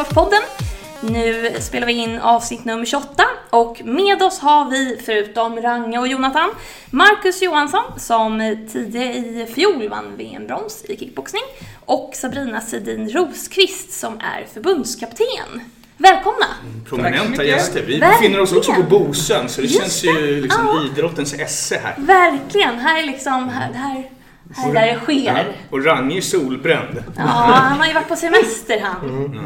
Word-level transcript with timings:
Kampsportspodden. 0.00 0.42
Nu 1.00 1.50
spelar 1.60 1.86
vi 1.86 1.92
in 1.92 2.18
avsnitt 2.18 2.64
nummer 2.64 2.84
28 2.84 3.22
och 3.50 3.80
med 3.84 4.22
oss 4.22 4.38
har 4.38 4.70
vi, 4.70 5.00
förutom 5.06 5.60
Range 5.60 5.98
och 5.98 6.08
Jonathan, 6.08 6.50
Marcus 6.90 7.42
Johansson 7.42 7.82
som 7.96 8.56
tidigare 8.72 9.14
i 9.14 9.46
fjol 9.54 9.88
vann 9.88 10.16
VM-brons 10.16 10.84
i 10.84 10.96
kickboxning 10.96 11.42
och 11.84 12.10
Sabrina 12.14 12.60
Sedin 12.60 13.10
Rosqvist 13.10 13.92
som 13.92 14.14
är 14.14 14.46
förbundskapten. 14.54 15.60
Välkomna! 15.96 16.46
Prominenta 16.88 17.44
gäster. 17.44 17.82
Vi 17.86 17.98
Verkligen. 17.98 18.10
befinner 18.10 18.40
oss 18.40 18.52
också 18.52 18.72
på 18.72 18.82
Bosön 18.82 19.48
så 19.48 19.60
det 19.60 19.66
Just 19.66 19.80
känns 19.80 20.04
ju 20.04 20.40
liksom 20.40 20.66
Ja. 20.66 20.82
idrottens 20.84 21.34
esse 21.34 21.80
här. 21.84 21.94
Verkligen, 21.98 22.78
här 22.78 23.02
är 23.02 23.06
liksom, 23.06 23.48
här, 23.48 23.72
här, 23.72 24.10
här 24.56 24.72
där 24.72 24.86
det 24.86 25.00
sker. 25.00 25.56
Och 25.70 25.84
Range 25.84 26.16
är 26.16 26.20
solbränd. 26.20 27.04
Ja, 27.16 27.22
han 27.22 27.78
har 27.78 27.86
ju 27.86 27.92
varit 27.92 28.08
på 28.08 28.16
semester 28.16 28.80
han. 28.80 29.36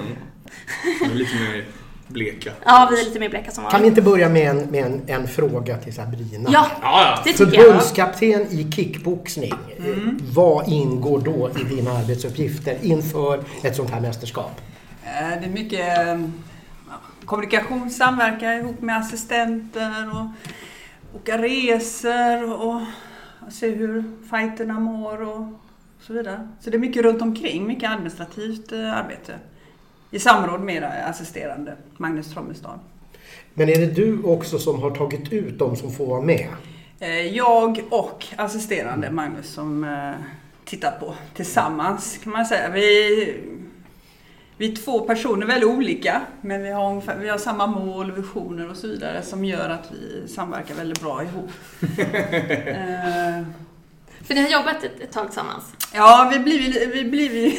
De 1.01 1.11
är 1.11 1.15
lite 1.15 1.35
mer 1.35 1.65
bleka. 2.09 2.51
Ja, 2.65 2.89
vi 2.91 3.01
är 3.01 3.05
lite 3.05 3.21
mer 3.21 3.29
bleka 3.29 3.51
som 3.51 3.65
Kan 3.65 3.71
vi 3.71 3.73
vanligt. 3.73 3.89
inte 3.89 4.03
börja 4.03 4.29
med 4.29 4.51
en, 4.51 4.57
med 4.59 4.85
en, 4.87 5.03
en 5.07 5.29
fråga 5.29 5.77
till 5.79 5.95
Sabrina? 5.95 6.51
Ja, 6.53 6.67
Ja, 6.83 7.23
ja. 7.27 7.33
Förbundskapten 7.33 8.41
i 8.51 8.73
kickboxning. 8.73 9.53
eh, 9.79 9.85
Vad 10.35 10.69
ingår 10.69 11.21
då 11.21 11.51
i 11.61 11.65
dina 11.75 11.91
arbetsuppgifter 11.93 12.77
inför 12.83 13.45
ett 13.63 13.77
sånt 13.77 13.91
här 13.91 14.01
mästerskap? 14.01 14.61
Eh, 15.05 15.41
Det 15.41 15.47
är 15.47 15.51
mycket 15.51 15.99
eh, 15.99 16.21
kommunikation, 17.25 17.91
samverka 17.91 18.55
ihop 18.55 18.81
med 18.83 18.97
assistenter 18.97 20.11
och 20.11 20.27
åka 21.21 21.39
resor 21.43 22.53
och 22.63 22.81
se 23.53 23.71
hur 23.71 24.05
fighterna 24.31 24.81
mår 24.81 25.23
och 25.23 25.47
så 26.01 26.13
vidare. 26.13 26.49
Så 26.61 26.71
det 26.71 26.77
är 26.77 26.79
mycket 26.79 27.03
runt 27.03 27.23
omkring, 27.23 27.67
mycket 27.67 27.91
administrativt 27.91 28.73
eh, 28.73 28.93
arbete. 28.93 29.33
I 30.15 30.19
samråd 30.19 30.61
med 30.61 30.85
assisterande 30.85 31.77
Magnus 31.97 32.31
Trommestad. 32.31 32.79
Men 33.55 33.69
är 33.69 33.79
det 33.79 33.87
du 33.87 34.23
också 34.23 34.59
som 34.59 34.83
har 34.83 34.91
tagit 34.91 35.33
ut 35.33 35.59
de 35.59 35.77
som 35.77 35.93
får 35.93 36.07
vara 36.07 36.21
med? 36.21 36.49
Eh, 37.01 37.37
Jag 37.37 37.81
och 37.91 38.27
assisterande 38.37 39.11
Magnus 39.11 39.47
som 39.47 39.85
eh, 39.85 40.13
tittar 40.65 40.91
på 40.91 41.15
tillsammans 41.35 42.19
kan 42.23 42.33
man 42.33 42.47
säga. 42.47 42.71
Vi, 42.71 43.41
vi 44.57 44.73
är 44.73 44.77
två 44.77 45.01
personer, 45.01 45.47
väldigt 45.47 45.69
olika, 45.69 46.23
men 46.41 46.63
vi 46.63 46.71
har, 46.71 46.91
ungefär, 46.91 47.19
vi 47.19 47.29
har 47.29 47.39
samma 47.39 47.67
mål, 47.67 48.13
visioner 48.13 48.71
och 48.71 48.77
så 48.77 48.87
vidare 48.87 49.23
som 49.23 49.45
gör 49.45 49.71
att 49.71 49.91
vi 49.93 50.29
samverkar 50.29 50.75
väldigt 50.75 51.01
bra 51.01 51.23
ihop. 51.23 51.51
För 54.27 54.35
ni 54.35 54.43
har 54.43 54.49
jobbat 54.51 54.85
ett, 54.85 55.01
ett 55.01 55.13
tag 55.13 55.27
tillsammans. 55.27 55.65
Ja, 55.95 56.31
vi 56.33 56.39
blev, 56.39 56.91
vi 56.93 57.05
blev 57.05 57.53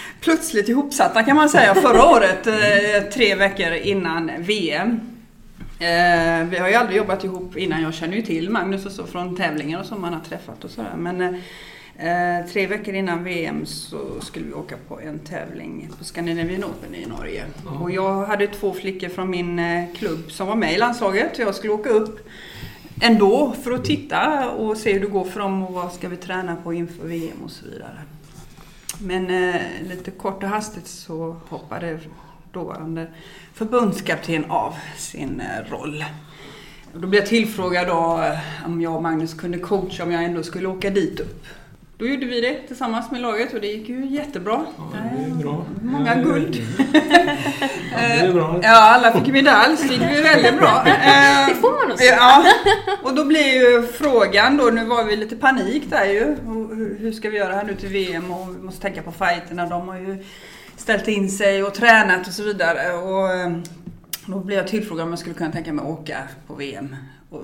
plötsligt 0.20 0.68
ihopsatta 0.68 1.22
kan 1.22 1.36
man 1.36 1.48
säga 1.48 1.74
förra 1.74 2.04
året, 2.06 2.46
eh, 2.46 3.10
tre 3.14 3.34
veckor 3.34 3.72
innan 3.72 4.30
VM. 4.38 5.00
Eh, 5.78 6.46
Vi 6.50 6.58
har 6.58 6.68
ju 6.68 6.74
aldrig 6.74 6.96
jobbat 6.96 7.24
ihop 7.24 7.56
innan, 7.56 7.82
jag 7.82 7.94
känner 7.94 8.16
ju 8.16 8.22
till 8.22 8.50
Magnus 8.50 8.86
och 8.86 8.92
så 8.92 9.06
från 9.06 9.36
tävlingar 9.36 9.80
och 9.80 9.86
som 9.86 10.00
man 10.00 10.12
har 10.12 10.20
träffat 10.20 10.64
och 10.64 10.70
sådär. 10.70 10.94
Men 10.96 11.20
eh, 11.98 12.46
tre 12.52 12.66
veckor 12.66 12.94
innan 12.94 13.24
VM 13.24 13.66
så 13.66 14.20
skulle 14.20 14.46
vi 14.46 14.52
åka 14.52 14.76
på 14.88 15.00
en 15.00 15.18
tävling 15.18 15.88
på 15.98 16.04
Scandinavian 16.04 16.64
Open 16.64 16.94
i 16.94 17.06
Norge. 17.06 17.44
Och 17.80 17.90
jag 17.90 18.24
hade 18.26 18.46
två 18.46 18.72
flickor 18.72 19.08
från 19.08 19.30
min 19.30 19.60
klubb 19.96 20.32
som 20.32 20.46
var 20.46 20.56
med 20.56 20.72
i 20.72 20.78
landslaget. 20.78 21.38
Jag 21.38 21.54
skulle 21.54 21.72
åka 21.72 21.90
upp 21.90 22.28
ändå 23.00 23.54
för 23.62 23.72
att 23.72 23.84
titta 23.84 24.50
och 24.50 24.76
se 24.76 24.92
hur 24.92 25.00
det 25.00 25.06
går 25.06 25.24
för 25.24 25.40
dem 25.40 25.62
och 25.62 25.72
vad 25.74 25.92
ska 25.92 26.08
vi 26.08 26.16
träna 26.16 26.56
på 26.56 26.72
inför 26.74 27.06
VM 27.06 27.42
och 27.44 27.50
så 27.50 27.64
vidare. 27.66 27.98
Men 28.98 29.30
eh, 29.54 29.60
lite 29.88 30.10
kort 30.10 30.42
och 30.42 30.48
hastigt 30.48 30.86
så 30.86 31.36
hoppade 31.48 31.98
dåvarande 32.52 33.06
förbundskapten 33.54 34.44
av 34.48 34.74
sin 34.96 35.40
eh, 35.40 35.70
roll. 35.70 36.04
Då 36.92 37.06
blev 37.06 37.22
jag 37.22 37.28
tillfrågad 37.28 37.86
då, 37.86 38.22
eh, 38.22 38.38
om 38.66 38.80
jag 38.80 38.94
och 38.96 39.02
Magnus 39.02 39.34
kunde 39.34 39.58
coacha 39.58 40.02
om 40.02 40.12
jag 40.12 40.24
ändå 40.24 40.42
skulle 40.42 40.68
åka 40.68 40.90
dit 40.90 41.20
upp. 41.20 41.46
Då 41.98 42.06
gjorde 42.06 42.26
vi 42.26 42.40
det 42.40 42.54
tillsammans 42.66 43.10
med 43.10 43.20
laget 43.20 43.54
och 43.54 43.60
det 43.60 43.66
gick 43.66 43.88
ju 43.88 44.06
jättebra. 44.06 44.64
det 44.92 45.24
är 45.24 45.34
bra. 45.34 45.64
Många 45.82 46.16
Ja, 46.16 46.22
guld. 46.22 46.56
Ja, 48.26 48.32
bra. 48.32 48.60
Ja, 48.62 48.80
alla 48.94 49.12
fick 49.12 49.26
medalj, 49.32 49.76
så 49.76 49.82
det 49.84 49.92
gick 49.94 50.02
ju 50.02 50.22
väldigt 50.22 50.58
bra. 50.58 50.82
Eh, 50.86 51.48
Det 51.48 51.54
får 51.54 51.72
man 51.80 51.88
nog 51.88 51.98
säga. 51.98 52.14
Ja, 52.16 52.44
och 53.02 53.14
då 53.14 53.24
blir 53.24 53.54
ju 53.54 53.82
frågan 53.86 54.56
då, 54.56 54.64
nu 54.64 54.84
var 54.84 55.04
vi 55.04 55.16
lite 55.16 55.36
panik 55.36 55.82
där 55.90 56.04
ju. 56.04 56.36
Hur- 57.00 57.12
ska 57.12 57.30
vi 57.30 57.36
göra 57.38 57.54
här 57.54 57.64
nu 57.64 57.74
till 57.74 57.88
VM 57.88 58.30
och 58.30 58.48
vi 58.56 58.62
måste 58.62 58.80
tänka 58.80 59.02
på 59.02 59.12
fighterna. 59.12 59.66
De 59.66 59.88
har 59.88 59.96
ju 59.96 60.24
ställt 60.76 61.08
in 61.08 61.30
sig 61.30 61.62
och 61.64 61.74
tränat 61.74 62.26
och 62.28 62.32
så 62.32 62.42
vidare. 62.42 62.92
Och 62.92 63.30
eh, 63.32 63.50
då 64.26 64.38
blev 64.38 64.58
jag 64.58 64.68
tillfrågad 64.68 65.04
om 65.04 65.10
jag 65.10 65.18
skulle 65.18 65.34
kunna 65.34 65.52
tänka 65.52 65.72
mig 65.72 65.82
att 65.82 65.88
åka 66.00 66.18
på 66.46 66.54
VM. 66.54 66.96
Och, 67.30 67.42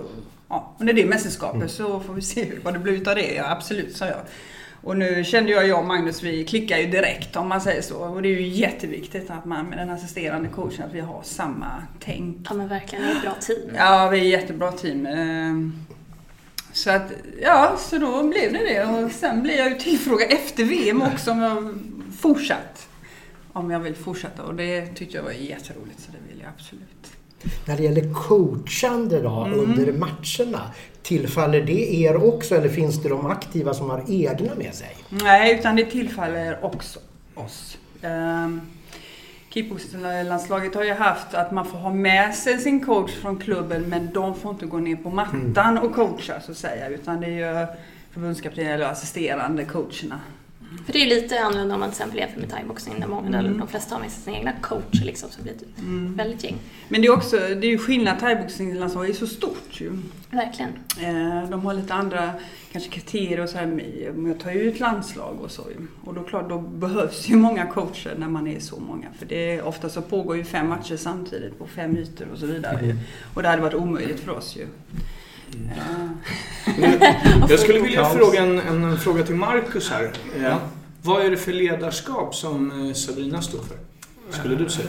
ja, 0.49 0.73
under 0.81 0.93
det 0.93 1.05
mästerskapet 1.07 1.71
så 1.71 2.01
får 2.01 2.15
vi 2.15 2.23
se 2.23 2.53
vad 2.63 2.73
det 2.75 2.79
blir 2.79 2.93
utav 2.93 3.15
det. 3.15 3.35
Ja, 3.35 3.51
absolut, 3.51 3.97
sa 3.97 4.07
jag. 4.07 4.17
Och 4.83 4.97
nu 4.97 5.25
kände 5.25 5.51
jag, 5.53 5.69
jag 5.69 5.79
och 5.79 5.85
Magnus, 5.87 6.23
vi 6.23 6.45
klickar 6.45 6.79
ju 6.79 6.87
direkt 6.87 7.37
om 7.37 7.49
man 7.49 7.61
säger 7.61 7.83
så. 7.83 7.97
Och 7.97 8.23
det 8.23 8.29
är 8.29 8.41
ju 8.41 8.49
jätteviktigt 8.49 9.31
att 9.31 9.45
man 9.45 9.67
med 9.67 9.79
den 9.79 9.91
assisterande 9.91 10.49
coachen, 10.49 10.85
att 10.87 10.93
vi 10.95 11.01
har 11.01 11.23
samma 11.23 11.67
tänk. 12.01 12.37
Ja 12.51 12.55
men 12.55 12.69
verkligen, 12.69 13.05
det 13.05 13.11
är 13.11 13.17
ett 13.17 13.23
bra 13.23 13.35
team. 13.41 13.71
Ja, 13.77 14.09
vi 14.09 14.19
är 14.19 14.23
ett 14.23 14.41
jättebra 14.43 14.73
team. 14.73 15.07
Ehm, 15.07 15.73
Så 16.73 16.91
att, 16.91 17.13
ja, 17.43 17.77
så 17.79 17.99
då 17.99 18.23
blev 18.23 18.53
det 18.53 18.59
det. 18.59 18.85
Och 18.85 19.11
sen 19.13 19.43
blev 19.43 19.57
jag 19.57 19.69
ju 19.71 19.75
tillfrågad 19.79 20.29
efter 20.33 20.65
VM 20.65 21.03
också 21.03 21.31
om 21.31 21.39
jag 21.41 21.75
fortsatt. 22.21 22.89
Om 23.53 23.71
jag 23.71 23.81
vill 23.81 23.95
fortsätta 23.95 24.43
och 24.43 24.55
det 24.55 24.87
tyckte 24.87 25.17
jag 25.17 25.25
var 25.25 25.31
jätteroligt 25.31 26.01
så 26.01 26.11
det 26.13 26.19
vill 26.33 26.41
jag 26.41 26.51
absolut. 26.57 26.87
När 27.67 27.77
det 27.77 27.83
gäller 27.83 28.15
coachande 28.15 29.21
då 29.23 29.45
Mm. 29.45 29.61
under 29.61 29.93
matcherna, 29.93 30.61
tillfaller 31.03 31.61
det 31.61 31.95
er 31.95 32.17
också 32.29 32.55
eller 32.55 32.69
finns 32.69 33.03
det 33.03 33.09
de 33.09 33.27
aktiva 33.27 33.75
som 33.75 33.91
har 33.91 34.05
egna 34.09 34.55
med 34.55 34.75
sig? 34.75 34.97
Nej, 35.09 35.59
utan 35.59 35.77
det 35.77 35.85
tillfaller 35.85 36.65
också 36.65 37.01
oss. 37.35 37.79
Um, 38.03 38.61
Kickboxningslandslaget 39.49 40.75
har 40.75 40.85
ju 40.85 40.93
haft 40.93 41.35
att 41.35 41.53
man 41.53 41.67
får 41.67 41.79
ha 41.79 41.93
med 41.93 42.35
sig 42.35 42.59
sin 42.59 42.85
coach 42.85 43.11
från 43.11 43.39
klubben 43.39 43.83
men 43.83 44.11
de 44.15 44.35
får 44.35 44.51
inte 44.51 44.67
gå 44.67 44.79
ner 44.79 44.97
på 44.97 45.11
mattan 45.11 45.79
och 45.79 45.95
coacha 45.95 46.41
så 46.41 46.53
att 46.53 46.59
säga. 46.59 46.89
Utan 46.89 47.21
det 47.21 47.27
är 47.27 47.61
ju 47.61 47.67
förbundskapten 48.11 48.67
eller 48.67 48.87
assisterande 48.87 49.65
coacherna. 49.65 50.21
För 50.87 50.93
det 50.93 50.99
är 50.99 51.05
ju 51.05 51.09
lite 51.21 51.41
annorlunda 51.41 51.75
om 51.75 51.81
man 51.81 51.91
till 51.91 51.95
exempel 51.97 52.19
jämför 52.19 52.41
med 52.41 52.51
thaiboxning 52.51 53.01
där 53.01 53.07
många, 53.07 53.31
där 53.31 53.55
de 53.59 53.69
flesta 53.69 53.95
har 53.95 54.03
med 54.03 54.11
sig 54.11 54.23
sina 54.23 54.37
egna 54.37 54.53
coacher 54.61 55.05
liksom, 55.05 55.31
så 55.31 55.37
det 55.37 55.43
blir 55.43 55.53
ett 55.53 55.65
väldigt 56.17 56.45
gäng. 56.45 56.57
Men 56.89 57.01
det 57.01 57.07
är 57.07 57.13
också, 57.13 57.37
det 57.37 57.67
är 57.67 57.71
ju 57.71 57.79
skillnad, 57.79 58.21
thaiboxningslandslaget 58.21 59.11
är 59.11 59.19
så 59.19 59.27
stort 59.27 59.81
ju. 59.81 59.93
Verkligen. 60.31 60.71
Eh, 61.01 61.51
De 61.51 61.61
har 61.61 61.75
lite 61.75 61.95
andra 61.95 62.31
kanske 62.73 62.91
kriterier 62.91 63.41
och 63.41 63.49
så 63.49 63.59
här 63.59 63.67
med 63.67 64.15
med 64.15 64.33
att 64.33 64.41
ta 64.41 64.53
ut 64.53 64.81
landslag 64.81 65.37
och 65.41 65.51
så. 65.51 65.63
Och 66.05 66.15
då 66.15 66.23
klart, 66.23 66.49
då 66.49 66.59
behövs 66.59 67.29
ju 67.29 67.37
många 67.37 67.67
coacher 67.67 68.15
när 68.19 68.29
man 68.29 68.47
är 68.47 68.61
så 68.61 68.81
många. 68.81 69.07
För 69.19 69.27
det 69.27 69.51
är, 69.57 69.63
ofta 69.63 69.89
så 69.89 70.03
pågår 70.03 70.37
ju 70.37 70.45
fem 70.45 70.69
matcher 70.69 70.97
samtidigt 70.97 71.59
på 71.59 71.67
fem 71.67 71.97
ytor 71.97 72.27
och 72.33 72.39
så 72.39 72.47
vidare. 72.47 72.87
ju. 72.87 72.97
Och 73.35 73.43
det 73.43 73.49
hade 73.49 73.63
varit 73.63 73.75
omöjligt 73.75 74.21
för 74.21 74.33
oss 74.33 74.57
ju. 74.57 74.67
Eh, 76.67 77.03
Jag 77.49 77.59
skulle 77.59 77.81
vilja 77.81 78.05
fråga 78.05 78.41
en, 78.43 78.59
en 78.59 78.99
fråga 78.99 79.23
till 79.23 79.35
Marcus 79.35 79.91
här. 79.91 80.05
Eh, 80.37 80.43
Ja. 80.43 80.59
Vad 81.03 81.25
är 81.27 81.31
det 81.31 81.37
för 81.37 81.53
ledarskap 81.53 82.35
som 82.35 82.87
eh, 82.89 82.95
Sabrina 82.95 83.43
står 83.43 83.59
för? 83.59 83.77
Skulle 84.31 84.55
du 84.55 84.69
säga? 84.69 84.89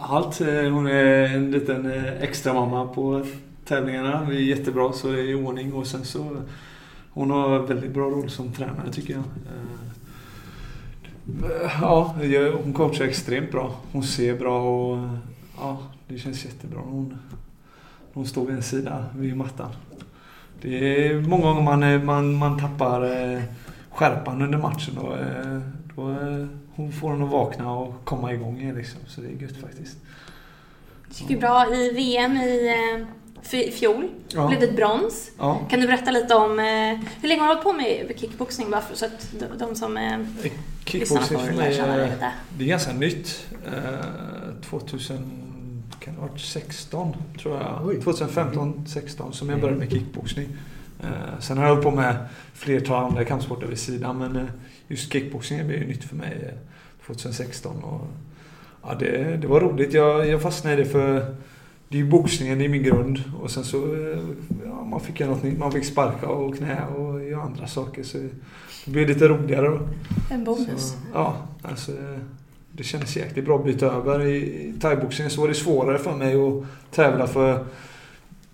Allt. 0.00 0.40
Eh, 0.40 0.46
Hon 0.70 0.86
är 0.86 1.24
en 1.34 1.50
liten 1.50 1.90
eh, 1.92 2.22
extra 2.22 2.54
mamma 2.54 2.86
på 2.86 3.26
tävlingarna. 3.64 4.26
Vi 4.30 4.36
är 4.36 4.56
jättebra 4.56 4.92
så 4.92 5.08
det 5.12 5.20
är 5.20 5.24
i 5.30 5.34
ordning. 5.34 5.72
Och 5.72 5.86
sen 5.86 6.04
så... 6.04 6.36
Hon 7.10 7.30
har 7.30 7.58
väldigt 7.58 7.90
bra 7.90 8.04
roll 8.10 8.30
som 8.30 8.52
tränare 8.52 8.92
tycker 8.92 9.12
jag. 9.14 9.22
Eh, 9.22 9.78
Ja, 11.80 12.14
hon 12.64 12.72
coachar 12.72 13.04
extremt 13.04 13.52
bra. 13.52 13.74
Hon 13.92 14.02
ser 14.02 14.38
bra 14.38 14.62
och 14.62 15.08
ja, 15.60 15.78
det 16.08 16.18
känns 16.18 16.44
jättebra. 16.44 16.80
Hon, 16.84 17.18
hon 18.18 18.26
står 18.26 18.46
vid 18.46 18.56
en 18.56 18.62
sida 18.62 19.04
vid 19.16 19.36
mattan. 19.36 19.70
Det 20.60 21.06
är 21.06 21.20
många 21.20 21.42
gånger 21.42 21.62
man, 21.62 21.82
eh, 21.82 22.02
man, 22.02 22.34
man 22.34 22.60
tappar 22.60 23.04
eh, 23.04 23.42
skärpan 23.90 24.42
under 24.42 24.58
matchen 24.58 24.98
och 24.98 25.18
eh, 25.18 25.60
då 25.96 26.16
hon 26.74 26.92
får 26.92 27.10
hon 27.10 27.22
att 27.22 27.30
vakna 27.30 27.72
och 27.72 28.04
komma 28.04 28.32
igång 28.32 28.60
igen 28.60 28.74
liksom. 28.74 29.00
Så 29.06 29.20
det 29.20 29.26
är 29.26 29.42
gött 29.42 29.56
faktiskt. 29.56 29.96
Det 31.08 31.20
gick 31.20 31.30
ju 31.30 31.38
bra 31.38 31.74
i 31.74 31.90
VM 31.92 32.36
i 32.36 33.70
fjol. 33.72 34.08
Ja. 34.28 34.48
blev 34.48 34.60
det 34.60 34.66
ett 34.66 34.76
brons. 34.76 35.30
Ja. 35.38 35.60
Kan 35.70 35.80
du 35.80 35.86
berätta 35.86 36.10
lite 36.10 36.34
om 36.34 36.58
hur 37.20 37.28
länge 37.28 37.40
har 37.40 37.48
du 37.48 37.54
hållit 37.54 37.64
på 37.64 37.72
med 37.72 38.20
kickboxning 38.20 38.70
bara 38.70 38.80
för, 38.80 38.96
så 38.96 39.04
att 39.04 39.34
de, 39.58 39.74
som 39.74 39.98
Kickboxing 40.84 41.38
för 41.38 41.52
mig 41.52 41.76
dig 41.76 42.10
lite? 42.10 42.32
det 42.58 42.64
är 42.64 42.68
ganska 42.68 42.92
nytt. 42.92 43.46
Eh, 43.66 44.60
2000, 44.68 45.37
kan 46.08 46.14
det 46.14 46.20
ha 46.20 46.28
varit 46.28 46.40
16 46.40 47.14
tror 47.42 47.56
jag. 47.56 47.80
Oj. 47.84 48.00
2015, 48.00 48.84
16 48.86 49.32
som 49.32 49.48
jag 49.48 49.60
började 49.60 49.78
med 49.78 49.90
kickboxning. 49.90 50.48
Eh, 51.00 51.40
sen 51.40 51.58
har 51.58 51.64
jag 51.64 51.70
hållit 51.70 51.84
på 51.84 51.90
med 51.90 52.16
flertal 52.54 53.04
andra 53.04 53.24
kampsporter 53.24 53.66
vid 53.66 53.78
sidan 53.78 54.18
men 54.18 54.36
eh, 54.36 54.44
just 54.88 55.12
kickboxning 55.12 55.66
blev 55.66 55.80
ju 55.80 55.86
nytt 55.86 56.04
för 56.04 56.16
mig 56.16 56.52
eh, 56.52 57.06
2016. 57.06 57.82
Och, 57.82 58.00
Ja, 58.82 58.94
det, 58.94 59.36
det 59.36 59.46
var 59.46 59.60
roligt. 59.60 59.92
Jag, 59.92 60.28
jag 60.28 60.42
fastnade 60.42 60.76
i 60.76 60.84
det 60.84 60.90
för 60.90 61.34
det 61.88 61.98
är 61.98 62.02
ju 62.02 62.08
boxningen, 62.08 62.58
det 62.58 62.64
är 62.64 62.68
min 62.68 62.82
grund. 62.82 63.22
Och 63.42 63.50
sen 63.50 63.64
så, 63.64 63.76
eh, 63.76 64.18
ja, 64.64 64.84
man 64.84 65.00
fick 65.00 65.20
göra 65.20 65.30
något 65.30 65.42
nytt. 65.42 65.58
Man 65.58 65.72
fick 65.72 65.84
sparka 65.84 66.28
och 66.28 66.56
knä 66.56 66.86
och 66.86 67.24
göra 67.24 67.42
andra 67.42 67.66
saker. 67.66 68.02
Så 68.02 68.18
det 68.84 68.90
blev 68.90 69.08
lite 69.08 69.28
roligare 69.28 69.68
då. 69.68 69.80
En 70.30 70.44
bonus. 70.44 70.90
Så, 70.90 70.96
ja, 71.14 71.36
alltså 71.62 71.92
det 72.78 72.84
kändes 72.84 73.16
jäkligt 73.16 73.44
bra 73.44 73.58
att 73.58 73.64
byta 73.64 73.86
över. 73.86 74.26
I 74.26 74.74
thaiboxningen 74.80 75.30
så 75.30 75.40
var 75.40 75.48
det 75.48 75.54
svårare 75.54 75.98
för 75.98 76.16
mig 76.16 76.34
att 76.34 76.64
tävla 76.90 77.26
för 77.26 77.64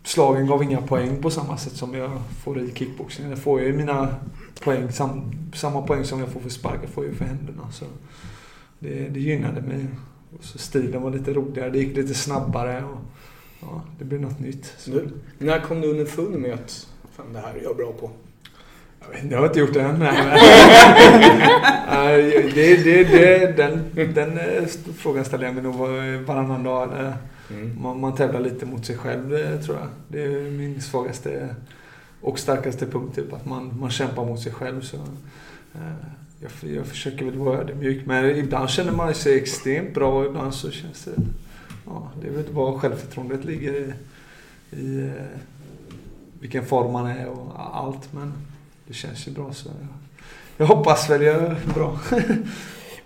slagen 0.03 0.47
gav 0.47 0.63
inga 0.63 0.83
poäng 0.83 1.23
på 1.23 1.31
samma 1.31 1.57
sätt 1.57 1.73
som 1.73 1.95
jag 1.95 2.11
får 2.45 2.61
i 2.61 2.73
kickboxningen. 2.75 3.31
Jag 3.31 3.39
får 3.39 3.61
ju 3.61 3.73
mina 3.73 4.15
poäng, 4.61 4.93
sam, 4.93 5.33
samma 5.55 5.83
poäng 5.83 6.05
som 6.05 6.21
jag 6.21 6.29
får 6.29 6.41
för 6.41 6.49
sparkar 6.49 6.83
jag 6.83 6.91
får 6.91 7.05
ju 7.05 7.15
för 7.15 7.25
händerna. 7.25 7.73
Så 7.73 7.85
det, 8.79 9.09
det 9.09 9.21
gynnade 9.21 9.63
mig. 9.63 9.87
Och 10.39 10.45
så 10.45 10.59
stilen 10.59 11.03
var 11.03 11.11
lite 11.11 11.33
roligare, 11.33 11.71
det 11.71 11.79
gick 11.79 11.97
lite 11.97 12.15
snabbare. 12.15 12.85
Och, 12.85 12.99
ja, 13.61 13.83
det 13.99 14.05
blev 14.05 14.21
något 14.21 14.41
nytt. 14.41 14.75
Så. 14.79 15.01
När 15.39 15.61
kom 15.61 15.81
du 15.81 15.91
underfund 15.91 16.39
med 16.39 16.55
att 16.55 16.89
fan, 17.13 17.33
det 17.33 17.41
här 17.41 17.55
är 17.55 17.63
jag 17.63 17.77
bra 17.77 17.93
på? 17.93 18.11
Jag 19.07 19.13
vet 19.13 19.23
inte, 19.23 19.35
jag 19.35 19.41
har 19.41 19.47
inte 19.47 19.59
gjort 19.61 19.75
det 19.75 19.83
än. 19.83 19.99
Nej, 21.89 22.53
det, 22.55 22.77
det, 22.77 23.05
det, 23.05 23.57
den, 23.57 23.91
den 24.15 24.39
eh, 24.39 24.67
frågan 24.97 25.25
ställer 25.25 25.45
jag 25.45 25.55
mig 25.55 25.63
nog 25.63 25.77
varannan 26.27 26.63
dag. 26.63 27.13
Mm. 27.51 27.83
Man, 27.83 28.01
man 28.01 28.15
tävlar 28.15 28.41
lite 28.41 28.67
mot 28.67 28.87
sig 28.87 28.97
själv, 28.97 29.35
eh, 29.35 29.61
tror 29.61 29.77
jag. 29.77 29.89
Det 30.09 30.25
är 30.25 30.51
min 30.51 30.83
svagaste 30.83 31.55
och 32.21 32.39
starkaste 32.39 32.87
punkt. 32.87 33.15
Typ, 33.15 33.33
att 33.33 33.47
man, 33.47 33.79
man 33.81 33.91
kämpar 33.91 34.25
mot 34.25 34.41
sig 34.41 34.53
själv. 34.53 34.81
Så, 34.81 34.97
eh, 35.75 35.95
jag, 36.41 36.71
jag 36.71 36.87
försöker 36.87 37.25
väl 37.25 37.39
vara 37.39 37.59
ödmjuk. 37.59 38.07
Men 38.07 38.37
ibland 38.37 38.71
känner 38.71 38.93
man 38.93 39.15
sig 39.15 39.37
extremt 39.37 39.95
bra 39.95 40.19
och 40.19 40.27
ibland 40.27 40.55
så 40.55 40.71
känns 40.71 41.05
det... 41.05 41.23
Ja, 41.87 42.11
det 42.21 42.29
är 42.29 42.33
väl 42.33 42.53
var 42.53 42.79
självförtroendet 42.79 43.45
ligger 43.45 43.73
i, 43.75 43.93
i 44.77 45.11
vilken 46.41 46.67
form 46.67 46.93
man 46.93 47.07
är 47.07 47.27
och 47.29 47.77
allt. 47.77 48.13
Men 48.13 48.33
det 48.87 48.95
känns 48.95 49.27
ju 49.27 49.31
bra. 49.31 49.53
Så 49.53 49.69
jag, 49.69 49.89
jag 50.57 50.77
hoppas 50.77 51.11
väl 51.11 51.23
jag 51.23 51.37
är 51.37 51.57
bra. 51.75 51.99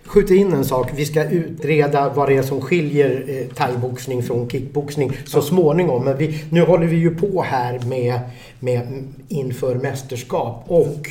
skjuter 0.09 0.35
in 0.35 0.53
en 0.53 0.65
sak. 0.65 0.91
Vi 0.95 1.05
ska 1.05 1.23
utreda 1.23 2.09
vad 2.09 2.29
det 2.29 2.37
är 2.37 2.43
som 2.43 2.61
skiljer 2.61 3.25
eh, 3.27 3.55
thaiboxning 3.55 4.23
från 4.23 4.49
kickboxning 4.49 5.17
så 5.25 5.41
småningom. 5.41 6.05
Men 6.05 6.17
vi, 6.17 6.43
nu 6.49 6.61
håller 6.61 6.87
vi 6.87 6.95
ju 6.95 7.15
på 7.15 7.41
här 7.41 7.79
med, 7.79 8.19
med 8.59 9.07
inför 9.27 9.75
mästerskap 9.75 10.63
och 10.67 11.07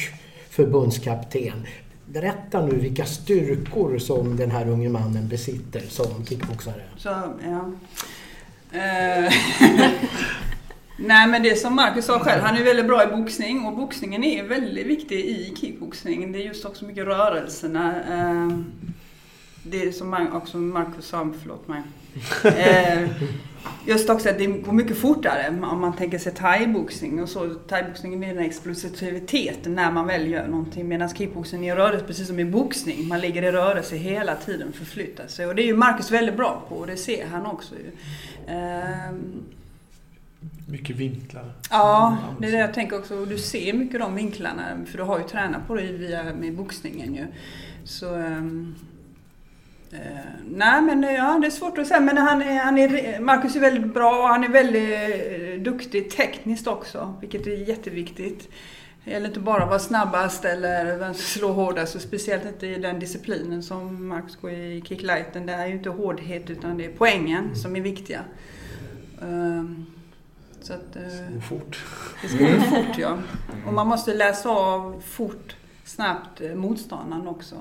förbundskapten. 0.50 1.66
Berätta 2.06 2.66
nu 2.66 2.76
vilka 2.76 3.04
styrkor 3.04 3.98
som 3.98 4.36
den 4.36 4.50
här 4.50 4.68
unge 4.68 4.88
mannen 4.88 5.28
besitter 5.28 5.82
som 5.88 6.26
kickboxare. 6.28 6.82
Så, 6.96 7.08
ja. 7.44 7.72
Nej 11.00 11.28
men 11.28 11.42
det 11.42 11.56
som 11.56 11.74
Marcus 11.74 12.04
sa 12.04 12.18
själv, 12.18 12.42
han 12.42 12.56
är 12.56 12.64
väldigt 12.64 12.86
bra 12.86 13.04
i 13.04 13.06
boxning 13.06 13.66
och 13.66 13.76
boxningen 13.76 14.24
är 14.24 14.42
väldigt 14.42 14.86
viktig 14.86 15.18
i 15.18 15.54
kickboxning. 15.60 16.32
Det 16.32 16.38
är 16.38 16.46
just 16.46 16.64
också 16.64 16.84
mycket 16.84 17.04
rörelserna. 17.04 17.94
Eh, 18.10 18.58
det 19.62 19.92
som 19.92 20.28
också 20.32 20.56
Marcus 20.56 21.06
sa, 21.06 21.30
förlåt 21.40 21.68
mig. 21.68 21.82
Eh, 22.44 23.08
just 23.86 24.10
också 24.10 24.28
att 24.28 24.38
det 24.38 24.46
går 24.46 24.72
mycket 24.72 24.98
fortare 24.98 25.48
om 25.48 25.80
man 25.80 25.96
tänker 25.96 26.18
sig 26.18 26.32
thaiboxning 26.32 27.22
och 27.22 27.28
så. 27.28 27.54
Thaiboxningen 27.54 28.24
är 28.24 28.34
den 28.34 28.44
explosiviteten 28.44 29.74
när 29.74 29.90
man 29.90 30.06
väl 30.06 30.28
gör 30.28 30.46
någonting 30.46 30.88
medan 30.88 31.08
kickboxning 31.08 31.66
är 31.66 31.76
rörelse 31.76 32.04
precis 32.04 32.26
som 32.26 32.38
i 32.38 32.44
boxning. 32.44 33.08
Man 33.08 33.20
ligger 33.20 33.42
i 33.42 33.52
rörelse 33.52 33.96
hela 33.96 34.34
tiden, 34.34 34.72
förflyttar 34.72 35.26
sig 35.26 35.46
och 35.46 35.54
det 35.54 35.62
är 35.62 35.66
ju 35.66 35.76
Marcus 35.76 36.10
väldigt 36.10 36.36
bra 36.36 36.62
på 36.68 36.74
och 36.74 36.86
det 36.86 36.96
ser 36.96 37.26
han 37.26 37.46
också 37.46 37.74
ju. 37.74 37.90
Eh, 40.42 40.72
mycket 40.72 40.96
vinklar. 40.96 41.52
Ja, 41.70 42.18
det 42.40 42.46
är 42.46 42.52
det 42.52 42.58
jag 42.58 42.74
tänker 42.74 42.98
också. 42.98 43.24
Du 43.24 43.38
ser 43.38 43.72
mycket 43.72 44.00
de 44.00 44.14
vinklarna, 44.14 44.62
för 44.86 44.98
du 44.98 45.04
har 45.04 45.18
ju 45.18 45.24
tränat 45.24 45.66
på 45.66 45.74
det 45.74 45.82
via 45.82 46.34
med 46.34 46.56
boxningen 46.56 47.14
ju. 47.14 47.26
Så... 47.84 48.14
Um, 48.14 48.74
uh, 49.92 49.98
nej 50.50 50.82
men 50.82 51.02
ja, 51.02 51.38
det 51.40 51.46
är 51.46 51.50
svårt 51.50 51.78
att 51.78 51.86
säga. 51.86 52.00
Men 52.00 52.16
han 52.16 52.42
är, 52.42 52.64
han 52.64 52.78
är, 52.78 53.20
Marcus 53.20 53.56
är 53.56 53.60
väldigt 53.60 53.94
bra 53.94 54.22
och 54.22 54.28
han 54.28 54.44
är 54.44 54.48
väldigt 54.48 55.58
uh, 55.58 55.62
duktig 55.62 56.10
tekniskt 56.10 56.66
också, 56.66 57.14
vilket 57.20 57.46
är 57.46 57.68
jätteviktigt. 57.68 58.48
Det 59.04 59.10
gäller 59.10 59.28
inte 59.28 59.40
bara 59.40 59.62
att 59.62 59.68
vara 59.68 59.78
snabbast 59.78 60.44
eller 60.44 60.98
vem 60.98 61.14
som 61.14 61.22
slår 61.22 61.52
hårdast, 61.52 61.94
och 61.94 62.00
speciellt 62.00 62.46
inte 62.46 62.66
i 62.66 62.78
den 62.78 63.00
disciplinen 63.00 63.62
som 63.62 64.08
Marcus 64.08 64.36
går 64.36 64.50
i 64.50 64.82
kicklighten. 64.84 65.46
Det 65.46 65.52
är 65.52 65.66
ju 65.66 65.72
inte 65.72 65.90
hårdhet 65.90 66.50
utan 66.50 66.78
det 66.78 66.84
är 66.84 66.92
poängen 66.98 67.56
som 67.56 67.76
är 67.76 67.80
viktiga. 67.80 68.20
Um, 69.20 69.86
så 70.68 70.74
att, 70.74 70.92
det 70.92 71.10
ska 71.10 71.34
gå 71.34 71.40
fort. 71.40 71.84
Det 72.22 72.28
ska 72.28 72.38
gå 72.38 72.60
fort 72.60 72.98
ja. 72.98 73.18
Och 73.66 73.74
man 73.74 73.86
måste 73.86 74.14
läsa 74.14 74.48
av 74.50 75.02
fort, 75.06 75.56
snabbt 75.84 76.40
eh, 76.40 76.54
motståndaren 76.54 77.28
också. 77.28 77.54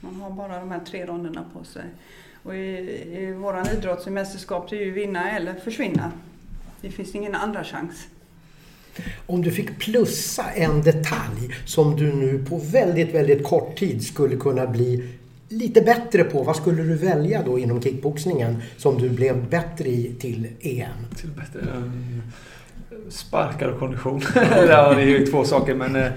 Man 0.00 0.20
har 0.20 0.30
bara 0.30 0.60
de 0.60 0.70
här 0.70 0.80
tre 0.80 1.06
ronderna 1.06 1.44
på 1.52 1.64
sig. 1.64 1.84
Och 2.42 2.56
i, 2.56 2.58
i 3.18 3.32
våran 3.32 3.66
idrott, 3.68 4.06
i 4.06 4.10
mästerskap, 4.10 4.70
det 4.70 4.76
är 4.76 4.84
ju 4.84 4.90
vinna 4.90 5.30
eller 5.30 5.54
försvinna. 5.54 6.12
Det 6.80 6.90
finns 6.90 7.14
ingen 7.14 7.34
andra 7.34 7.64
chans. 7.64 8.06
Om 9.26 9.42
du 9.42 9.50
fick 9.50 9.78
plussa 9.78 10.50
en 10.50 10.82
detalj 10.82 11.54
som 11.66 11.96
du 11.96 12.12
nu 12.12 12.44
på 12.44 12.56
väldigt, 12.56 13.14
väldigt 13.14 13.44
kort 13.44 13.76
tid 13.76 14.06
skulle 14.06 14.36
kunna 14.36 14.66
bli 14.66 15.18
lite 15.52 15.80
bättre 15.80 16.24
på, 16.24 16.42
vad 16.42 16.56
skulle 16.56 16.82
du 16.82 16.94
välja 16.94 17.42
då 17.42 17.58
inom 17.58 17.82
kickboxningen 17.82 18.62
som 18.76 18.98
du 18.98 19.08
blev 19.08 19.48
bättre 19.48 19.88
i 19.88 20.14
till 20.20 20.48
EM? 20.60 21.06
Till 21.16 21.30
bättre? 21.30 21.60
Eh, 21.60 21.76
um, 21.76 22.22
sparkar 23.08 23.68
och 23.68 23.78
kondition. 23.78 24.22
ja, 24.68 24.94
det 24.94 25.02
är 25.02 25.06
ju 25.06 25.26
två 25.26 25.44
saker 25.44 25.74
men 25.74 25.96
uh, 25.96 26.12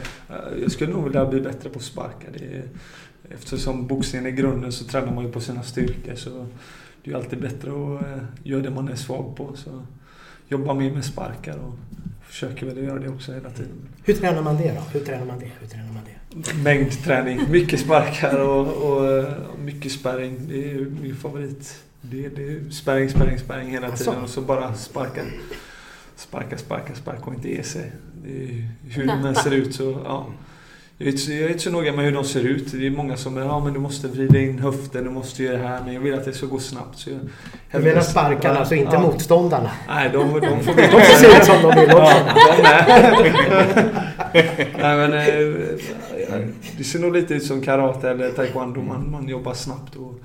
jag 0.61 0.71
skulle 0.71 0.91
nog 0.91 1.03
vilja 1.03 1.25
bli 1.25 1.41
bättre 1.41 1.69
på 1.69 1.79
att 1.79 1.85
sparka. 1.85 2.27
Det 2.33 2.45
är, 2.45 2.63
eftersom 3.29 3.87
boxningen 3.87 4.25
är 4.25 4.31
grunden 4.31 4.71
så 4.71 4.85
tränar 4.85 5.13
man 5.13 5.25
ju 5.25 5.31
på 5.31 5.39
sina 5.39 5.63
styrkor 5.63 6.15
så 6.15 6.29
det 7.03 7.09
är 7.09 7.13
ju 7.13 7.15
alltid 7.15 7.41
bättre 7.41 7.69
att 7.69 8.03
uh, 8.03 8.23
göra 8.43 8.61
det 8.61 8.69
man 8.69 8.89
är 8.89 8.95
svag 8.95 9.35
på. 9.37 9.55
Så 9.55 9.85
jobba 10.47 10.73
mer 10.73 10.91
med 10.91 11.05
sparkar 11.05 11.57
och 11.57 11.73
försöker 12.27 12.65
väl 12.65 12.77
göra 12.77 12.99
det 12.99 13.09
också 13.09 13.33
hela 13.33 13.49
tiden. 13.49 13.89
Hur 14.03 14.13
tränar 14.13 14.41
man 14.41 14.57
det 14.57 14.73
då? 14.73 14.81
Hur 14.99 15.05
tränar 15.05 15.25
man 15.25 15.39
det? 15.39 15.51
Hur 15.59 15.67
tränar 15.67 15.93
man 15.93 16.01
det? 16.05 16.53
Mängdträning. 16.63 17.39
Mycket 17.49 17.79
sparkar 17.79 18.39
och, 18.39 18.67
och, 18.67 19.25
och 19.53 19.59
mycket 19.59 19.91
spärring. 19.91 20.37
Det 20.47 20.71
är 20.71 20.85
min 21.01 21.15
favorit. 21.15 21.83
Det, 22.01 22.29
det 22.29 22.47
är 22.47 22.69
spärring, 22.69 23.09
spärring, 23.09 23.39
spärring 23.39 23.69
hela 23.69 23.91
tiden 23.91 24.13
alltså. 24.13 24.23
och 24.23 24.29
så 24.29 24.41
bara 24.41 24.73
sparka. 24.73 25.21
Sparka, 26.15 26.57
sparka, 26.57 26.95
sparka 26.95 27.23
och 27.23 27.33
inte 27.33 27.49
ge 27.49 27.63
sig. 27.63 27.91
Det 28.23 28.43
är, 28.43 28.69
hur 28.89 29.07
den 29.07 29.35
ser 29.35 29.51
ut 29.51 29.75
så, 29.75 30.01
ja. 30.05 30.27
Jag 30.97 31.07
är, 31.07 31.11
inte, 31.11 31.33
jag 31.33 31.43
är 31.43 31.49
inte 31.49 31.63
så 31.63 31.71
noga 31.71 31.93
med 31.93 32.05
hur 32.05 32.11
de 32.11 32.23
ser 32.23 32.43
ut. 32.43 32.71
Det 32.71 32.87
är 32.87 32.91
många 32.91 33.17
som 33.17 33.33
säger 33.33 33.47
ja 33.47 33.59
men 33.59 33.73
du 33.73 33.79
måste 33.79 34.07
vrida 34.07 34.39
in 34.39 34.59
höften, 34.59 35.03
du 35.03 35.09
måste 35.09 35.43
göra 35.43 35.57
det 35.57 35.67
här. 35.67 35.81
Men 35.85 35.93
jag 35.93 36.01
vill 36.01 36.13
att 36.13 36.25
det 36.25 36.33
ska 36.33 36.45
gå 36.45 36.59
snabbt. 36.59 36.99
Så 36.99 37.09
jag, 37.09 37.19
du 37.71 37.79
menar 37.79 38.01
sparkarna, 38.01 38.59
alltså 38.59 38.75
inte 38.75 38.95
ja. 38.95 39.01
motståndarna? 39.01 39.71
Nej, 39.87 40.09
de, 40.13 40.39
de 40.39 40.39
får 40.63 40.73
de 40.75 40.87
får 40.87 40.99
se 40.99 41.37
ut 41.37 41.45
som 41.45 41.61
de 41.61 41.81
vill 41.81 41.91
också. 41.91 42.15
Ja, 42.63 42.81
Nej, 44.81 44.97
men, 44.97 45.13
eh, 45.13 45.69
det 46.77 46.83
ser 46.83 46.99
nog 46.99 47.13
lite 47.13 47.33
ut 47.33 47.45
som 47.45 47.61
karate 47.61 48.09
eller 48.09 48.31
taekwondo. 48.31 48.81
Man, 48.81 49.11
man 49.11 49.27
jobbar 49.27 49.53
snabbt. 49.53 49.95
Och, 49.95 50.19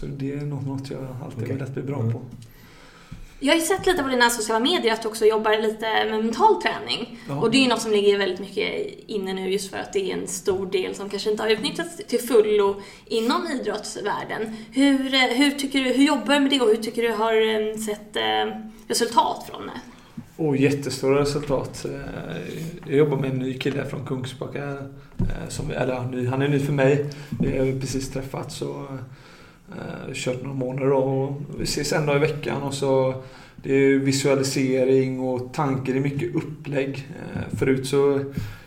så 0.00 0.06
det 0.06 0.32
är 0.32 0.40
något 0.40 0.90
jag 0.90 1.00
alltid 1.24 1.42
okay. 1.42 1.54
velat 1.56 1.74
bli 1.74 1.82
bra 1.82 1.98
på. 1.98 2.20
Jag 3.44 3.52
har 3.52 3.60
ju 3.60 3.66
sett 3.66 3.86
lite 3.86 4.02
på 4.02 4.08
dina 4.08 4.30
sociala 4.30 4.60
medier 4.60 4.92
att 4.92 5.02
du 5.02 5.08
också 5.08 5.24
jobbar 5.24 5.62
lite 5.62 5.86
med 6.10 6.24
mental 6.24 6.62
träning. 6.62 7.18
Ja. 7.28 7.40
Och 7.40 7.50
det 7.50 7.58
är 7.58 7.62
ju 7.62 7.68
något 7.68 7.82
som 7.82 7.92
ligger 7.92 8.18
väldigt 8.18 8.40
mycket 8.40 8.98
inne 9.06 9.32
nu 9.32 9.50
just 9.50 9.70
för 9.70 9.78
att 9.78 9.92
det 9.92 10.12
är 10.12 10.16
en 10.16 10.28
stor 10.28 10.66
del 10.66 10.94
som 10.94 11.08
kanske 11.08 11.30
inte 11.30 11.42
har 11.42 11.50
utnyttjats 11.50 11.96
till 12.08 12.20
fullo 12.20 12.80
inom 13.06 13.46
idrottsvärlden. 13.46 14.56
Hur, 14.70 15.14
eh, 15.14 15.20
hur, 15.20 15.50
tycker 15.50 15.84
du, 15.84 15.92
hur 15.92 16.04
jobbar 16.04 16.34
du 16.34 16.40
med 16.40 16.50
det 16.50 16.60
och 16.60 16.68
hur 16.68 16.76
tycker 16.76 17.02
du 17.02 17.12
har 17.12 17.34
eh, 17.34 17.76
sett 17.76 18.16
eh, 18.16 18.56
resultat 18.88 19.46
från 19.50 19.66
det? 19.66 19.80
Oh, 20.36 20.60
jättestora 20.60 21.20
resultat. 21.20 21.86
Jag 22.86 22.96
jobbar 22.96 23.16
med 23.16 23.30
en 23.30 23.38
ny 23.38 23.58
kille 23.58 23.84
från 23.84 24.06
Kungsbacka. 24.06 24.78
Som, 25.48 25.70
eller 25.70 25.94
han 26.26 26.42
är 26.42 26.48
ny 26.48 26.58
för 26.58 26.72
mig. 26.72 27.06
Vi 27.40 27.58
har 27.58 27.80
precis 27.80 28.10
träffats. 28.10 28.62
Och, 28.62 28.86
Eh, 29.78 30.12
kört 30.14 30.42
några 30.42 30.56
månader 30.56 30.92
och 30.92 31.32
vi 31.58 31.64
ses 31.64 31.92
en 31.92 32.06
dag 32.06 32.16
i 32.16 32.18
veckan 32.18 32.62
och 32.62 32.74
så 32.74 33.14
det 33.56 33.74
är 33.74 33.98
visualisering 33.98 35.20
och 35.20 35.54
tanke, 35.54 35.92
det 35.92 35.98
är 35.98 36.02
mycket 36.02 36.34
upplägg. 36.34 37.08
Eh, 37.34 37.58
förut 37.58 37.86
så 37.86 38.20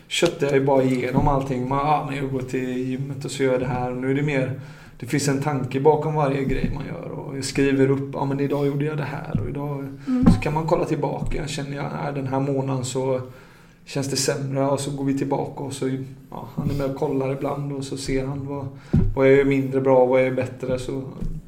köpte 0.08 0.46
jag 0.46 0.54
ju 0.54 0.64
bara 0.64 0.82
igenom 0.82 1.28
allting. 1.28 1.68
Man, 1.68 1.78
ah, 1.78 2.12
jag 2.14 2.30
går 2.30 2.40
till 2.40 2.88
gymmet 2.88 3.24
och 3.24 3.30
så 3.30 3.42
gör 3.42 3.52
jag 3.52 3.60
det 3.60 3.66
här. 3.66 3.90
Och 3.90 3.96
nu 3.96 4.10
är 4.10 4.14
det 4.14 4.22
mer, 4.22 4.60
det 4.98 5.06
finns 5.06 5.28
en 5.28 5.42
tanke 5.42 5.80
bakom 5.80 6.14
varje 6.14 6.44
grej 6.44 6.70
man 6.74 6.86
gör. 6.86 7.10
Och 7.10 7.36
jag 7.36 7.44
skriver 7.44 7.90
upp, 7.90 8.10
ja 8.12 8.20
ah, 8.20 8.24
men 8.24 8.40
idag 8.40 8.66
gjorde 8.66 8.84
jag 8.84 8.96
det 8.96 9.04
här 9.04 9.40
och 9.40 9.48
idag 9.48 9.88
mm. 10.06 10.24
så 10.26 10.40
kan 10.40 10.54
man 10.54 10.66
kolla 10.66 10.84
tillbaka. 10.84 11.46
Känner 11.46 11.76
jag, 11.76 11.86
ah, 12.06 12.12
den 12.12 12.26
här 12.26 12.40
månaden 12.40 12.84
så 12.84 13.20
känns 13.86 14.08
det 14.10 14.16
sämre 14.16 14.66
och 14.68 14.80
så 14.80 14.90
går 14.90 15.04
vi 15.04 15.18
tillbaka 15.18 15.64
och 15.64 15.72
så 15.72 15.88
ja, 16.30 16.48
han 16.54 16.70
är 16.70 16.74
med 16.74 16.90
och 16.90 16.96
kollar 16.96 17.32
ibland 17.32 17.72
och 17.72 17.84
så 17.84 17.96
ser 17.96 18.26
han 18.26 18.46
vad, 18.46 18.66
vad 19.16 19.28
jag 19.32 19.38
är 19.38 19.44
mindre 19.44 19.80
bra 19.80 19.98
och 20.02 20.08
vad 20.08 20.20
jag 20.20 20.26
är 20.26 20.34
bättre. 20.34 20.78
Så 20.78 21.02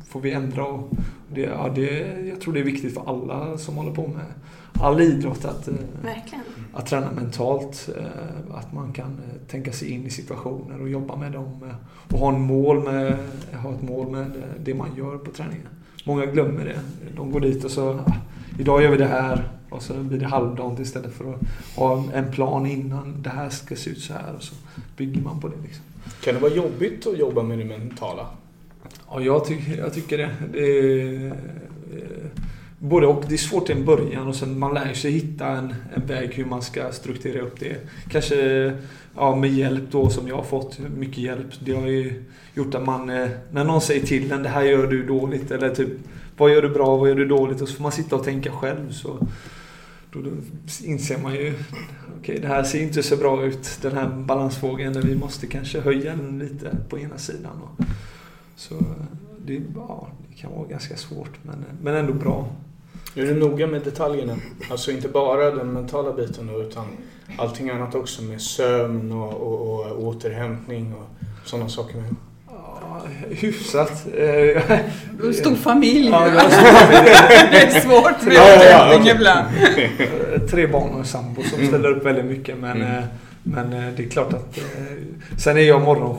får 0.09 0.21
vi 0.21 0.33
ändra. 0.33 0.65
Och 0.67 0.91
det, 1.35 1.41
ja, 1.41 1.71
det, 1.75 2.07
jag 2.29 2.41
tror 2.41 2.55
det 2.55 2.61
är 2.61 2.65
viktigt 2.65 2.95
för 2.95 3.03
alla 3.07 3.59
som 3.59 3.75
håller 3.77 3.93
på 3.93 4.03
med 4.07 4.25
all 4.81 5.01
idrott 5.01 5.45
att, 5.45 5.69
eh, 5.69 5.75
Verkligen. 6.03 6.45
att 6.75 6.87
träna 6.87 7.13
mentalt. 7.13 7.89
eh, 7.97 8.57
Att 8.59 8.73
man 8.73 8.93
kan 8.93 9.07
eh, 9.11 9.49
tänka 9.51 9.73
sig 9.73 9.91
in 9.91 10.07
i 10.07 10.11
situationer 10.11 10.81
och 10.83 10.89
jobba 10.89 11.17
med 11.17 11.33
dem. 11.33 11.73
Och 12.13 12.19
ha, 12.19 12.35
en 12.35 12.41
mål 12.41 12.85
med, 12.85 13.17
ha 13.63 13.71
ett 13.75 13.83
mål 13.83 14.11
med 14.11 14.31
det 14.65 14.75
man 14.75 14.89
gör 14.97 15.19
på 15.19 15.31
träningen. 15.31 15.69
Många 16.05 16.27
glömmer 16.27 16.65
det. 16.65 16.81
De 17.17 17.31
går 17.33 17.41
dit 17.41 17.65
och 17.65 17.71
så, 17.71 18.01
idag 18.59 18.83
gör 18.83 18.91
vi 18.91 18.97
det 18.97 19.07
här. 19.07 19.49
Och 19.71 19.83
så 19.83 19.95
blir 19.95 20.19
det 20.19 20.27
halvdant 20.27 20.81
istället 20.81 21.13
för 21.13 21.35
att 21.35 21.41
ha 21.77 22.05
en 22.15 22.33
plan 22.33 22.67
innan. 22.67 23.23
Det 23.23 23.31
här 23.31 23.49
ska 23.49 23.77
se 23.77 23.91
ut 23.91 24.01
så 24.01 24.13
här 24.13 24.35
och 24.37 24.43
så 24.43 24.55
bygger 24.97 25.21
man 25.21 25.41
på 25.41 25.49
det. 25.49 25.55
Liksom. 25.63 25.85
Kan 26.25 26.35
det 26.35 26.41
vara 26.41 26.55
jobbigt 26.55 27.07
att 27.07 27.19
jobba 27.19 27.43
med 27.43 27.59
det 27.59 27.65
mentala? 27.65 28.27
Ja, 29.11 29.21
jag, 29.21 29.45
tycker 29.45 29.79
jag 29.79 29.95
tycker 29.95 30.19
det. 30.19 30.31
det 30.53 30.61
är, 30.61 31.27
eh, 31.27 31.33
både 32.79 33.07
och. 33.07 33.25
Det 33.29 33.35
är 33.35 33.39
svårt 33.39 33.71
i 33.71 33.73
en 33.73 33.85
början 33.85 34.29
och 34.29 34.37
sen 34.37 34.59
man 34.59 34.75
lär 34.75 34.93
sig 34.93 35.11
hitta 35.11 35.47
en, 35.47 35.75
en 35.95 36.07
väg 36.07 36.35
hur 36.35 36.45
man 36.45 36.63
ska 36.63 36.93
strukturera 36.93 37.43
upp 37.43 37.61
det. 37.61 37.77
Kanske 38.11 38.73
ja, 39.17 39.37
med 39.37 39.51
hjälp 39.51 39.85
då 39.91 40.11
som 40.11 40.29
jag 40.29 40.37
har 40.37 40.43
fått. 40.43 40.79
Mycket 40.97 41.19
hjälp. 41.19 41.47
Det 41.61 41.73
har 41.73 41.87
ju 41.87 42.25
gjort 42.55 42.75
att 42.75 42.85
man, 42.85 43.11
eh, 43.11 43.29
när 43.51 43.65
någon 43.65 43.81
säger 43.81 44.07
till 44.07 44.33
en 44.33 44.43
det 44.43 44.49
här 44.49 44.63
gör 44.63 44.87
du 44.87 45.07
dåligt 45.07 45.51
eller 45.51 45.75
typ 45.75 45.91
vad 46.39 46.51
gör 46.51 46.63
du 46.63 46.69
bra, 46.69 46.87
och 46.87 46.99
vad 46.99 47.09
gör 47.09 47.17
du 47.17 47.27
dåligt? 47.27 47.61
Och 47.61 47.69
så 47.69 47.75
får 47.75 47.83
man 47.83 47.93
sitta 47.93 48.17
och 48.17 48.25
tänka 48.25 48.53
själv. 48.53 48.93
Så 48.93 49.27
då, 50.11 50.21
inser 50.85 51.19
man 51.19 51.35
ju 51.35 51.55
okej, 52.21 52.39
det 52.41 52.49
här 52.49 52.63
ser 52.63 52.83
inte 52.83 53.03
så 53.03 53.17
bra 53.17 53.45
ut, 53.45 53.79
den 53.83 53.97
här 53.97 54.09
balansfrågan. 54.09 55.01
Vi 55.01 55.17
måste 55.17 55.47
kanske 55.47 55.81
höja 55.81 56.17
den 56.17 56.39
lite 56.39 56.77
på 56.89 56.99
ena 56.99 57.19
sidan. 57.19 57.63
Och, 57.63 57.85
så 58.57 58.75
det, 59.47 59.63
ja, 59.75 60.09
det 60.29 60.35
kan 60.35 60.53
vara 60.53 60.69
ganska 60.69 60.97
svårt, 60.97 61.31
men, 61.43 61.65
men 61.83 61.95
ändå 61.95 62.13
bra. 62.13 62.49
Är 63.15 63.23
du 63.23 63.35
noga 63.35 63.67
med 63.67 63.83
detaljerna? 63.83 64.37
Alltså 64.71 64.91
inte 64.91 65.09
bara 65.09 65.51
den 65.51 65.73
mentala 65.73 66.13
biten 66.13 66.47
då, 66.47 66.63
utan 66.63 66.87
allting 67.39 67.71
annat 67.71 67.95
också 67.95 68.23
med 68.23 68.41
sömn 68.41 69.13
och, 69.13 69.33
och, 69.33 69.93
och 69.93 70.03
återhämtning 70.03 70.95
och 70.95 71.07
sådana 71.45 71.69
saker 71.69 71.97
med. 71.97 72.15
Hyfsat. 73.31 74.07
Eh, 74.19 74.63
stor 75.33 75.55
familj. 75.55 76.09
Ja, 76.09 76.19
har 76.19 76.31
det 77.51 77.59
är 77.63 77.81
svårt 77.81 78.23
med 78.23 78.35
Ja, 78.35 78.65
ja, 78.65 78.95
ja, 79.05 79.11
ibland. 79.15 79.47
tre 80.51 80.67
barn 80.67 80.91
och 80.91 80.99
en 80.99 81.05
sambo 81.05 81.43
som 81.43 81.55
Mm. 81.59 81.69
ställer 81.69 81.89
upp 81.91 82.07
väldigt 82.07 82.25
mycket. 82.25 82.59
Men, 82.59 82.77
Mm. 82.83 82.97
eh, 82.99 83.05
men 83.43 83.73
eh, 83.73 83.93
det 83.97 84.05
är 84.05 84.09
klart 84.11 84.33
att... 84.33 84.59
eh, 84.59 84.65
Sen 85.39 85.57
är 85.57 85.61
jag 85.61 85.81
morgon, 85.83 86.17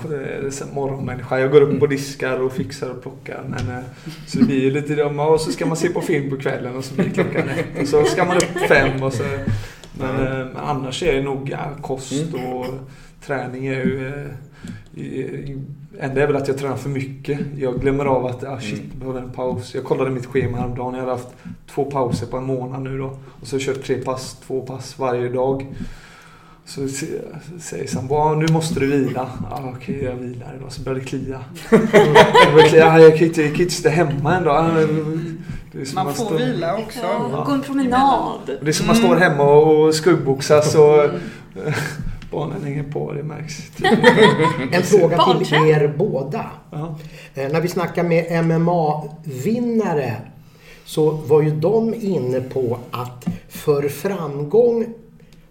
morgonmänniska. 0.73 1.39
Jag 1.39 1.51
går 1.51 1.61
upp 1.61 1.81
och 1.81 1.89
diskar 1.89 2.39
och 2.41 2.53
fixar 2.53 2.89
och 2.89 3.01
plockar. 3.01 3.41
Men, 3.47 3.83
så 4.27 4.39
det 4.39 4.45
blir 4.45 4.61
ju 4.61 4.71
lite 4.71 4.95
dumma. 4.95 5.25
Och 5.27 5.41
så 5.41 5.51
ska 5.51 5.65
man 5.65 5.77
se 5.77 5.89
på 5.89 6.01
film 6.01 6.29
på 6.29 6.37
kvällen 6.37 6.75
och 6.75 6.83
så 6.85 6.93
blir 6.95 7.09
klockan 7.09 7.49
ett. 7.49 7.81
Och 7.81 7.87
så 7.87 8.03
ska 8.05 8.25
man 8.25 8.37
upp 8.37 8.59
fem 8.67 9.03
och 9.03 9.13
så... 9.13 9.23
Men, 9.93 10.09
Mm. 10.09 10.47
men 10.47 10.57
annars 10.57 11.03
är 11.03 11.13
det 11.13 11.21
nog 11.21 11.49
ja, 11.49 11.57
kost 11.81 12.13
och 12.33 12.65
träning 13.25 13.67
är 13.67 13.73
ju... 13.85 14.27
i- 15.03 15.57
Enda 16.01 16.21
är 16.23 16.27
väl 16.27 16.35
att 16.35 16.47
jag 16.47 16.57
tränar 16.57 16.75
för 16.75 16.89
mycket. 16.89 17.39
Jag 17.57 17.81
glömmer 17.81 18.05
av 18.05 18.25
att 18.25 18.43
ah, 18.43 18.59
shit, 18.59 18.81
jag 18.91 18.99
behöver 18.99 19.21
en 19.21 19.29
paus. 19.29 19.75
Jag 19.75 19.83
kollade 19.83 20.09
mitt 20.09 20.25
schema 20.25 20.57
häromdagen. 20.57 20.93
Jag 20.93 20.99
hade 20.99 21.11
haft 21.11 21.27
två 21.73 21.85
pauser 21.85 22.25
på 22.25 22.37
en 22.37 22.43
månad 22.43 22.81
nu 22.81 22.97
då. 22.97 23.17
Och 23.41 23.47
så 23.47 23.55
har 23.55 23.59
jag 23.61 23.75
kört 23.75 23.85
tre 23.85 23.95
pass, 23.97 24.37
två 24.47 24.61
pass 24.61 24.99
varje 24.99 25.29
dag. 25.29 25.67
Så 26.65 26.87
säger 27.59 27.87
sambo, 27.87 28.15
ah, 28.15 28.35
nu 28.35 28.47
måste 28.53 28.79
du 28.79 28.87
vila. 28.87 29.29
Ah, 29.51 29.59
Okej, 29.75 30.03
jag 30.03 30.15
vilar 30.15 30.55
idag. 30.59 30.71
Så 30.71 30.81
börjar 30.81 30.99
det 30.99 31.05
klia. 31.05 31.39
Det. 32.71 32.81
Ah, 32.81 32.99
jag 32.99 33.17
kan 33.17 33.27
inte, 33.27 33.41
jag 33.41 33.51
kan 33.51 33.61
inte 33.61 33.73
sitta 33.73 33.89
hemma 33.89 34.35
en 34.37 34.43
dag. 34.43 34.55
Ah, 34.57 34.71
det 35.71 35.81
är 35.81 35.85
som 35.85 35.95
Man 35.95 36.07
att 36.07 36.15
får 36.17 36.25
stå- 36.25 36.37
vila 36.37 36.77
också. 36.77 36.99
Ja, 37.03 37.43
gå 37.45 37.51
en 37.51 37.61
promenad. 37.61 38.39
Det 38.61 38.67
är 38.69 38.73
som 38.73 38.87
man 38.87 38.95
Mm. 38.95 39.07
står 39.07 39.17
hemma 39.17 39.43
och 39.43 39.85
och 39.87 39.95
skuggboxas 39.95 40.75
och 40.75 41.09
barnen 42.31 42.63
hänger 42.63 42.83
på. 42.83 43.13
Det 43.13 43.23
märks. 43.23 43.71
En 44.71 44.83
fråga 44.83 45.17
till 45.23 45.53
er 45.53 45.93
båda. 45.97 46.45
Ja. 46.71 46.95
Eh, 47.35 47.51
när 47.51 47.61
vi 47.61 47.67
snackar 47.67 48.03
med 48.03 48.45
MMA-vinnare 48.45 50.15
så 50.85 51.11
var 51.11 51.41
ju 51.41 51.51
de 51.51 51.93
inne 51.93 52.41
på 52.41 52.77
att 52.91 53.25
för 53.49 53.89
framgång 53.89 54.85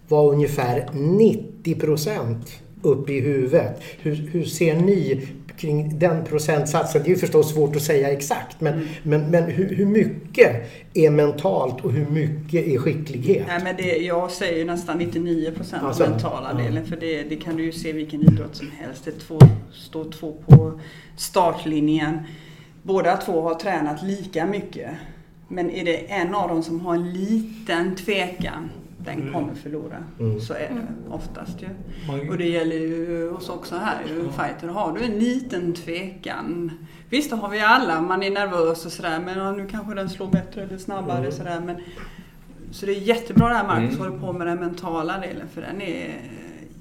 var 0.07 0.31
ungefär 0.31 0.89
90% 0.93 2.35
upp 2.81 3.09
i 3.09 3.19
huvudet. 3.19 3.81
Hur, 4.01 4.15
hur 4.15 4.45
ser 4.45 4.75
ni 4.75 5.27
kring 5.59 5.99
den 5.99 6.25
procentsatsen? 6.25 7.03
Det 7.03 7.07
är 7.09 7.13
ju 7.13 7.19
förstås 7.19 7.53
svårt 7.53 7.75
att 7.75 7.81
säga 7.81 8.11
exakt 8.11 8.61
men, 8.61 8.89
men, 9.03 9.31
men 9.31 9.43
hur, 9.43 9.75
hur 9.75 9.85
mycket 9.85 10.71
är 10.93 11.09
mentalt 11.09 11.85
och 11.85 11.91
hur 11.91 12.05
mycket 12.05 12.67
är 12.67 12.77
skicklighet? 12.77 13.45
Nej, 13.47 13.59
men 13.63 13.75
det, 13.75 13.97
jag 13.97 14.31
säger 14.31 14.65
nästan 14.65 14.97
99 14.97 15.51
procent 15.51 15.83
Alltså, 15.83 16.09
mentala 16.09 16.49
ja. 16.51 16.63
delen. 16.63 16.85
För 16.85 16.95
det, 16.95 17.23
det 17.23 17.35
kan 17.35 17.55
du 17.55 17.63
ju 17.63 17.71
se 17.71 17.91
vilken 17.91 18.21
idrott 18.21 18.55
som 18.55 18.71
helst. 18.71 19.05
Det 19.05 19.11
två, 19.11 19.39
står 19.73 20.11
två 20.11 20.37
på 20.47 20.79
startlinjen. 21.15 22.19
Båda 22.83 23.17
två 23.17 23.41
har 23.41 23.55
tränat 23.55 24.03
lika 24.03 24.45
mycket. 24.45 24.89
Men 25.47 25.69
är 25.69 25.85
det 25.85 25.97
en 25.97 26.35
av 26.35 26.49
dem 26.49 26.63
som 26.63 26.79
har 26.79 26.95
en 26.95 27.13
liten 27.13 27.95
tvekan, 27.95 28.69
den 29.15 29.33
kommer 29.33 29.53
förlora. 29.53 29.97
Mm. 30.19 30.39
Så 30.39 30.53
är 30.53 30.69
det 30.69 31.13
oftast 31.13 31.61
ju. 31.61 31.67
Och 32.29 32.37
det 32.37 32.49
gäller 32.49 32.75
ju 32.75 33.29
oss 33.29 33.49
också 33.49 33.75
här 33.75 33.97
ju, 34.07 34.29
fighter. 34.31 34.67
Har 34.67 34.93
du 34.97 35.03
en 35.03 35.19
liten 35.19 35.73
tvekan. 35.73 36.71
Visst, 37.09 37.29
det 37.29 37.35
har 37.35 37.49
vi 37.49 37.59
alla. 37.59 38.01
Man 38.01 38.23
är 38.23 38.31
nervös 38.31 38.85
och 38.85 38.91
sådär. 38.91 39.19
Men 39.25 39.37
ja, 39.37 39.51
nu 39.51 39.67
kanske 39.67 39.93
den 39.95 40.09
slår 40.09 40.27
bättre 40.27 40.63
eller 40.63 40.77
snabbare. 40.77 41.19
Mm. 41.19 41.31
Sådär. 41.31 41.61
Men, 41.65 41.77
så 42.71 42.85
det 42.85 42.91
är 42.91 42.99
jättebra 42.99 43.47
det 43.47 43.55
här 43.55 43.67
Marcus 43.67 43.95
Mm. 43.99 43.99
håller 43.99 44.19
på 44.27 44.33
med 44.33 44.47
den 44.47 44.59
mentala 44.59 45.19
delen. 45.19 45.47
För 45.53 45.61
den 45.61 45.81
är 45.81 46.11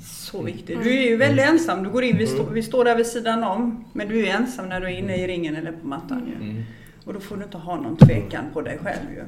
så 0.00 0.42
viktig. 0.42 0.78
Du 0.82 0.98
är 0.98 1.08
ju 1.08 1.16
väldigt 1.16 1.44
ensam. 1.48 1.82
Du 1.82 1.90
går 1.90 2.04
in, 2.04 2.18
vi, 2.18 2.26
stå, 2.26 2.44
vi 2.44 2.62
står 2.62 2.84
där 2.84 2.96
vid 2.96 3.06
sidan 3.06 3.44
om. 3.44 3.84
Men 3.92 4.08
du 4.08 4.26
är 4.26 4.34
ensam 4.34 4.68
när 4.68 4.80
du 4.80 4.86
är 4.86 4.98
inne 4.98 5.16
i 5.16 5.26
ringen 5.26 5.56
eller 5.56 5.72
på 5.72 5.86
mattan 5.86 6.26
ju. 6.26 6.50
Mm. 6.50 6.62
Och 7.04 7.14
då 7.14 7.20
får 7.20 7.36
du 7.36 7.44
inte 7.44 7.56
ha 7.58 7.76
någon 7.76 7.96
tvekan 7.96 8.44
på 8.52 8.60
dig 8.60 8.78
själv 8.82 9.12
ju. 9.14 9.24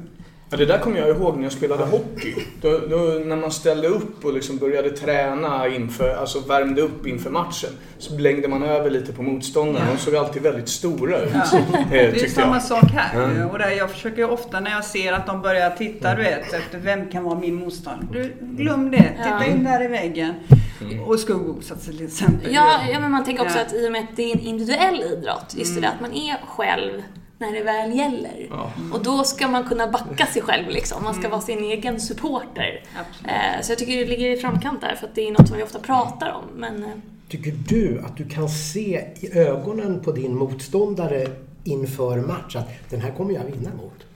Ja, 0.52 0.57
det 0.57 0.66
där 0.66 0.78
kommer 0.78 0.99
jag 0.99 1.09
ihåg 1.09 1.37
när 1.37 1.42
jag 1.42 1.52
spelade 1.52 1.85
hockey. 1.85 2.35
Då, 2.61 2.78
då, 2.90 2.97
när 3.25 3.37
man 3.37 3.50
ställde 3.52 3.88
upp 3.88 4.25
och 4.25 4.33
liksom 4.35 4.57
började 4.59 4.90
träna 4.90 5.69
inför, 5.69 6.14
alltså 6.16 6.40
värmde 6.40 6.83
upp 6.83 7.07
inför 7.07 7.30
matchen. 7.30 7.71
Så 7.99 8.14
blängde 8.16 8.49
man 8.49 8.62
över 8.62 8.90
lite 8.90 9.12
på 9.12 9.23
motståndaren. 9.23 9.87
Ja. 9.87 9.92
De 9.95 9.99
såg 10.00 10.16
alltid 10.16 10.42
väldigt 10.42 10.69
stora 10.69 11.19
ut. 11.21 11.30
Ja. 11.35 11.59
eh, 11.78 11.87
Det 11.90 12.23
är 12.23 12.28
samma 12.28 12.54
jag. 12.54 12.62
sak 12.62 12.85
här 12.95 13.25
Mm. 13.25 13.37
ju. 13.37 13.45
Och 13.45 13.59
där 13.59 13.71
jag 13.71 13.90
försöker 13.90 14.30
ofta 14.30 14.61
när 14.61 14.71
jag 14.71 14.85
ser 14.85 15.12
att 15.12 15.26
de 15.26 15.42
börjar 15.42 15.71
titta, 15.71 16.14
du 16.14 16.23
vet, 16.23 16.52
efter 16.52 16.78
vem 16.78 17.09
kan 17.11 17.25
vara 17.25 17.38
min 17.38 17.54
motståndare. 17.54 18.07
Du, 18.12 18.35
glöm 18.40 18.90
det. 18.90 18.97
Titta 18.99 19.37
Ja. 19.40 19.45
in 19.45 19.64
där 19.64 19.85
i 19.85 19.88
väggen. 19.88 20.35
Mm. 20.80 21.00
Och 21.02 21.21
skuggboxas 21.21 21.85
till 21.87 22.04
exempel. 22.04 22.54
Ja, 22.54 22.80
ja, 22.92 23.00
men 23.00 23.11
man 23.11 23.25
tänker 23.25 23.42
också 23.42 23.59
Ja. 23.59 23.64
att 23.64 23.73
i 23.75 23.88
och 23.88 23.92
med 23.92 24.00
att 24.00 24.16
det 24.16 24.23
är 24.23 24.37
en 24.37 24.40
individuell 24.40 25.02
idrott, 25.12 25.54
just 25.57 25.75
det 25.75 25.80
där 25.80 25.88
att 25.88 26.00
man 26.00 26.12
är 26.12 26.37
själv 26.49 27.02
när 27.41 27.53
det 27.53 27.63
väl 27.63 27.97
gäller. 27.97 28.47
Ja. 28.51 28.71
Och 28.93 29.03
då 29.03 29.25
ska 29.25 29.49
man 29.49 29.65
kunna 29.65 29.87
backa 29.87 30.27
sig 30.27 30.43
själv 30.43 30.69
liksom. 30.69 31.03
Man 31.03 31.15
ska 31.15 31.29
vara 31.29 31.41
sin 31.41 31.59
egen 31.65 32.01
supporter. 32.01 32.83
Absolut. 33.01 33.31
Eh, 33.31 33.63
Så 33.63 33.73
jag 33.73 33.79
tycker 33.79 33.97
det 33.97 34.05
ligger 34.07 34.31
i 34.31 34.37
framkant 34.37 34.81
där, 34.81 34.95
för 34.97 35.07
att 35.07 35.15
det 35.15 35.29
är 35.29 35.31
något 35.33 35.49
som 35.49 35.57
vi 35.57 35.63
ofta 35.63 35.79
pratar 35.79 36.31
om. 36.33 36.45
Men 36.61 36.83
eh, 36.85 36.91
Tycker 37.29 37.53
du 37.69 38.01
att 38.05 38.17
du 38.17 38.29
kan 38.29 38.49
se 38.49 39.05
i 39.21 39.39
ögonen 39.39 40.01
på 40.01 40.13
din 40.13 40.37
motståndare 40.37 41.27
inför 41.65 42.17
match 42.21 42.57
att 42.57 42.69
den 42.91 43.01
här 43.01 43.11
kommer 43.11 43.35
jag 43.35 43.45
vinna 43.45 43.71
mot? 43.75 44.07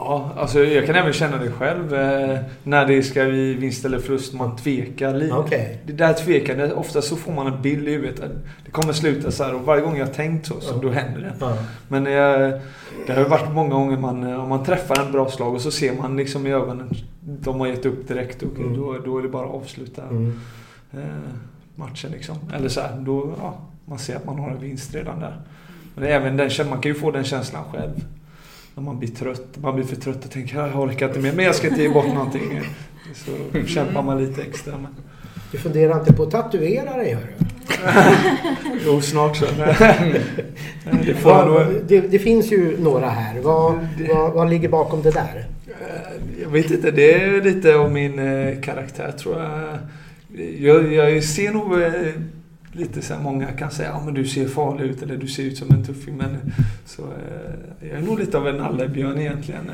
Ja, 0.00 0.30
alltså 0.36 0.64
jag 0.64 0.86
kan 0.86 0.94
även 0.94 1.12
känna 1.12 1.36
det 1.36 1.50
själv. 1.50 1.94
Eh, 1.94 2.38
när 2.62 2.86
det 2.86 3.02
ska 3.02 3.24
bli 3.24 3.54
vinst 3.54 3.84
eller 3.84 3.98
förlust, 3.98 4.34
man 4.34 4.56
tvekar 4.56 5.14
lite. 5.14 5.34
Okej. 5.34 5.78
Det 5.86 5.92
där 5.92 6.12
tvekandet, 6.12 6.72
ofta 6.72 7.02
så 7.02 7.16
får 7.16 7.32
man 7.32 7.46
en 7.46 7.62
bild 7.62 7.88
i 7.88 7.90
huvudet. 7.92 8.20
Det 8.64 8.70
kommer 8.70 8.92
sluta 8.92 9.30
så 9.30 9.44
här 9.44 9.54
och 9.54 9.60
varje 9.60 9.82
gång 9.82 9.96
jag 9.98 10.14
tänkt 10.14 10.46
så, 10.46 10.60
så 10.60 10.74
då 10.76 10.88
händer 10.90 11.20
det. 11.20 11.56
Men 11.88 12.06
eh, 12.06 12.60
det 13.06 13.12
har 13.12 13.18
ju 13.22 13.28
varit 13.28 13.52
många 13.52 13.70
gånger 13.74 13.96
man, 13.98 14.24
eh, 14.32 14.42
om 14.42 14.48
man 14.48 14.64
träffar 14.64 15.06
en 15.06 15.12
bra 15.12 15.30
slag 15.30 15.54
och 15.54 15.60
så 15.60 15.70
ser 15.70 15.94
man 15.94 16.16
liksom 16.16 16.46
i 16.46 16.52
ögonen, 16.52 16.90
de 17.20 17.60
har 17.60 17.66
gett 17.66 17.86
upp 17.86 18.08
direkt 18.08 18.42
och 18.42 18.58
Mm. 18.58 18.76
då, 18.76 18.98
då 19.04 19.18
är 19.18 19.22
det 19.22 19.28
bara 19.28 19.46
att 19.46 19.54
avsluta 19.54 20.02
Mm. 20.02 20.40
eh, 20.92 21.00
matchen 21.74 22.10
liksom. 22.10 22.36
Eller 22.56 22.68
så 22.68 22.80
här, 22.80 22.96
då, 23.00 23.34
ja, 23.40 23.54
man 23.84 23.98
ser 23.98 24.16
att 24.16 24.24
man 24.24 24.38
har 24.38 24.50
en 24.50 24.60
vinst 24.60 24.94
redan 24.94 25.20
där. 25.20 25.36
Men 25.94 26.04
även 26.04 26.36
den, 26.36 26.50
man 26.70 26.80
kan 26.80 26.92
ju 26.92 26.94
få 26.94 27.10
den 27.10 27.24
känslan 27.24 27.64
själv. 27.72 27.92
När 28.76 28.82
man 28.82 28.98
blir 28.98 29.08
trött, 29.08 29.56
man 29.62 29.74
blir 29.74 29.84
för 29.84 29.96
trött 29.96 30.24
och 30.24 30.30
tänker 30.30 30.56
jag 30.56 30.80
orkar 30.80 31.08
inte 31.08 31.20
mer, 31.20 31.32
men 31.32 31.44
jag 31.44 31.54
ska 31.54 31.68
inte 31.68 31.82
ge 31.82 31.88
bort 31.88 32.06
någonting. 32.06 32.60
Så 33.14 33.66
kämpar 33.66 34.02
man 34.02 34.24
lite 34.24 34.42
extra. 34.42 34.72
Men, 34.78 34.96
Du 35.52 35.58
funderar 35.58 36.00
inte 36.00 36.12
på 36.12 36.22
att 36.22 36.30
tatuera 36.30 36.96
dig, 36.96 37.14
hörru? 37.14 37.32
jo, 38.86 39.00
snart 39.00 39.36
så. 39.36 39.46
det 41.06 41.14
får 41.14 41.46
nog... 41.46 41.82
Det, 41.88 42.00
det 42.00 42.18
finns 42.18 42.52
ju 42.52 42.76
några 42.80 43.08
här. 43.08 43.40
Vad, 43.40 43.88
vad, 44.08 44.32
vad 44.32 44.50
ligger 44.50 44.68
bakom 44.68 45.02
det 45.02 45.10
där? 45.10 45.46
Eh, 45.66 46.42
Jag 46.42 46.48
vet 46.48 46.70
inte, 46.70 46.90
det 46.90 47.14
är 47.14 47.42
lite 47.42 47.74
av 47.76 47.92
min 47.92 48.18
eh, 48.18 48.60
karaktär 48.60 49.12
tror 49.18 49.40
jag. 49.42 49.78
Jag, 50.58 50.92
jag 50.92 51.24
ser 51.24 51.52
nog 51.52 51.82
eh, 51.82 51.90
lite 52.76 53.02
så 53.02 53.14
här, 53.14 53.20
många 53.20 53.46
kan 53.52 53.70
säga 53.70 53.88
ja 53.88 54.02
men 54.04 54.14
du 54.14 54.24
ser 54.26 54.48
farlig 54.48 54.84
ut 54.84 55.02
eller 55.02 55.16
du 55.16 55.28
ser 55.28 55.42
ut 55.42 55.58
som 55.58 55.70
en 55.70 55.84
tuffing. 55.86 56.16
Men 56.16 56.36
så, 56.86 57.02
eh, 57.02 57.88
jag 57.90 57.98
är 57.98 58.02
nog 58.02 58.18
lite 58.18 58.38
av 58.38 58.48
en 58.48 58.56
nallebjörn 58.56 59.18
egentligen. 59.18 59.70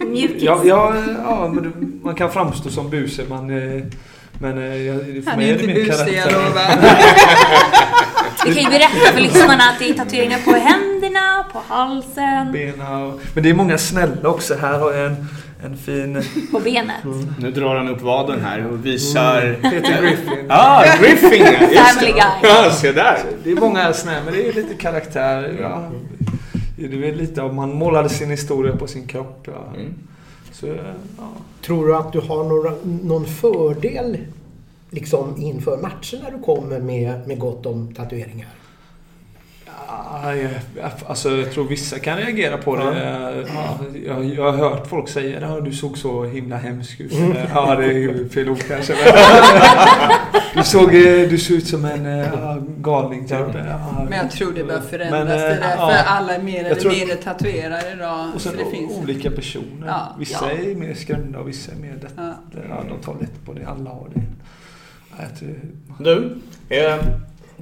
Eh, 0.00 0.06
Mjukis. 0.06 0.42
Ja, 0.42 0.60
ja, 0.64 0.94
ja 1.24 1.50
men 1.54 1.62
du- 1.64 1.98
man 2.02 2.14
kan 2.14 2.30
framstå 2.32 2.70
som 2.70 2.90
buse 2.90 3.22
man, 3.28 3.50
eh, 3.50 3.82
men 4.38 4.58
eh, 4.58 4.76
jag, 4.76 4.96
för 5.00 5.30
Han 5.30 5.38
mig 5.38 5.50
är 5.50 5.54
är 5.54 5.58
det 5.58 5.64
inte 5.64 5.66
mer 5.66 5.74
busig, 5.74 6.14
karaktär. 6.16 6.32
lovar. 6.32 6.88
Vi 8.46 8.54
kan 8.54 8.62
ju 8.72 8.78
berätta 8.78 9.12
för 9.14 9.20
lyssnarna 9.20 9.64
att 9.64 9.78
det 9.78 9.88
är 9.90 9.94
tatueringar 9.94 10.38
på 10.44 10.50
händerna, 10.50 11.44
på 11.52 11.62
halsen, 11.68 12.52
Bena 12.52 12.98
och, 13.04 13.20
men 13.34 13.42
det 13.42 13.50
är 13.50 13.54
många 13.54 13.78
snälla 13.78 14.28
också. 14.28 14.54
Här 14.60 14.78
har 14.78 14.92
jag 14.92 15.06
en, 15.06 15.26
en 15.64 15.76
fin 15.76 16.22
på 16.52 16.60
benet. 16.60 16.96
Nu 17.38 17.50
drar 17.50 17.76
han 17.76 17.88
upp 17.88 18.02
vaden 18.02 18.40
här 18.40 18.66
och 18.66 18.86
visar... 18.86 19.56
Peter 19.62 20.02
Griffin. 20.02 20.46
Ah, 20.48 20.84
Griffin 21.00 21.46
Family 21.46 22.06
det. 22.06 22.12
Guy. 22.12 22.22
Ja, 22.42 22.70
se 22.70 22.92
där. 22.92 23.18
Det 23.44 23.50
är 23.50 23.56
många 23.56 23.92
snälla, 23.92 24.24
men 24.24 24.34
det 24.34 24.48
är 24.48 24.52
lite 24.52 24.74
karaktär. 24.74 25.58
Ja. 25.60 25.90
Det 26.76 27.08
är 27.08 27.14
lite 27.14 27.42
av 27.42 27.54
man 27.54 27.74
målade 27.74 28.08
sin 28.08 28.30
historia 28.30 28.76
på 28.76 28.86
sin 28.86 29.06
kropp. 29.06 29.42
Ja. 29.44 29.74
Mm. 29.76 29.94
Så, 30.52 30.66
ja. 30.66 30.74
Tror 31.66 31.86
du 31.86 31.96
att 31.96 32.12
du 32.12 32.20
har 32.20 32.44
några, 32.44 32.72
någon 33.02 33.26
fördel 33.26 34.18
liksom 34.90 35.34
inför 35.38 35.76
matchen 35.76 36.20
när 36.22 36.30
du 36.30 36.42
kommer 36.42 36.80
med, 36.80 37.28
med 37.28 37.38
gott 37.38 37.66
om 37.66 37.94
tatueringar? 37.94 38.48
Ja, 40.24 40.34
jag, 40.34 40.50
alltså, 41.06 41.30
jag 41.30 41.52
tror 41.52 41.68
vissa 41.68 41.98
kan 41.98 42.16
reagera 42.18 42.58
på 42.58 42.76
det. 42.76 42.84
Ja, 43.54 43.78
jag, 44.06 44.24
jag 44.24 44.52
har 44.52 44.58
hört 44.70 44.86
folk 44.86 45.08
säga 45.08 45.46
att 45.48 45.64
du 45.64 45.72
såg 45.72 45.98
så 45.98 46.24
himla 46.24 46.56
hemsk 46.56 47.00
ut. 47.00 47.12
Eller, 47.12 47.50
Ja, 47.54 47.74
det 47.76 47.84
är 47.84 47.92
ju 47.92 48.28
fel 48.28 48.48
ord 48.48 48.62
kanske. 48.68 48.94
Du 50.54 50.62
såg, 50.62 50.94
eh, 50.94 51.28
du 51.28 51.38
såg 51.38 51.56
ut 51.56 51.66
som 51.66 51.84
en 51.84 52.06
eh, 52.20 52.56
galning 52.78 53.20
typ. 53.28 53.38
Ja. 53.54 54.06
Men 54.10 54.18
jag 54.18 54.30
tror 54.30 54.52
det 54.52 54.64
bör 54.64 54.80
förändras. 54.80 55.10
Men, 55.18 55.26
det 55.26 55.34
eh, 55.34 55.56
är 55.56 55.60
därför 55.60 55.92
ja. 55.92 56.02
alla 56.06 56.34
är 56.34 56.42
mer 56.42 56.64
eller 56.64 56.74
tror- 56.80 56.92
mindre 56.92 57.16
tatuerade 57.16 57.92
idag. 57.92 58.28
Och 58.34 58.40
Så 58.40 58.48
sen 58.48 58.58
det 58.58 58.76
finns. 58.76 58.92
olika 59.02 59.30
personer. 59.30 59.86
Ja. 59.86 60.16
Vissa 60.18 60.50
Ja. 60.52 60.70
är 60.70 60.74
mer 60.74 60.94
skrämda 60.94 61.38
och 61.38 61.48
vissa 61.48 61.72
är 61.72 61.76
mer 61.76 61.92
lätt, 62.02 62.12
Ja. 62.16 62.34
ja. 62.68 62.84
de 62.88 62.98
tar 63.04 63.16
lätt 63.20 63.44
på 63.44 63.52
det. 63.52 63.66
Alla 63.66 63.90
har 63.90 64.08
det. 64.14 64.22
Du, 65.98 66.36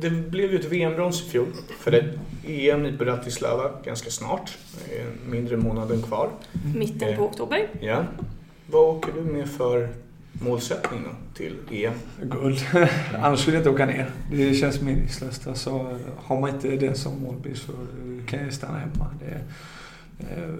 det 0.00 0.10
blev 0.10 0.52
ju 0.52 0.58
ett 0.58 0.64
VM-brons 0.64 1.22
i 1.26 1.30
fjol 1.30 1.46
för 1.78 1.90
dig. 1.90 2.18
EM 2.46 2.86
i 2.86 2.92
Bratislava 2.92 3.70
ganska 3.84 4.10
snart. 4.10 4.58
Det 4.88 5.30
mindre 5.30 5.56
månaden 5.56 6.02
kvar. 6.02 6.30
Mitten 6.76 7.16
på 7.16 7.24
oktober. 7.24 7.68
Ja. 7.80 8.04
Vad 8.66 8.96
åker 8.96 9.12
du 9.12 9.20
med 9.20 9.48
för 9.48 9.88
målsättning 10.32 11.02
då 11.04 11.10
till 11.34 11.56
EM? 11.70 11.92
Guld. 12.22 12.58
Annars 13.22 13.40
skulle 13.40 13.56
jag 13.56 13.60
inte 13.60 13.70
åka 13.70 13.86
ner. 13.86 14.10
Det 14.32 14.54
känns 14.54 14.80
meningslöst. 14.80 15.46
Alltså, 15.46 15.98
har 16.16 16.40
man 16.40 16.50
inte 16.50 16.68
det 16.68 16.94
som 16.94 17.22
målbild 17.22 17.58
så 17.58 17.72
kan 18.26 18.44
jag 18.44 18.52
stanna 18.52 18.78
hemma. 18.78 19.06
Det, 19.20 19.40
eh, 20.24 20.54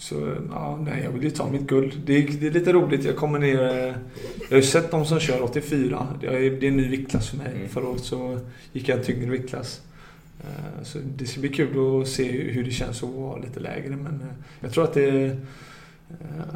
så 0.00 0.34
ja, 0.50 0.78
nej, 0.84 1.00
jag 1.04 1.10
vill 1.10 1.22
ju 1.24 1.30
ta 1.30 1.50
mitt 1.50 1.66
guld. 1.66 2.00
Det 2.06 2.16
är, 2.16 2.28
det 2.40 2.46
är 2.46 2.50
lite 2.50 2.72
roligt. 2.72 3.04
Jag 3.04 3.16
kommer 3.16 3.38
ner... 3.38 3.62
eh, 3.62 3.94
Jag 4.40 4.50
har 4.50 4.56
ju 4.56 4.62
sett 4.62 4.90
de 4.90 5.04
som 5.06 5.20
kör 5.20 5.42
84. 5.42 6.06
Det 6.20 6.26
är, 6.26 6.32
det 6.50 6.66
är 6.66 6.70
en 6.70 6.76
ny 6.76 6.88
viktklass 6.88 7.28
för 7.30 7.36
mig. 7.36 7.52
Mm. 7.56 7.68
Förra 7.68 7.88
året 7.88 8.02
så 8.04 8.40
gick 8.72 8.88
jag 8.88 8.98
en 8.98 9.04
tyngre 9.04 9.30
viktklass. 9.30 9.80
Eh, 10.40 10.82
Så 10.84 10.98
det 11.16 11.26
ska 11.26 11.40
bli 11.40 11.48
kul 11.48 12.00
att 12.02 12.08
se 12.08 12.30
hur 12.42 12.64
det 12.64 12.70
känns 12.70 13.02
att 13.02 13.08
vara 13.10 13.36
lite 13.40 13.60
lägre. 13.60 13.88
Men 13.96 14.06
eh, 14.20 14.34
jag 14.60 14.72
tror 14.72 14.84
att 14.84 14.94
det... 14.94 15.36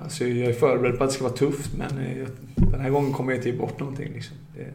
Alltså 0.03 0.25
jag 0.25 0.49
är 0.51 0.53
förberedd 0.53 0.99
på 0.99 1.05
att 1.05 1.11
det 1.11 1.15
ska 1.15 1.25
vara 1.25 1.35
tufft 1.37 1.71
men 1.79 2.19
jag, 2.19 2.29
den 2.71 2.81
här 2.81 2.91
gången 2.91 3.13
kommer 3.13 3.33
jag 3.33 3.39
inte 3.39 3.49
ge 3.51 3.57
bort 3.57 3.81
någonting. 3.81 4.13
Liksom. 4.15 4.37
Det, 4.57 4.67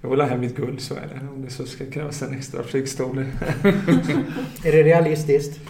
jag 0.00 0.10
vill 0.10 0.20
ha 0.20 0.28
hem 0.28 0.40
mitt 0.40 0.56
guld, 0.56 0.80
så 0.80 0.94
är 0.94 1.00
det. 1.14 1.20
Om 1.34 1.42
det 1.44 1.50
så 1.50 1.66
ska 1.66 1.86
krävas 1.90 2.22
en 2.22 2.34
extra 2.34 2.62
flygstol. 2.62 3.18
Är 4.64 4.72
det 4.72 4.82
realistiskt? 4.82 5.60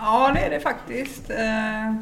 Ja, 0.00 0.30
det 0.34 0.40
är 0.40 0.50
det 0.50 0.60
faktiskt. 0.60 1.30
Eh, 1.30 1.94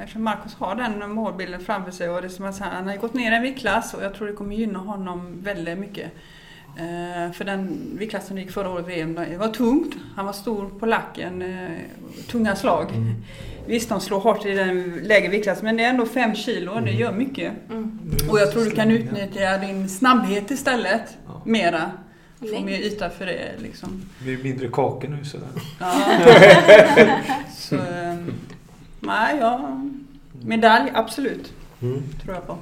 Eftersom 0.00 0.22
Marcus 0.24 0.54
har 0.54 0.74
den 0.74 1.10
målbilden 1.10 1.60
framför 1.60 1.90
sig 1.90 2.08
och 2.08 2.20
det 2.22 2.26
är 2.26 2.30
som 2.30 2.44
att 2.44 2.58
han 2.58 2.88
har 2.88 2.96
gått 2.96 3.14
ner 3.14 3.32
en 3.32 3.42
viktklass 3.42 3.94
och 3.94 4.04
jag 4.04 4.14
tror 4.14 4.26
det 4.26 4.32
kommer 4.32 4.54
gynna 4.54 4.78
honom 4.78 5.38
väldigt 5.42 5.78
mycket. 5.78 6.12
Eh, 6.78 7.32
För 7.32 7.44
den 7.44 7.78
viktklassen 7.98 8.28
som 8.28 8.38
gick 8.38 8.50
förra 8.50 8.70
året 8.70 8.88
VM, 8.88 9.14
det 9.14 9.36
var 9.36 9.48
tungt. 9.48 9.94
Han 10.16 10.26
var 10.26 10.32
stor 10.32 10.68
på 10.78 10.86
lacken, 10.86 11.42
eh, 11.42 11.70
tunga 12.30 12.56
slag. 12.56 12.86
Visst, 13.66 13.88
de 13.88 14.00
slår 14.00 14.20
hårt 14.20 14.46
i 14.46 14.54
den 14.54 15.00
lägre 15.02 15.28
viktklassen 15.28 15.64
men 15.64 15.76
det 15.76 15.84
är 15.84 15.90
ändå 15.90 16.06
fem 16.06 16.34
kilo, 16.34 16.80
det 16.80 16.90
gör 16.90 17.12
mycket. 17.12 17.52
Mm. 17.70 18.00
Och 18.30 18.38
jag 18.38 18.52
tror 18.52 18.64
du 18.64 18.70
kan 18.70 18.90
utnyttja 18.90 19.58
din 19.58 19.88
snabbhet 19.88 20.50
istället, 20.50 21.16
mera. 21.44 21.90
Få 22.40 22.60
mer 22.60 22.78
yta 22.78 23.10
för 23.10 23.26
det 23.26 23.52
liksom. 23.58 24.02
Det 24.18 24.24
blir 24.24 24.42
mindre 24.42 24.68
kakor 24.68 25.08
nu 25.08 25.24
så. 25.24 25.38
Ja. 25.80 25.92
Så, 27.56 27.76
ehm, 27.76 28.34
nej, 29.00 29.36
ja. 29.40 29.80
Medalj, 30.42 30.90
absolut. 30.94 31.52
Mm. 31.82 32.02
Tror 32.22 32.34
jag 32.34 32.46
på. 32.46 32.58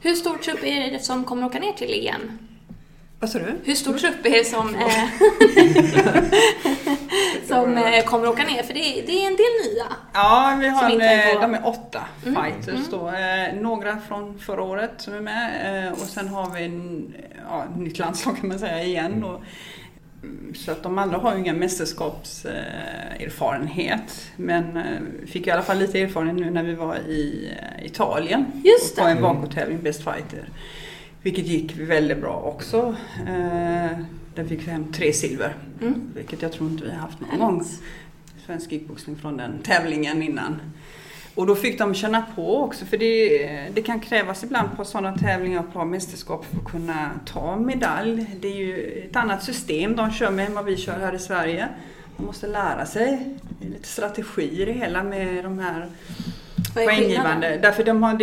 Hur 0.00 0.14
stor 0.14 0.36
trupp 0.36 0.64
är 0.64 0.90
det 0.90 0.98
som 0.98 1.24
kommer 1.24 1.46
åka 1.46 1.58
ner 1.58 1.72
till 1.72 2.08
EM? 2.08 2.38
Vad 3.24 3.30
sa 3.30 3.38
du? 3.38 3.54
Hur 3.64 3.74
stor 3.74 3.98
trupp 3.98 4.26
är 4.26 4.30
det 4.30 4.44
som, 4.44 4.74
eh, 4.74 5.04
som 7.48 7.76
eh, 7.76 8.04
kommer 8.04 8.28
åka 8.28 8.44
ner? 8.44 8.62
För 8.62 8.74
det 8.74 8.80
är, 8.80 9.06
det 9.06 9.12
är 9.12 9.26
en 9.26 9.36
del 9.36 9.72
nya. 9.72 9.84
Ja, 10.12 10.56
vi 10.60 10.68
har 10.68 10.90
en, 10.90 11.00
är 11.00 11.28
eh, 11.28 11.34
på- 11.34 11.40
de 11.40 11.54
är 11.54 11.66
åtta 11.68 12.00
Mm, 12.26 12.44
fighters 12.44 12.68
mm. 12.88 12.90
då. 12.90 13.08
Eh, 13.08 13.54
några 13.62 13.98
från 14.08 14.38
förra 14.38 14.62
året 14.62 14.90
som 14.96 15.14
är 15.14 15.20
med 15.20 15.92
och 15.92 15.98
sen 15.98 16.28
har 16.28 16.50
vi 16.50 16.64
en, 16.64 17.14
ja, 17.50 17.64
nytt 17.76 17.98
landslag 17.98 18.36
kan 18.40 18.48
man 18.48 18.58
säga 18.58 18.82
igen 18.82 19.20
då. 19.20 19.40
Mm, 20.22 20.54
Så 20.54 20.70
att 20.72 20.82
de 20.82 20.98
andra 20.98 21.18
har 21.18 21.32
ju 21.34 21.38
ingen 21.40 21.58
mästerskapserfarenhet. 21.58 24.26
Men 24.36 24.78
fick 25.26 25.46
i 25.46 25.50
alla 25.50 25.62
fall 25.62 25.78
lite 25.78 26.00
erfarenhet 26.00 26.36
nu 26.36 26.50
när 26.50 26.62
vi 26.62 26.74
var 26.74 26.96
i 26.96 27.52
Italien. 27.82 28.44
Just 28.64 28.96
På 28.96 29.04
det. 29.04 29.10
en 29.10 29.22
Vaco-tävling, 29.22 29.82
Best 29.82 30.04
Fighter. 30.04 30.48
Vilket 31.24 31.46
gick 31.46 31.76
väldigt 31.76 32.20
bra 32.20 32.40
också. 32.40 32.96
Eh, 33.26 33.98
Där 34.34 34.44
fick 34.48 34.66
hem 34.66 34.92
tre 34.92 35.12
silver. 35.12 35.54
Mm. 35.82 36.10
Vilket 36.14 36.42
jag 36.42 36.52
tror 36.52 36.70
inte 36.70 36.84
vi 36.84 36.90
har 36.90 36.98
haft 36.98 37.20
någon 37.20 37.38
gång. 37.38 37.64
Svensk 38.46 38.70
kickboxning 38.70 39.16
från 39.16 39.36
den 39.36 39.58
tävlingen 39.62 40.22
innan. 40.22 40.60
Och 41.34 41.46
då 41.46 41.54
fick 41.54 41.78
de 41.78 41.94
känna 41.94 42.22
på 42.36 42.56
också 42.62 42.84
för 42.84 42.96
det, 42.96 43.38
det 43.74 43.82
kan 43.82 44.00
krävas 44.00 44.44
ibland 44.44 44.76
på 44.76 44.84
sådana 44.84 45.18
tävlingar 45.18 45.60
och 45.60 45.72
på 45.72 45.84
mästerskap 45.84 46.44
för 46.44 46.56
att 46.56 46.64
kunna 46.64 47.10
ta 47.26 47.56
medalj. 47.56 48.26
Det 48.40 48.48
är 48.48 48.56
ju 48.56 49.04
ett 49.10 49.16
annat 49.16 49.42
system 49.42 49.96
de 49.96 50.10
kör 50.12 50.30
med 50.30 50.46
än 50.46 50.54
vad 50.54 50.64
vi 50.64 50.76
kör 50.76 50.98
här 50.98 51.14
i 51.14 51.18
Sverige. 51.18 51.68
Man 52.16 52.26
måste 52.26 52.46
lära 52.46 52.86
sig 52.86 53.36
lite 53.60 53.88
strategi 53.88 54.62
i 54.62 54.72
hela 54.72 55.02
med 55.02 55.44
de 55.44 55.58
här 55.58 55.88
poänggivande. 56.74 57.58
Därför 57.62 57.84
de 57.84 58.02
har 58.02 58.14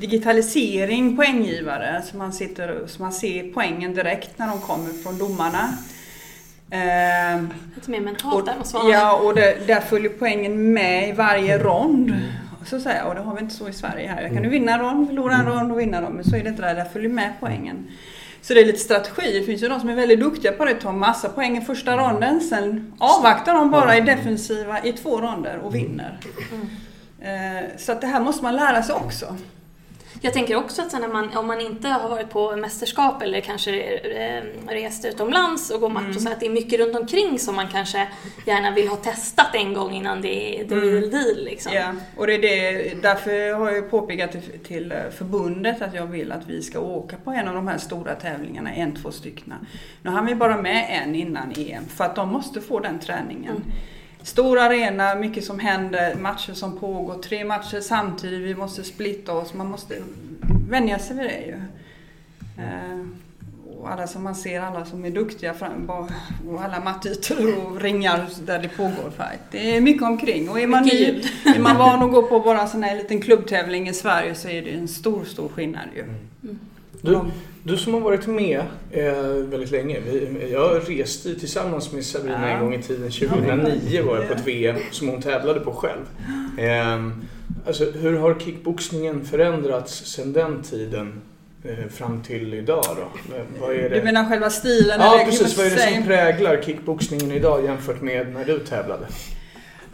digitalisering 0.00 1.16
poänggivare 1.16 2.02
så 2.10 2.16
man, 2.16 2.32
sitter, 2.32 2.80
så 2.86 3.02
man 3.02 3.12
ser 3.12 3.52
poängen 3.52 3.94
direkt 3.94 4.38
när 4.38 4.46
de 4.48 4.60
kommer 4.60 5.02
från 5.02 5.18
domarna. 5.18 5.68
Ehm, 6.70 7.48
Lite 7.74 7.90
mer 7.90 8.00
mentalt 8.00 8.34
och, 8.34 8.44
där 8.44 8.54
vara. 8.72 8.92
ja, 8.92 9.16
och 9.16 9.34
det, 9.34 9.66
där 9.66 9.80
följer 9.80 10.10
poängen 10.18 10.72
med 10.72 11.08
i 11.08 11.12
varje 11.12 11.58
rond. 11.58 12.14
Så 12.66 12.76
att 12.76 12.82
säga. 12.82 13.04
Och 13.04 13.14
det 13.14 13.20
har 13.20 13.34
vi 13.34 13.40
inte 13.40 13.54
så 13.54 13.68
i 13.68 13.72
Sverige 13.72 14.08
här. 14.08 14.22
Där 14.22 14.28
kan 14.28 14.42
du 14.42 14.48
vinna 14.48 14.72
en 14.74 14.80
rond, 14.80 15.06
förlora 15.08 15.34
en 15.34 15.46
rond 15.46 15.72
och 15.72 15.80
vinna 15.80 16.00
dem. 16.00 16.12
Men 16.12 16.24
så 16.24 16.36
är 16.36 16.42
det 16.42 16.48
inte 16.48 16.62
där. 16.62 16.74
Där 16.74 16.84
följer 16.84 17.10
med 17.10 17.32
poängen. 17.40 17.86
Så 18.42 18.54
det 18.54 18.60
är 18.60 18.64
lite 18.64 18.78
strategi. 18.78 19.38
Det 19.38 19.44
finns 19.46 19.62
ju 19.62 19.68
de 19.68 19.80
som 19.80 19.88
är 19.88 19.94
väldigt 19.94 20.20
duktiga 20.20 20.52
på 20.52 20.64
det. 20.64 20.74
Tar 20.74 20.92
massa 20.92 21.28
poäng 21.28 21.58
i 21.58 21.60
första 21.60 21.96
ronden. 21.96 22.40
Sen 22.40 22.92
avvaktar 22.98 23.54
de 23.54 23.70
bara 23.70 23.96
i 23.96 24.00
defensiva 24.00 24.84
i 24.84 24.92
två 24.92 25.20
ronder 25.20 25.58
och 25.64 25.74
vinner. 25.74 26.18
Eh, 26.52 26.58
Så 27.76 27.92
att 27.92 28.00
det 28.00 28.06
här 28.06 28.20
måste 28.20 28.42
man 28.42 28.56
lära 28.56 28.82
sig 28.82 28.94
också. 28.94 29.36
Jag 30.20 30.32
tänker 30.32 30.56
också 30.56 30.82
att 30.82 30.90
sen 30.90 31.12
man, 31.12 31.36
om 31.36 31.46
man 31.46 31.60
inte 31.60 31.88
har 31.88 32.08
varit 32.08 32.30
på 32.30 32.56
mästerskap 32.56 33.22
eller 33.22 33.40
kanske 33.40 33.82
eh, 33.92 34.42
rest 34.68 35.04
utomlands 35.04 35.70
och 35.70 35.80
går 35.80 35.88
match 35.88 36.16
och 36.16 36.22
så 36.22 36.28
att 36.28 36.40
det 36.40 36.46
är 36.46 36.50
mycket 36.50 36.80
runt 36.80 36.96
omkring 36.96 37.38
som 37.38 37.56
man 37.56 37.68
kanske 37.68 38.08
gärna 38.46 38.70
vill 38.70 38.88
ha 38.88 38.96
testat 38.96 39.54
en 39.54 39.74
gång 39.74 39.92
innan 39.92 40.22
det 40.22 40.60
är 40.60 40.68
the 40.68 40.74
real 40.74 41.10
deal 41.10 41.44
liksom. 41.44 41.72
Ja, 41.72 41.92
och 42.16 42.26
det 42.26 42.34
är 42.34 42.42
det, 42.42 43.02
därför 43.02 43.54
har 43.54 43.70
jag 43.70 43.90
påpekat 43.90 44.32
till, 44.32 44.58
till 44.64 44.92
eh, 44.92 44.98
förbundet 45.18 45.82
att 45.82 45.94
jag 45.94 46.06
vill 46.06 46.32
att 46.32 46.46
vi 46.46 46.62
ska 46.62 46.80
åka 46.80 47.16
på 47.24 47.30
en 47.30 47.48
av 47.48 47.54
de 47.54 47.68
här 47.68 47.78
stora 47.78 48.14
tävlingarna, 48.14 48.74
en, 48.74 48.96
två 48.96 49.10
stycken. 49.10 49.54
Nu 50.02 50.10
hann 50.10 50.26
vi 50.26 50.34
bara 50.34 50.62
med 50.62 51.02
en 51.02 51.14
innan 51.14 51.52
EM 51.56 51.84
för 51.88 52.04
att 52.04 52.16
de 52.16 52.28
måste 52.28 52.60
få 52.60 52.80
den 52.80 52.98
träningen. 52.98 53.62
Stor 54.26 54.58
arena, 54.58 55.14
mycket 55.14 55.44
som 55.44 55.58
händer, 55.58 56.14
matcher 56.14 56.52
som 56.52 56.78
pågår, 56.78 57.14
tre 57.14 57.44
matcher 57.44 57.80
samtidigt, 57.80 58.40
vi 58.40 58.54
måste 58.54 58.84
splitta 58.84 59.32
oss, 59.32 59.54
man 59.54 59.66
måste 59.66 59.94
vänja 60.68 60.98
sig 60.98 61.16
vid 61.16 61.26
det 61.26 61.40
ju. 61.46 61.54
Eh, 62.64 63.06
och 63.78 63.90
alla 63.90 64.06
som 64.06 64.22
man 64.22 64.34
ser, 64.34 64.60
alla 64.60 64.84
som 64.84 65.04
är 65.04 65.10
duktiga 65.10 65.54
fram, 65.54 65.90
och 66.48 66.62
alla 66.64 66.80
mattytor 66.80 67.66
och 67.66 67.80
ringar 67.80 68.26
där 68.46 68.58
det 68.58 68.68
pågår 68.68 69.10
fight. 69.16 69.40
Det 69.50 69.76
är 69.76 69.80
mycket 69.80 70.02
omkring 70.02 70.48
och 70.48 70.60
är 70.60 70.66
man, 70.66 70.82
ny, 70.82 71.04
är 71.44 71.58
man 71.58 71.76
van 71.76 72.02
att 72.02 72.12
gå 72.12 72.22
på 72.22 72.40
bara 72.40 72.60
en 72.60 72.68
sån 72.68 72.82
här 72.82 72.96
liten 72.96 73.20
klubbtävling 73.20 73.88
i 73.88 73.92
Sverige 73.92 74.34
så 74.34 74.48
är 74.48 74.62
det 74.62 74.70
en 74.70 74.88
stor, 74.88 75.24
stor 75.24 75.48
skillnad 75.48 75.88
ju. 75.96 76.04
Du, 77.00 77.20
Du 77.66 77.76
som 77.76 77.94
har 77.94 78.00
varit 78.00 78.26
med 78.26 78.62
eh, 78.90 79.12
väldigt 79.22 79.70
länge. 79.70 80.00
Vi, 80.00 80.48
jag 80.52 80.80
reste 80.86 81.34
tillsammans 81.34 81.92
med 81.92 82.04
Sabrina 82.04 82.48
Ja. 82.50 82.54
en 82.56 82.60
gång 82.60 82.74
i 82.74 82.82
tiden. 82.82 83.10
2009 83.10 84.02
var 84.02 84.16
jag 84.16 84.28
på 84.28 84.34
ett 84.34 84.46
VM 84.46 84.76
som 84.90 85.08
hon 85.08 85.22
tävlade 85.22 85.60
på 85.60 85.72
själv. 85.72 86.02
Eh, 86.58 87.06
alltså, 87.66 87.90
hur 87.90 88.18
har 88.18 88.34
kickboxningen 88.40 89.24
förändrats 89.24 90.04
sedan 90.04 90.32
den 90.32 90.62
tiden 90.62 91.20
eh, 91.64 91.88
fram 91.90 92.22
till 92.22 92.54
idag 92.54 92.84
då? 92.96 93.34
Vad 93.60 93.76
är 93.76 93.90
det? 93.90 93.98
Du 93.98 94.02
menar 94.04 94.28
själva 94.28 94.50
stilen? 94.50 95.00
Ja 95.00 95.22
precis, 95.24 95.56
vad 95.58 95.66
är 95.66 95.70
det 95.70 95.94
som 95.94 96.04
präglar 96.04 96.62
kickboxningen 96.62 97.32
idag 97.32 97.64
jämfört 97.64 98.02
med 98.02 98.32
när 98.32 98.44
du 98.44 98.58
tävlade? 98.58 99.06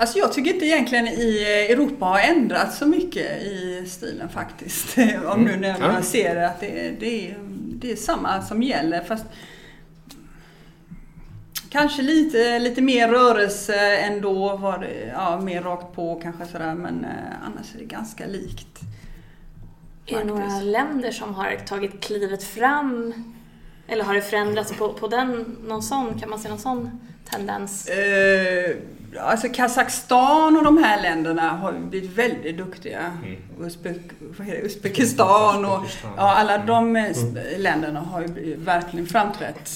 Alltså 0.03 0.19
jag 0.19 0.33
tycker 0.33 0.55
inte 0.55 0.67
egentligen 0.67 1.09
i 1.09 1.43
Europa 1.71 2.05
har 2.05 2.19
ändrats 2.19 2.79
så 2.79 2.87
mycket 2.87 3.43
i 3.43 3.85
stilen 3.87 4.29
faktiskt. 4.29 4.99
Om 5.27 5.45
nu 5.45 5.57
när 5.57 5.79
man 5.79 6.03
ser 6.03 6.37
att 6.37 6.61
det, 6.61 7.01
det, 7.01 7.31
är, 7.31 7.38
det 7.75 7.93
är 7.93 7.97
samma 7.97 8.43
som 8.43 8.62
gäller 8.62 9.01
fast 9.01 9.25
Kanske 11.71 12.03
lite, 12.03 12.59
lite 12.59 12.83
mer 12.83 13.09
rörelse 13.09 13.97
ändå, 13.97 14.57
var 14.57 14.79
det, 14.79 15.12
ja, 15.15 15.41
mer 15.41 15.62
rakt 15.62 15.95
på 15.95 16.21
kanske 16.23 16.47
sådär 16.47 16.75
men 16.75 17.05
eh, 17.05 17.47
annars 17.47 17.75
är 17.75 17.79
det 17.79 17.85
ganska 17.85 18.27
likt. 18.27 18.81
Är 20.07 20.19
det 20.19 20.25
några 20.25 20.61
länder 20.61 21.11
som 21.11 21.35
har 21.35 21.57
tagit 21.67 22.01
klivet 22.01 22.45
fram? 22.45 23.15
Eller 23.87 24.05
har 24.05 24.15
det 24.15 24.23
förändrats 24.23 24.73
på, 24.73 24.93
på 24.93 25.09
den, 25.09 25.57
någon 25.67 25.83
sån, 25.83 26.21
kan 26.21 26.31
man 26.31 26.38
se 26.38 26.49
någon 26.49 26.59
sån 26.59 27.01
tendens? 27.31 27.88
Eh, 27.88 28.77
alltså 29.20 29.48
Kazakstan 29.48 30.57
och 30.57 30.64
de 30.64 30.79
här 30.85 31.03
länderna 31.03 31.51
har 31.51 31.72
blivit 31.72 32.11
väldigt 32.18 32.57
duktiga. 32.57 33.12
Uzbek, 33.61 33.96
heter 34.38 34.44
det? 34.61 34.66
Uzbekistan 34.66 35.64
och 35.64 35.81
ja, 36.16 36.35
alla 36.35 36.59
de 36.59 36.96
eh, 36.96 37.05
s- 37.05 37.25
länderna 37.59 38.01
har 38.01 38.20
ju 38.22 38.57
verkligen 38.57 39.07
framträtt 39.07 39.68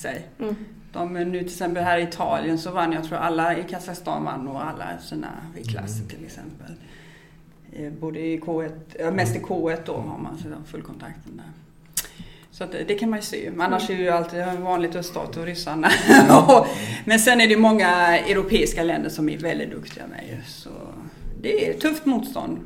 sig. 0.00 0.26
Mm. 0.38 0.56
De, 0.92 1.16
eh, 1.16 1.26
nu 1.26 1.38
till 1.38 1.46
exempel 1.48 1.84
här 1.84 1.98
i 1.98 2.02
Italien 2.02 2.58
så 2.58 2.70
vann 2.70 2.92
jag 2.92 3.04
tror 3.04 3.18
alla 3.18 3.56
i 3.58 3.62
Kazakstan 3.64 4.24
vann 4.24 4.44
nog 4.44 4.56
alla 4.56 4.98
sina 5.00 5.28
viktklasser 5.54 6.04
till 6.08 6.24
exempel. 6.24 6.74
Eh, 7.72 7.92
Både 7.92 8.20
i 8.20 8.38
K1, 8.40 8.70
ja, 8.98 9.10
mest 9.10 9.36
i 9.36 9.38
K1 9.38 9.78
då 9.86 9.92
har 9.96 10.18
man 10.18 10.38
fullkontakten 10.66 11.36
där. 11.36 11.46
Så 12.58 12.64
att 12.64 12.72
det, 12.88 12.94
kan 12.94 13.10
man 13.10 13.18
ju 13.18 13.22
se. 13.22 13.50
Annars 13.58 13.90
är 13.90 13.94
det 13.96 14.02
ju 14.02 14.08
alltid 14.08 14.44
vanligt 14.60 14.96
öststat 14.96 15.36
och 15.36 15.44
ryssarna. 15.44 15.90
Och- 16.48 16.66
Men 17.04 17.18
sen 17.18 17.40
är 17.40 17.48
det 17.48 17.56
många 17.56 18.18
europeiska 18.18 18.82
länder 18.82 19.10
som 19.10 19.28
är 19.28 19.38
väldigt 19.38 19.70
duktiga 19.70 20.06
med 20.06 20.24
ju. 20.28 20.36
Så 20.48 20.70
det 21.42 21.68
är 21.68 21.74
tufft 21.74 22.06
motstånd. 22.06 22.58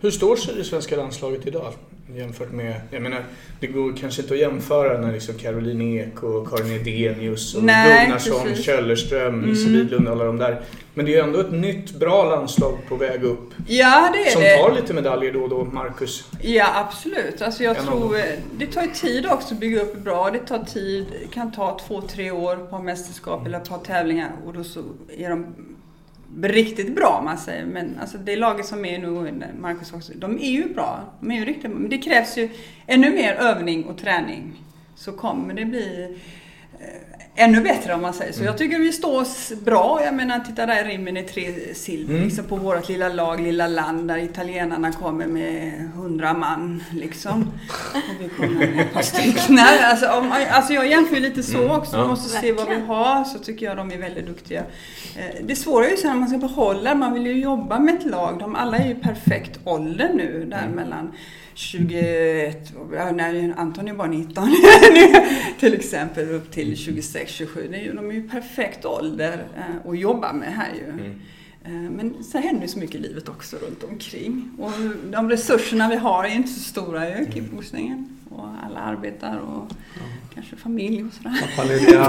Hur 0.00 0.10
står 0.10 0.36
sig 0.36 0.54
det 0.54 0.64
svenska 0.64 0.96
landslaget 0.96 1.46
idag? 1.46 1.72
Jämfört 2.16 2.52
med, 2.52 2.80
jag 2.90 3.02
menar, 3.02 3.24
det 3.60 3.66
går 3.66 3.96
kanske 3.96 4.22
inte 4.22 4.34
att 4.34 4.40
jämföra 4.40 5.00
när 5.00 5.12
liksom 5.12 5.34
Caroline 5.34 5.82
Ek 5.98 6.22
och 6.22 6.48
Karin 6.50 6.72
Edenius 6.72 7.54
och 7.54 7.62
Nej, 7.64 8.06
Gunnarsson, 8.06 8.42
precis. 8.46 8.64
Källerström, 8.64 9.34
Mm. 9.34 9.50
Lise 9.50 9.68
Widlund 9.68 10.06
och 10.08 10.12
alla 10.14 10.24
de 10.24 10.36
där. 10.38 10.60
Men 10.94 11.04
det 11.06 11.12
är 11.12 11.14
ju 11.14 11.20
ändå 11.22 11.40
ett 11.40 11.52
nytt 11.52 11.90
bra 11.94 12.24
landslag 12.30 12.78
på 12.88 12.96
väg 12.96 13.24
upp. 13.24 13.50
Ja, 13.68 14.10
det 14.12 14.26
är 14.26 14.30
Som 14.30 14.42
det. 14.42 14.56
tar 14.56 14.74
lite 14.74 14.94
medaljer 14.94 15.32
då 15.32 15.42
och 15.42 15.48
då, 15.48 15.64
Marcus. 15.64 16.24
Ja, 16.42 16.66
absolut. 16.74 17.42
Alltså 17.42 17.62
jag 17.64 17.76
En 17.78 17.84
tror, 17.86 18.16
det 18.58 18.66
tar 18.66 18.82
ju 18.82 18.88
tid 18.90 19.26
också 19.26 19.54
att 19.54 19.60
bygga 19.60 19.82
upp 19.82 19.96
bra. 19.96 20.30
Det 20.30 20.38
tar 20.38 20.58
tid, 20.64 21.06
det 21.22 21.34
kan 21.34 21.52
ta 21.52 21.78
två, 21.88 22.00
tre 22.00 22.30
år 22.30 22.56
på 22.56 22.78
mästerskap 22.78 23.46
eller 23.46 23.58
ett 23.58 23.68
par 23.68 23.78
tävlingar 23.78 24.32
och 24.46 24.52
då 24.52 24.64
så 24.64 24.80
är 25.18 25.30
de 25.30 25.46
riktigt 26.42 26.94
bra 26.94 27.16
om 27.18 27.24
man 27.24 27.38
säger. 27.38 27.66
Men 27.66 27.98
alltså 28.00 28.18
det 28.18 28.36
laget 28.36 28.66
som 28.66 28.84
är 28.84 28.98
nu, 28.98 29.32
Marcus 29.60 29.92
också, 29.92 30.12
de 30.16 30.38
är 30.38 30.50
ju 30.50 30.74
bra. 30.74 31.04
De 31.20 31.30
är 31.30 31.36
ju 31.36 31.44
riktigt 31.44 31.70
bra. 31.70 31.80
Men 31.80 31.90
det 31.90 31.98
krävs 31.98 32.38
ju 32.38 32.48
ännu 32.86 33.10
mer 33.10 33.34
övning 33.34 33.84
och 33.84 33.98
träning. 33.98 34.62
Så 34.94 35.12
kommer 35.12 35.54
det 35.54 35.64
bli 35.64 36.18
ännu 37.40 37.60
bättre 37.60 37.94
om 37.94 38.02
man 38.02 38.12
säger 38.14 38.32
så. 38.32 38.44
Jag 38.44 38.58
tycker 38.58 38.78
vi 38.78 38.92
står 38.92 39.20
oss 39.20 39.52
bra. 39.64 40.00
Jag 40.04 40.14
menar, 40.14 40.40
titta 40.40 40.66
där 40.66 40.84
Rimini 40.84 41.22
tre 41.22 41.54
silver 41.74 42.14
Mm. 42.14 42.24
liksom 42.24 42.44
på 42.44 42.56
vårt 42.56 42.88
lilla 42.88 43.08
lag, 43.08 43.40
lilla 43.40 43.66
land 43.66 44.08
där 44.08 44.18
italienarna 44.18 44.92
kommer 44.92 45.26
med 45.26 45.72
hundra 45.94 46.34
man 46.34 46.84
liksom. 46.92 47.52
Och 47.94 48.24
vi 48.24 48.28
kommer 48.28 48.66
med 48.66 48.80
ett 48.80 48.92
par 48.94 49.02
stycken. 49.02 49.42
Nej, 49.54 49.80
Alltså, 49.84 50.06
om, 50.10 50.32
alltså 50.50 50.72
jag 50.72 50.86
jämför 50.88 51.20
lite 51.20 51.42
så 51.42 51.76
också. 51.76 51.96
Man 51.96 52.04
Ja. 52.04 52.08
måste 52.08 52.28
se 52.40 52.52
vad 52.52 52.68
vi 52.68 52.80
har 52.80 53.24
så 53.24 53.38
tycker 53.38 53.66
jag 53.66 53.76
de 53.76 53.90
är 53.92 53.98
väldigt 53.98 54.26
duktiga. 54.26 54.60
Eh, 55.16 55.44
Det 55.44 55.56
svåra 55.56 55.86
är 55.86 55.90
ju 55.90 55.96
sen 55.96 56.10
när 56.10 56.16
man 56.20 56.28
ska 56.28 56.38
behålla, 56.38 56.94
man 56.94 57.14
vill 57.14 57.26
ju 57.26 57.40
jobba 57.42 57.78
med 57.78 57.94
ett 57.94 58.06
lag. 58.06 58.38
De 58.38 58.54
alla 58.56 58.76
är 58.76 58.88
ju 58.88 58.94
perfekt 58.94 59.58
ålder 59.64 60.10
nu 60.14 60.44
där 60.50 60.68
mellan 60.74 61.12
21, 61.60 62.72
ja, 62.94 63.12
nej, 63.12 63.52
Anton 63.56 63.88
är 63.88 63.94
bara 63.94 64.08
19 64.08 64.48
nu, 64.94 65.26
till 65.60 65.74
exempel 65.74 66.30
upp 66.30 66.50
till 66.52 66.76
26, 66.76 67.32
27. 67.32 67.68
Det 67.70 67.76
är 67.76 67.82
ju, 67.82 67.92
de 67.92 68.10
är 68.10 68.14
ju 68.14 68.28
perfekt 68.28 68.84
ålder 68.84 69.44
eh, 69.56 69.90
att 69.90 69.98
jobba 69.98 70.32
med 70.32 70.52
här 70.52 70.68
ju. 70.74 71.04
Eh, 71.64 71.70
Men 71.90 72.24
sen 72.24 72.42
händer 72.42 72.62
ju 72.62 72.68
så 72.68 72.78
mycket 72.78 72.96
i 72.96 72.98
livet 72.98 73.28
också 73.28 73.56
runt 73.56 73.84
omkring. 73.84 74.50
Och 74.58 74.72
de 75.12 75.30
resurserna 75.30 75.88
vi 75.88 75.96
har 75.96 76.24
är 76.24 76.28
inte 76.28 76.48
så 76.50 76.60
stora 76.60 77.08
i 77.20 77.26
kickboxningen. 77.32 78.08
Och 78.30 78.46
alla 78.64 78.80
arbetar 78.80 79.38
och 79.38 79.72
kanske 80.34 80.56
familj 80.56 81.04
och 81.04 81.12
sådär. 81.12 81.40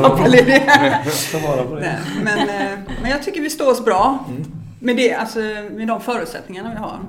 Pappalediga. 0.01 1.03
Ta 1.31 1.39
vara 1.39 1.63
på 1.63 1.75
det. 1.75 1.81
Nej, 1.81 2.23
men, 2.23 2.49
eh, 2.49 2.79
men 3.01 3.11
jag 3.11 3.23
tycker 3.23 3.41
vi 3.41 3.49
står 3.49 3.71
oss 3.71 3.85
bra 3.85 4.25
Mm. 4.29 4.43
med, 4.79 4.95
det, 4.97 5.13
alltså, 5.13 5.39
med 5.71 5.87
de 5.87 6.01
förutsättningarna 6.01 6.69
vi 6.69 6.75
har. 6.79 6.99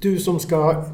Du 0.00 0.18
som 0.18 0.40
ska 0.40 0.84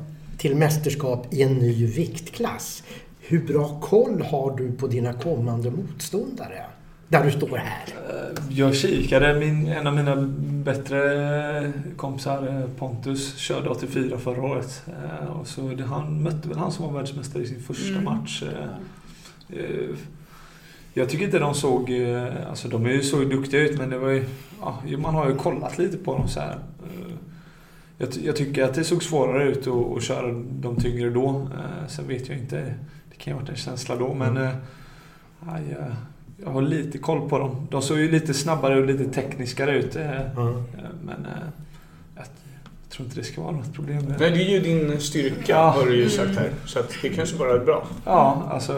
till 0.43 0.57
mästerskap 0.57 1.27
i 1.35 1.43
en 1.43 1.53
ny 1.55 1.87
viktklass. 1.87 2.83
Hur 3.21 3.47
bra 3.47 3.81
koll 3.81 4.23
har 4.23 4.57
du 4.57 4.73
på 4.73 4.87
dina 4.87 5.13
kommande 5.13 5.71
motståndare? 5.71 6.63
Där 7.09 7.25
du 7.25 7.31
står 7.31 7.57
här. 7.57 7.85
Eh, 8.11 8.59
Jag 8.59 8.75
kikade, 8.75 9.41
min, 9.41 9.69
en 9.69 9.87
av 9.87 9.95
mina 9.97 10.17
bättre 10.65 11.73
kompisar 11.97 12.49
eh, 12.49 12.79
Pontus 12.79 13.37
körde 13.37 13.69
84 13.71 14.19
förra 14.19 14.43
året. 14.43 14.83
Eh, 14.87 15.27
Och 15.41 15.47
så 15.47 15.61
det, 15.69 15.85
han 15.85 16.23
mötte 16.23 16.49
väl 16.49 16.59
han 16.59 16.73
som 16.73 16.87
var 16.87 16.93
världsmästare 17.01 17.43
i 17.43 17.47
sin 17.47 17.63
första 17.63 17.93
Mm. 17.93 18.05
match. 18.05 18.43
Jag 20.95 21.09
tycker 21.09 21.25
inte 21.25 21.39
de 21.39 21.55
såg, 21.55 21.91
alltså 22.49 22.69
de 22.69 22.87
är 22.87 22.91
ju 22.91 23.03
så 23.03 23.17
duktiga 23.17 23.61
ut 23.61 23.79
men 23.79 23.91
det 23.91 23.99
var 23.99 24.09
ju, 24.11 24.25
ja, 24.61 24.79
man 24.99 25.15
har 25.15 25.29
ju 25.29 25.35
kollat 25.35 25.79
lite 25.79 25.97
på 25.97 26.13
dem 26.19 26.29
så 26.29 26.41
här. 26.41 26.59
Eh, 27.99 28.07
Jag, 28.17 28.25
jag 28.25 28.37
tycker 28.37 28.63
att 28.65 28.75
det 28.75 28.85
såg 28.85 29.03
svårare 29.03 29.45
ut 29.49 29.67
att, 29.67 29.97
att 29.97 30.03
köra 30.03 30.33
de 30.51 30.77
tyngre 30.77 31.11
då. 31.11 31.29
Eh, 31.29 31.89
Sen 31.89 32.09
vet 32.09 32.29
jag 32.29 32.39
inte, 32.39 32.57
det 33.11 33.17
kan 33.19 33.31
ju 33.31 33.33
ha 33.33 33.41
varit 33.41 33.51
en 33.51 33.57
känsla 33.57 33.97
då 33.97 34.15
men 34.15 34.37
eh, 34.37 34.51
ja, 35.47 35.59
jag, 35.71 35.85
jag 36.45 36.51
har 36.51 36.63
lite 36.63 36.99
koll 36.99 37.29
på 37.29 37.39
dem. 37.39 37.67
De 37.71 37.83
såg 37.83 37.99
ju 37.99 38.11
lite 38.11 38.35
snabbare 38.35 38.81
och 38.81 38.87
lite 38.87 39.05
tekniskare 39.05 39.79
ut. 39.79 39.97
eh, 39.97 40.21
eh, 40.21 40.27
Men 41.05 41.27
eh, 41.27 41.43
jag, 42.17 42.25
jag 42.85 42.97
tror 42.97 43.07
inte 43.07 43.21
det 43.21 43.25
ska 43.25 43.43
vara 43.43 43.53
något 43.57 43.73
problem. 43.75 44.05
Nej, 44.19 44.31
det 44.31 44.43
är 44.45 44.51
ju 44.51 44.61
din 44.61 45.01
styrka 45.01 45.43
Ja. 45.53 45.71
har 45.71 45.87
du 45.87 45.97
ju 45.97 46.09
sagt 46.09 46.35
här. 46.39 46.51
Så 46.67 46.79
att 46.79 46.93
det 47.03 47.09
kanske 47.09 47.37
bara 47.37 47.55
är 47.55 47.65
bra. 47.65 47.87
Ja, 48.05 48.49
alltså 48.51 48.73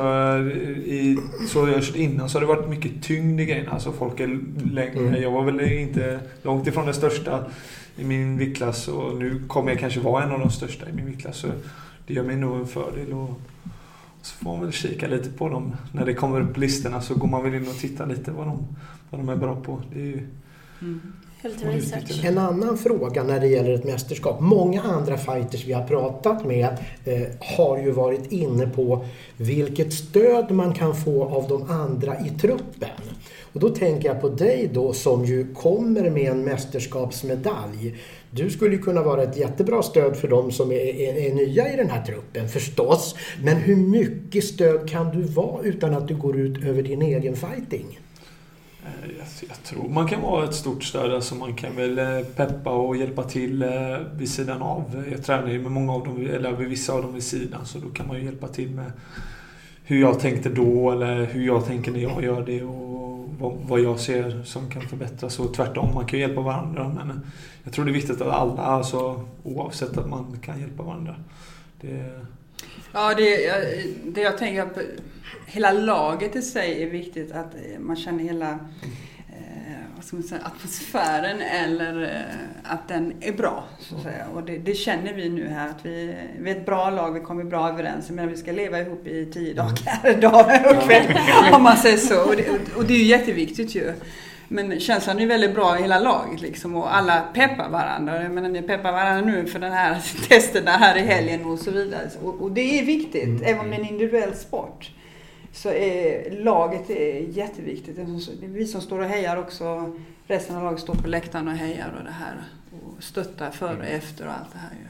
i, 0.85 1.19
så 1.49 1.69
jag 1.69 1.83
kört 1.83 1.97
innan 1.97 2.29
så 2.29 2.37
har 2.37 2.41
det 2.41 2.47
varit 2.47 2.69
mycket 2.69 3.03
tyngd 3.03 3.41
i 3.41 3.45
grejerna. 3.45 3.71
Alltså 3.71 3.93
folk 3.93 4.21
är 4.21 4.39
längre. 4.73 4.99
Mm. 4.99 5.23
Jag 5.23 5.31
var 5.31 5.45
väl 5.45 5.61
inte 5.61 6.21
långt 6.43 6.67
ifrån 6.67 6.85
den 6.85 6.95
största 6.95 7.45
i 7.97 8.05
min 8.05 8.39
viktklass 8.39 8.89
och 8.89 9.17
nu 9.17 9.43
kommer 9.49 9.71
jag 9.71 9.81
kanske 9.81 10.01
vara 10.01 10.25
en 10.25 10.33
av 10.33 10.41
de 10.41 10.51
största 10.51 10.89
i 10.89 10.93
min 10.93 11.07
viktklass. 11.07 11.37
Så 11.37 11.49
det 12.07 12.15
gör 12.15 12.25
mig 12.25 12.37
nog 12.37 12.57
en 12.57 12.67
fördel. 12.67 13.13
Och 13.13 13.41
så 14.23 14.37
får 14.37 14.51
man 14.51 14.61
väl 14.61 14.73
kika 14.73 15.07
lite 15.07 15.31
på 15.31 15.49
dem. 15.49 15.77
När 15.93 16.07
det 16.07 16.15
kommer 16.15 16.41
upp 16.41 16.57
listorna 16.57 17.01
så 17.01 17.15
går 17.15 17.29
man 17.29 17.43
väl 17.45 17.55
in 17.55 17.69
och 17.69 17.79
tittar 17.79 18.07
lite 18.07 18.31
vad 18.31 18.47
de, 18.47 18.67
vad 19.11 19.21
de 19.21 19.29
är 19.29 19.37
bra 19.37 19.57
på. 19.57 19.83
Det 19.93 20.01
är 20.01 20.07
ju, 20.07 20.27
research. 21.43 22.25
En 22.25 22.39
annan 22.39 22.79
fråga 22.79 23.23
när 23.23 23.41
det 23.41 23.47
gäller 23.47 23.75
ett 23.75 23.85
mästerskap. 23.85 24.41
Många 24.41 24.83
andra 24.83 25.19
fighters 25.19 25.67
vi 25.67 25.73
har 25.73 25.87
pratat 25.87 26.45
med 26.45 26.69
eh, 27.05 27.23
har 27.41 27.79
ju 27.79 27.91
varit 27.91 28.33
inne 28.33 28.67
på 28.67 29.05
vilket 29.37 29.93
stöd 29.93 30.51
man 30.51 30.75
kan 30.75 30.97
få 30.97 31.25
av 31.25 31.49
de 31.49 31.71
andra 31.71 32.21
i 32.21 32.31
truppen. 32.31 32.89
Och 33.55 33.61
då 33.61 33.69
tänker 33.69 34.09
jag 34.09 34.21
på 34.21 34.29
dig 34.29 34.71
då 34.73 34.93
som 34.93 35.25
ju 35.25 35.55
kommer 35.55 36.11
med 36.11 36.33
en 36.33 36.45
mästerskapsmedalj. 36.45 37.95
Du 38.31 38.51
skulle 38.51 38.75
ju 38.75 38.83
kunna 38.83 39.03
vara 39.03 39.23
ett 39.23 39.37
jättebra 39.37 39.83
stöd 39.83 40.17
för 40.17 40.29
de 40.29 40.53
som 40.53 40.73
är, 40.73 40.77
är, 40.77 41.31
är 41.31 41.35
nya 41.35 41.73
i 41.73 41.77
den 41.77 41.91
här 41.91 42.05
truppen 42.05 42.49
förstås. 42.49 43.17
Men 43.43 43.57
hur 43.57 43.77
mycket 43.77 44.45
stöd 44.45 44.91
kan 44.91 45.11
du 45.11 45.23
vara 45.23 45.63
utan 45.63 45.95
att 45.95 46.09
du 46.09 46.17
går 46.17 46.37
ut 46.37 46.65
över 46.65 46.83
din 46.83 47.03
egen 47.03 47.37
fighting? 47.37 48.01
Eh, 48.85 49.11
jag, 49.19 49.27
jag 49.49 49.63
tror 49.63 49.89
man 49.89 50.09
kan 50.09 50.23
vara 50.23 50.45
ett 50.45 50.55
stort 50.55 50.85
stöd. 50.85 51.15
Alltså 51.15 51.35
man 51.35 51.55
kan 51.55 51.77
väl 51.77 51.99
eh, 51.99 52.21
peppa 52.37 52.71
och 52.71 52.97
hjälpa 52.97 53.23
till 53.23 53.63
eh, 53.63 53.71
vid 54.15 54.31
sidan 54.31 54.63
av. 54.63 55.05
Jag 55.11 55.25
tränar 55.25 55.49
ju 55.49 55.63
med 55.63 55.73
många 55.73 55.93
av 55.93 56.05
dem, 56.05 56.29
eller 56.33 56.53
med 56.53 56.69
vissa 56.69 56.93
av 56.93 57.03
dem 57.03 57.15
vid 57.15 57.25
sidan. 57.25 57.67
Så 57.67 57.79
då 57.79 57.89
kan 57.89 58.07
man 58.07 58.17
ju 58.17 58.25
hjälpa 58.25 58.49
till 58.49 58.71
med 58.71 58.93
hur 59.85 60.01
jag 60.01 60.21
tänkte 60.21 60.49
då 60.49 60.91
eller 60.91 61.25
hur 61.25 61.47
jag 61.47 61.67
tänker 61.67 61.93
när 61.93 62.01
jag 62.01 62.25
gör 62.25 62.43
det 62.47 62.63
och 62.63 62.94
vad, 63.39 63.81
jag 63.81 64.01
ser 64.01 64.43
som 64.45 64.71
kan 64.71 64.83
förbättras. 64.83 65.39
Och 65.39 65.55
tvärtom, 65.55 65.95
man 65.95 66.07
kan 66.07 66.19
ju 66.19 66.25
hjälpa 66.27 66.41
varandra. 66.41 66.89
Men 67.05 67.21
jag 67.65 67.73
tror 67.73 67.85
det 67.85 67.91
är 67.91 67.93
viktigt 67.95 68.21
att 68.21 68.29
alla, 68.29 68.63
alltså, 68.63 69.25
oavsett 69.43 69.99
att 69.99 70.09
man 70.09 70.39
kan 70.43 70.61
hjälpa 70.61 70.83
varandra. 70.83 71.17
Det, 71.81 72.21
Ja, 72.93 73.15
det, 73.15 73.43
jag- 73.45 73.65
det 74.15 74.21
jag 74.21 74.39
tänker 74.39 74.67
på, 74.67 74.81
hela 75.47 75.73
laget 75.73 76.37
i 76.37 76.43
sig 76.43 76.83
är 76.83 76.91
viktigt. 76.91 77.33
Att 77.33 77.55
man 77.81 77.97
känner 77.97 78.25
hela 78.25 78.59
vad 79.97 80.05
ska 80.05 80.17
man 80.17 80.23
säga, 80.23 80.41
atmosfären 80.45 81.41
eller 81.41 82.03
eh, 82.03 82.73
att 82.73 82.89
den 82.89 83.13
är 83.21 83.33
bra. 83.33 83.65
Så 83.79 83.97
att 83.97 84.03
säga. 84.03 84.27
Och 84.35 84.43
det, 84.43 84.59
det 84.59 84.75
känner 84.75 85.13
vi 85.13 85.29
nu 85.29 85.49
här. 85.49 85.69
Att 85.69 85.87
vi, 85.87 86.17
vi 86.39 86.51
är 86.51 86.57
ett 86.57 86.67
bra 86.67 86.91
lag, 86.91 87.13
vi 87.13 87.21
kommer 87.21 87.45
bra 87.45 87.69
överens. 87.69 88.11
Men 88.11 88.29
vi 88.29 88.37
ska 88.37 88.53
leva 88.53 88.79
ihop 88.79 89.07
i 89.07 89.27
tio 89.33 89.55
dagar, 89.55 90.21
dagar 90.21 90.77
och 90.77 90.83
kväll. 90.83 91.19
Om 91.53 91.63
man 91.63 91.77
säger 91.77 91.97
så. 91.97 92.29
Och 92.29 92.37
det, 92.37 92.77
och 92.77 92.85
det 92.85 92.95
är 92.95 92.99
ju 92.99 93.05
jätteviktigt 93.05 93.75
ju. 93.75 93.93
Men 94.49 94.81
känslan 94.81 95.21
är 95.21 95.27
väldigt 95.27 95.55
bra 95.55 95.79
i 95.79 95.83
hela 95.83 95.99
laget 95.99 96.41
liksom 96.41 96.77
och 96.77 96.97
alla 96.97 97.21
peppar 97.21 97.69
varandra. 97.69 98.23
Jag 98.23 98.33
menar, 98.33 98.49
ni 98.49 98.63
peppar 98.63 98.93
varandra 98.93 99.33
nu 99.33 99.47
för 99.47 99.59
den 99.59 99.73
här 99.73 100.03
testerna 100.29 100.71
här 100.71 100.97
i 100.97 101.01
helgen 101.01 101.45
och 101.45 101.59
så 101.59 101.71
vidare. 101.71 102.11
Och, 102.23 102.43
och 102.43 102.53
det 102.53 102.79
är 102.79 102.85
viktigt, 102.85 103.43
även 103.43 103.61
om 103.61 103.71
det 103.71 103.77
är 103.77 103.81
en 103.81 103.89
individuell 103.89 104.35
sport. 104.35 104.91
Så 105.55 105.69
är 105.69 106.31
laget 106.31 106.91
är 106.91 107.21
jätteviktigt. 107.21 107.99
Vi 108.41 108.67
som 108.67 108.81
står 108.81 108.99
och 108.99 109.05
hejar 109.07 109.37
också. 109.37 109.93
Resten 110.27 110.57
av 110.57 110.63
laget 110.63 110.81
står 110.81 110.95
på 110.95 111.09
läktaren 111.09 111.49
och 111.49 111.55
hejar 111.55 111.95
och 111.99 112.05
det 112.05 112.11
här. 112.11 112.45
Och 112.73 113.03
stöttar 113.03 113.51
före 113.51 113.77
och 113.79 113.85
efter 113.85 114.27
och 114.27 114.33
allt 114.33 114.53
det 114.53 114.59
här 114.59 114.71
ju. 114.71 114.87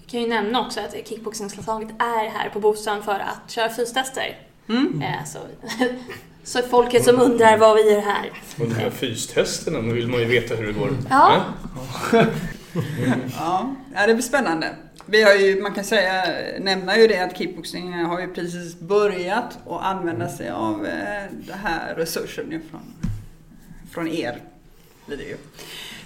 Vi 0.00 0.10
kan 0.10 0.20
ju 0.20 0.28
nämna 0.28 0.66
också 0.66 0.80
att 0.80 1.08
kickboxingslaget 1.08 1.88
är 1.98 2.30
här 2.30 2.48
på 2.52 2.60
Bosön 2.60 3.02
för 3.02 3.18
att 3.18 3.50
köra 3.50 3.68
fystester. 3.70 4.38
Mm. 4.68 5.02
Eh, 5.02 5.24
Så, 5.26 5.38
så 6.44 6.68
folket 6.68 7.04
som 7.04 7.20
undrar 7.20 7.58
vad 7.58 7.76
vi 7.76 7.92
gör 7.92 8.00
här. 8.00 8.30
Och 8.60 8.68
de 8.68 8.74
här 8.74 8.90
fystesterna, 8.90 9.80
då 9.80 9.92
vill 9.94 10.08
man 10.08 10.20
ju 10.20 10.26
veta 10.26 10.54
hur 10.54 10.66
det 10.66 10.72
går. 10.72 10.90
Ja. 11.10 11.44
Ja, 12.12 12.26
ja, 13.38 13.74
det 14.06 14.14
blir 14.14 14.22
spännande. 14.22 14.74
Vi 15.06 15.22
har 15.22 15.34
ju, 15.34 15.62
man 15.62 15.74
kan 15.74 15.84
säga, 15.84 16.24
nämna 16.60 16.98
ju 16.98 17.06
det 17.06 17.18
att 17.18 17.38
kickboxing 17.38 17.92
har 17.92 18.20
ju 18.20 18.34
precis 18.34 18.80
börjat 18.80 19.58
att 19.66 19.82
använda 19.82 20.28
sig 20.28 20.50
av 20.50 20.86
eh, 20.86 21.22
den 21.30 21.58
här 21.58 21.94
resursen 21.94 22.62
från, 22.70 22.94
från 23.90 24.08
er. 24.08 24.42
Blir 25.06 25.16
det 25.16 25.24
ju. 25.24 25.36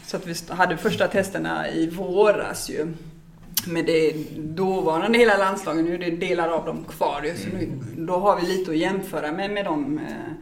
Så 0.07 0.17
att 0.17 0.27
vi 0.27 0.35
hade 0.49 0.77
första 0.77 1.09
testerna 1.09 1.71
i 1.71 1.91
våras 1.91 2.71
ju. 2.71 2.95
Med 3.67 3.87
det 3.87 4.13
dåvarande 4.37 5.19
hela 5.19 5.37
landslagen, 5.37 5.85
nu 5.85 5.95
är 5.95 5.99
det 5.99 6.11
delar 6.11 6.49
av 6.49 6.67
dem 6.67 6.85
kvar 6.85 7.23
ju. 7.23 7.37
Så 7.37 7.49
nu, 7.49 7.69
då 7.97 8.17
har 8.17 8.41
vi 8.41 8.47
lite 8.47 8.71
att 8.71 8.77
jämföra 8.77 9.33
med, 9.33 9.51
med 9.51 9.65
de 9.65 9.99
eh, 9.99 10.33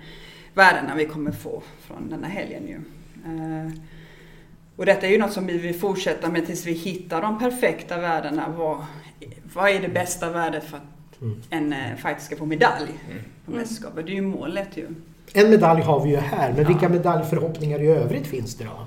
värdena 0.55 0.95
vi 0.95 1.07
kommer 1.07 1.33
få 1.33 1.62
från 1.81 2.11
den 2.11 2.25
här 2.25 2.31
helgen 2.31 2.69
ju. 2.69 2.81
Eh, 3.25 3.73
och 4.79 4.87
detta 4.87 5.07
är 5.07 5.11
ju 5.11 5.19
något 5.19 5.33
som 5.33 5.47
vi 5.47 5.59
vill 5.59 5.75
fortsätta 5.81 6.29
med 6.31 6.47
tills 6.47 6.67
vi 6.67 6.73
hittar 6.73 7.23
de 7.23 7.38
perfekta 7.38 7.99
värdena. 7.99 8.49
Vad, 8.57 8.85
vad 9.55 9.71
är 9.71 9.81
det 9.81 9.88
bästa 9.88 10.31
värdet 10.31 10.64
för 10.64 10.77
att 10.77 10.83
Mm. 11.23 11.43
en 11.51 11.73
eh, 11.73 11.97
fighter 11.97 12.21
ska 12.23 12.37
få 12.37 12.47
medalj 12.47 12.88
på 13.45 13.51
mästerskapet? 13.51 14.07
Det 14.07 14.12
är 14.12 14.14
ju 14.14 14.23
målet 14.23 14.69
ju. 14.77 14.87
En 15.35 15.51
medalj 15.51 15.83
har 15.83 16.01
vi 16.05 16.11
ju 16.11 16.17
här, 16.17 16.53
men 16.53 16.64
vilka 16.67 16.88
medaljförhoppningar 16.88 17.83
i 17.83 17.87
övrigt 17.87 18.27
finns 18.27 18.55
det 18.55 18.64
då? 18.64 18.85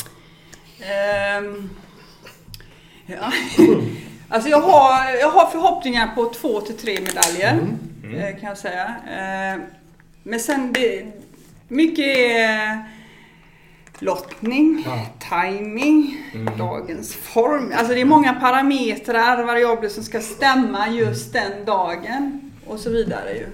Ehm, 0.86 1.69
ja. 3.06 3.32
Alltså 4.30 4.49
jag 4.49 4.62
har, 4.62 5.12
jag 5.19 5.30
har 5.30 5.49
förhoppningar 5.49 6.15
på 6.15 6.25
två 6.34 6.62
till 6.62 6.77
tre 6.77 6.97
medaljer. 7.01 7.60
eh, 8.15 8.39
Kan 8.39 8.49
jag 8.49 8.58
säga. 8.58 8.86
Eh, 9.08 9.62
Men 10.23 10.39
sen 10.39 10.73
det, 10.73 11.06
mycket 11.67 12.06
är 12.17 12.84
lottning, 14.01 14.83
Ja. 14.85 15.05
timing, 15.41 16.17
dagens 16.57 17.15
form. 17.15 17.73
Alltså 17.75 17.93
det 17.93 18.01
är 18.01 18.05
många 18.05 18.33
parametrar, 18.33 19.43
variabler 19.43 19.89
som 19.89 20.03
ska 20.03 20.19
stämma 20.21 20.89
just 20.89 21.33
den 21.33 21.65
dagen 21.65 22.51
och 22.65 22.79
så 22.79 22.89
vidare 22.89 23.33
ju. 23.33 23.45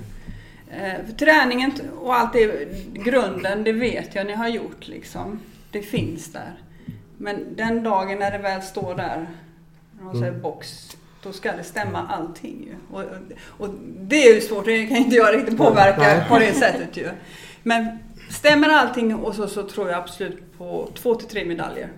Eh, 0.71 1.05
för 1.05 1.13
träningen 1.13 1.71
och 2.01 2.15
allt 2.15 2.33
det, 2.33 2.67
grunden, 2.93 3.63
det 3.63 3.71
vet 3.73 4.15
jag 4.15 4.25
ni 4.25 4.33
har 4.33 4.47
gjort 4.47 4.87
liksom. 4.87 5.39
Det 5.71 5.81
finns 5.81 6.31
där. 6.33 6.53
Men 7.17 7.55
den 7.55 7.83
dagen 7.83 8.19
när 8.19 8.31
det 8.31 8.37
väl 8.37 8.61
står 8.61 8.95
där, 8.95 9.27
när 9.97 10.03
man 10.05 10.19
säger 10.19 10.31
box, 10.33 10.97
då 11.23 11.33
ska 11.33 11.51
det 11.51 11.63
stämma 11.63 12.07
allting 12.09 12.63
ju. 12.67 12.95
Och, 12.95 13.03
och 13.47 13.69
det 13.99 14.27
är 14.27 14.35
ju 14.35 14.41
svårt, 14.41 14.65
det 14.65 14.87
kan 14.87 14.97
inte 14.97 15.15
jag 15.15 15.35
riktigt 15.35 15.57
påverka 15.57 16.25
på 16.29 16.39
det 16.39 16.53
sättet 16.53 16.97
ju. 16.97 17.09
Men 17.63 17.99
stämmer 18.29 18.69
allting 18.69 19.15
och 19.15 19.35
så, 19.35 19.47
så 19.47 19.63
tror 19.63 19.89
jag 19.89 19.97
absolut 19.97 20.57
på 20.57 20.89
två 20.93 21.15
till 21.15 21.27
tre 21.27 21.45
medaljer. 21.45 21.89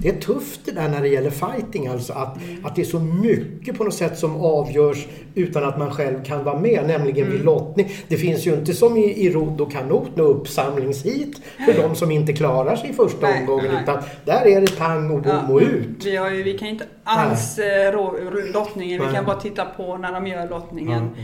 Det 0.00 0.08
är 0.08 0.20
tufft 0.20 0.60
det 0.64 0.72
där 0.72 0.88
när 0.88 1.00
det 1.02 1.08
gäller 1.08 1.30
fighting 1.30 1.86
alltså. 1.86 2.12
Att, 2.12 2.36
att 2.64 2.74
det 2.76 2.82
är 2.82 2.86
så 2.86 2.98
mycket 3.00 3.78
på 3.78 3.84
något 3.84 3.94
sätt 3.94 4.18
som 4.18 4.36
avgörs 4.40 5.06
utan 5.34 5.64
att 5.64 5.78
man 5.78 5.90
själv 5.90 6.24
kan 6.24 6.44
vara 6.44 6.58
med. 6.60 6.86
Nämligen 6.86 7.18
Mm. 7.26 7.32
vid 7.36 7.44
lottning. 7.44 7.90
Det 8.08 8.16
finns 8.16 8.46
ju 8.46 8.54
inte 8.54 8.72
som 8.74 8.96
i, 8.96 9.00
i 9.26 9.30
rodd 9.30 9.60
och 9.60 9.72
kanot 9.72 10.16
något 10.16 10.36
uppsamlingshit 10.40 11.40
för 11.66 11.82
de 11.82 11.94
som 11.96 12.10
inte 12.10 12.32
klarar 12.32 12.76
sig 12.76 12.90
i 12.90 12.92
första 12.92 13.26
Nej, 13.26 13.40
omgången. 13.40 13.66
nej. 13.74 13.82
Utan 13.82 14.02
där 14.24 14.46
är 14.46 14.60
det 14.60 14.78
pang 14.78 15.10
och 15.10 15.22
bom 15.22 15.32
Ja. 15.48 15.52
och 15.52 15.60
ut. 15.60 16.04
Vi, 16.04 16.10
ju, 16.36 16.42
vi 16.42 16.58
kan 16.58 16.68
inte 16.68 16.84
alls 17.04 17.58
eh, 17.58 17.92
rå, 17.92 18.14
lottningen, 18.54 19.06
vi 19.08 19.14
kan 19.14 19.24
bara 19.24 19.40
titta 19.40 19.64
på 19.64 19.96
när 19.96 20.12
de 20.12 20.26
gör 20.26 20.48
lottningen. 20.48 21.10
Ja. 21.16 21.22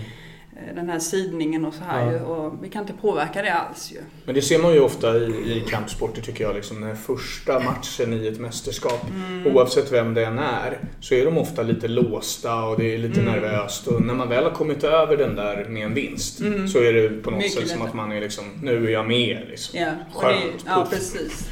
Eh, 0.57 0.75
Den 0.75 0.88
här 0.90 0.99
sidningen 0.99 1.64
och 1.64 1.75
så 1.75 1.85
här 1.85 2.12
Ja. 2.12 2.21
och 2.21 2.53
vi 2.64 2.69
kan 2.69 2.83
inte 2.83 2.93
påverka 2.93 3.43
det 3.43 3.53
alls 3.55 3.93
ju. 3.93 3.99
Men 4.25 4.35
det 4.35 4.43
ser 4.43 4.59
man 4.59 4.73
ju 4.73 4.81
ofta 4.81 5.17
i, 5.17 5.23
i 5.57 5.64
kampsporter 5.71 6.23
tycker 6.23 6.45
jag. 6.45 6.55
Liksom, 6.55 6.81
den 6.81 6.97
första 6.97 7.61
matchen 7.61 8.12
i 8.12 8.27
ett 8.29 8.40
mästerskap, 8.40 9.07
oavsett 9.47 9.93
vem 9.93 10.14
det 10.14 10.25
än 10.25 10.38
är, 10.38 10.79
så 11.01 11.14
är 11.14 11.25
de 11.25 11.38
ofta 11.38 11.62
lite 11.62 11.88
låsta 11.88 12.62
och 12.64 12.79
det 12.79 12.95
är 12.95 12.99
lite 12.99 13.23
nervöst. 13.23 13.87
Och 13.87 14.03
när 14.03 14.14
man 14.14 14.29
väl 14.29 14.45
har 14.45 14.51
kommit 14.51 14.85
över 14.85 15.17
den 15.17 15.35
där 15.37 15.64
med 15.69 15.85
en 15.87 15.95
vinst 15.95 16.38
så 16.73 16.79
är 16.79 16.93
det 16.93 17.09
på 17.09 17.31
något 17.31 17.38
Mycket 17.38 17.53
sätt 17.55 17.69
som 17.69 17.79
lättare. 17.79 17.88
att 17.88 17.95
man 17.95 18.12
är 18.12 18.21
liksom, 18.21 18.45
nu 18.62 18.87
är 18.87 18.90
jag 18.90 19.07
med. 19.09 19.43
Liksom. 19.49 19.81
Ja, 19.81 19.90
och 20.14 20.23
det, 20.23 20.29
Skönt, 20.35 20.64
ja 20.67 20.87
precis. 20.90 21.49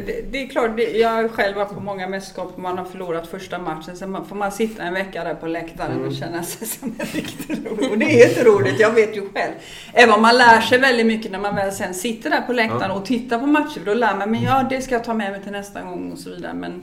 Det, 0.00 0.32
det 0.32 0.42
är 0.42 0.46
klart, 0.48 0.76
det, 0.76 0.90
jag 0.90 1.08
har 1.08 1.28
själv 1.28 1.56
varit 1.56 1.74
på 1.74 1.80
många 1.80 2.08
mästerskap 2.08 2.52
och 2.54 2.62
man 2.62 2.78
har 2.78 2.84
förlorat 2.84 3.26
första 3.26 3.58
matchen. 3.58 3.96
Sen 3.96 4.10
man, 4.10 4.26
får 4.26 4.36
man 4.36 4.52
sitta 4.52 4.82
en 4.82 4.94
vecka 4.94 5.24
där 5.24 5.34
på 5.34 5.46
läktaren 5.46 6.04
och 6.06 6.12
känna 6.12 6.42
sig 6.42 6.66
som 6.78 6.94
en 6.98 7.06
riktig 7.06 7.66
rolig. 7.66 7.90
Och 7.90 7.98
det 7.98 8.22
är 8.22 8.28
inte 8.28 8.44
roligt, 8.44 8.80
jag 8.80 8.92
vet 8.92 9.16
ju 9.16 9.20
själv. 9.20 9.52
Även 9.92 10.14
om 10.14 10.22
man 10.22 10.36
lär 10.36 10.60
sig 10.60 10.78
väldigt 10.78 11.06
mycket 11.06 11.32
när 11.32 11.38
man 11.38 11.54
väl 11.54 11.72
sen 11.72 11.94
sitter 11.94 12.30
där 12.30 12.40
på 12.40 12.52
läktaren 12.52 12.90
och 12.90 13.04
tittar 13.04 13.38
på 13.38 13.46
matcher. 13.46 13.80
Då 13.84 13.94
lär 13.94 14.16
man, 14.16 14.30
men 14.30 14.42
ja 14.42 14.66
det 14.70 14.80
ska 14.80 14.94
jag 14.94 15.04
ta 15.04 15.14
med 15.14 15.32
mig 15.32 15.42
till 15.42 15.52
nästa 15.52 15.82
gång 15.82 16.12
och 16.12 16.18
så 16.18 16.30
vidare. 16.30 16.54
Men 16.54 16.82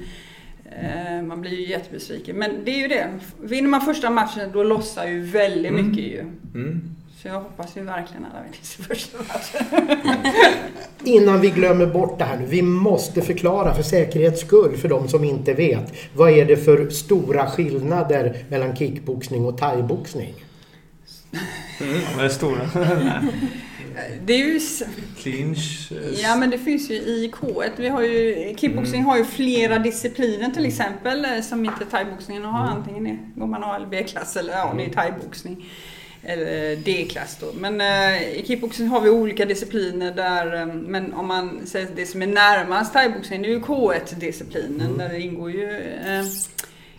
eh, 0.66 1.22
man 1.24 1.42
blir 1.42 1.60
ju 1.60 1.68
jättebesviken. 1.68 2.36
Men 2.36 2.52
det 2.66 2.72
är 2.72 2.80
ju 2.80 2.88
det. 2.88 3.20
Vinner 3.42 3.70
man 3.70 3.82
första 3.82 4.10
matchen 4.10 4.50
då 4.54 4.64
lossar 4.64 5.06
ju 5.06 5.22
väldigt 5.22 5.74
mycket 5.74 6.04
ju. 6.04 6.20
Mm. 6.54 6.93
Så 7.24 7.30
jag 7.30 7.40
hoppas 7.40 7.78
ju 7.78 7.84
verkligen 7.84 8.26
alla 8.26 8.44
vinner 8.44 8.58
sin 8.62 8.86
första 8.86 9.18
match. 9.18 9.56
Innan 11.04 11.42
vi 11.42 11.50
glömmer 11.50 11.86
bort 11.86 12.20
det 12.20 12.26
här 12.26 12.38
nu. 12.38 12.46
Vi 12.46 12.62
måste 12.62 13.22
förklara 13.22 13.74
för 13.74 13.84
säkerhets 13.84 14.42
skull 14.42 14.78
för 14.78 14.90
de 14.90 15.08
som 15.08 15.24
inte 15.24 15.54
vet. 15.54 15.94
Vad 16.14 16.32
är 16.32 16.46
det 16.46 16.58
för 16.58 16.90
stora 16.90 17.50
skillnader 17.50 18.46
mellan 18.50 18.76
kickboxning 18.76 19.46
och 19.46 19.58
thaiboxning? 19.58 20.34
De 21.80 22.24
är 22.24 22.30
stora. 22.30 22.70
Det 24.26 24.34
är 24.34 24.38
ju 24.38 24.60
Clinch. 25.18 25.92
Ja 26.24 26.36
men 26.36 26.50
det 26.50 26.58
finns 26.58 26.90
ju 26.90 26.96
i 26.96 27.32
K1. 27.34 27.70
Vi 27.78 27.88
har 27.88 28.02
ju, 28.02 28.56
kickboxing 28.58 29.04
har 29.04 29.18
ju 29.18 29.26
flera 29.26 29.80
discipliner 29.80 30.50
till 30.50 30.66
exempel 30.66 31.26
eh, 31.26 31.42
som 31.42 31.66
inte 31.66 31.86
thaiboxningen 31.86 32.46
har. 32.46 32.66
Antingen 32.66 33.08
är, 33.08 33.20
går 33.36 33.48
man 33.48 33.64
A 33.64 33.76
eller 33.76 33.88
B-klass 33.88 34.36
eller 34.36 34.54
ja, 34.54 34.74
det 34.78 34.86
är 34.86 34.90
thaiboxning. 34.90 35.66
Eller 36.26 36.76
D-klass 36.76 37.38
då. 37.42 37.48
Men 37.54 37.82
eh, 37.82 38.40
i 38.40 38.44
kickboxing 38.48 38.88
har 38.88 39.02
vi 39.02 39.10
olika 39.10 39.46
discipliner 39.46 40.12
där, 40.12 40.62
eh, 40.62 40.66
men 40.66 41.14
om 41.14 41.28
man 41.28 41.62
säger 41.66 41.88
det 41.96 42.06
som 42.06 42.22
är 42.22 42.28
närmast 42.28 42.94
thaiboxning 42.94 43.42
det 43.42 43.48
är 43.48 43.52
ju 43.52 43.60
K1-disciplinen 43.60 44.98
där 44.98 45.10
det 45.10 45.22
ingår 45.22 45.52
ju 45.52 45.70
eh, 45.80 46.26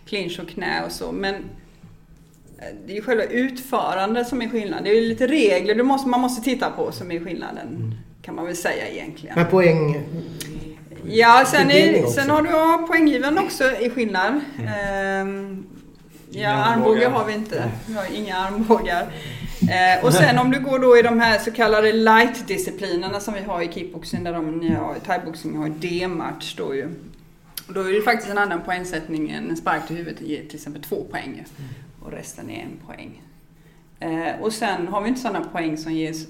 clinch 0.05 0.39
och 0.39 0.49
knä 0.49 0.83
och 0.85 0.91
så. 0.91 1.11
Men 1.11 1.35
eh, 1.35 2.75
det 2.85 2.91
är 2.91 2.95
ju 2.95 3.01
själva 3.01 3.23
utförandet 3.23 4.27
som 4.27 4.41
är 4.41 4.49
skillnaden. 4.49 4.83
Det 4.83 4.89
är 4.89 5.01
ju 5.01 5.07
lite 5.09 5.27
regler 5.27 5.75
du 5.75 5.83
måste, 5.83 6.09
man 6.09 6.19
måste 6.19 6.43
titta 6.43 6.69
på 6.69 6.91
som 6.91 7.11
är 7.11 7.19
skillnaden. 7.19 7.95
Kan 8.21 8.35
man 8.35 8.45
väl 8.45 8.55
säga 8.55 8.87
egentligen. 8.87 9.35
Men 9.35 9.45
poäng... 9.45 10.03
Ja, 11.07 11.45
sen, 11.47 11.71
är, 11.71 12.05
sen 12.05 12.29
har 12.29 12.41
du 12.41 12.49
ja, 12.49 12.85
poänggivande 12.87 13.41
också 13.41 13.63
i 13.63 13.89
skillnad. 13.89 14.41
Ehm, 14.59 15.65
ja, 15.73 15.74
Inga 16.39 16.53
armbågar 16.53 16.91
armbågar. 16.91 17.09
har 17.09 17.25
vi 17.25 17.33
inte. 17.33 17.71
Vi 17.87 17.93
har 17.93 18.05
inga 18.15 18.37
armbågar. 18.37 19.13
Eh, 19.61 20.05
och 20.05 20.13
sen 20.13 20.39
om 20.39 20.51
du 20.51 20.59
går 20.59 20.79
då 20.79 20.97
i 20.97 21.01
de 21.01 21.19
här 21.19 21.39
så 21.39 21.51
kallade 21.51 21.91
light-disciplinerna 21.91 23.19
som 23.19 23.33
vi 23.33 23.41
har 23.41 23.61
i 23.61 23.71
kickboxing, 23.71 24.23
där 24.23 24.33
de 24.33 24.63
ja, 24.63 24.95
i 24.97 24.99
thaiboxning 24.99 25.57
har 25.57 25.69
D-match 25.69 26.55
då 26.57 26.75
ju. 26.75 26.89
Då 27.67 27.81
är 27.81 27.93
det 27.93 28.01
faktiskt 28.01 28.31
en 28.31 28.37
annan 28.37 28.61
poängsättning 28.61 29.31
än 29.31 29.49
en 29.49 29.57
spark 29.57 29.87
till 29.87 29.95
huvudet 29.95 30.21
ger 30.21 30.45
till 30.45 30.55
exempel 30.55 30.83
två 30.83 31.03
poäng. 31.11 31.35
ju. 31.35 31.63
Och 32.05 32.11
resten 32.11 32.49
är 32.49 32.63
en 32.63 32.77
poäng. 32.87 33.21
Eh, 33.99 34.41
och 34.41 34.53
sen 34.53 34.87
har 34.87 35.01
vi 35.01 35.09
inte 35.09 35.21
sådana 35.21 35.45
poäng 35.45 35.77
som 35.77 35.93
ges 35.93 36.27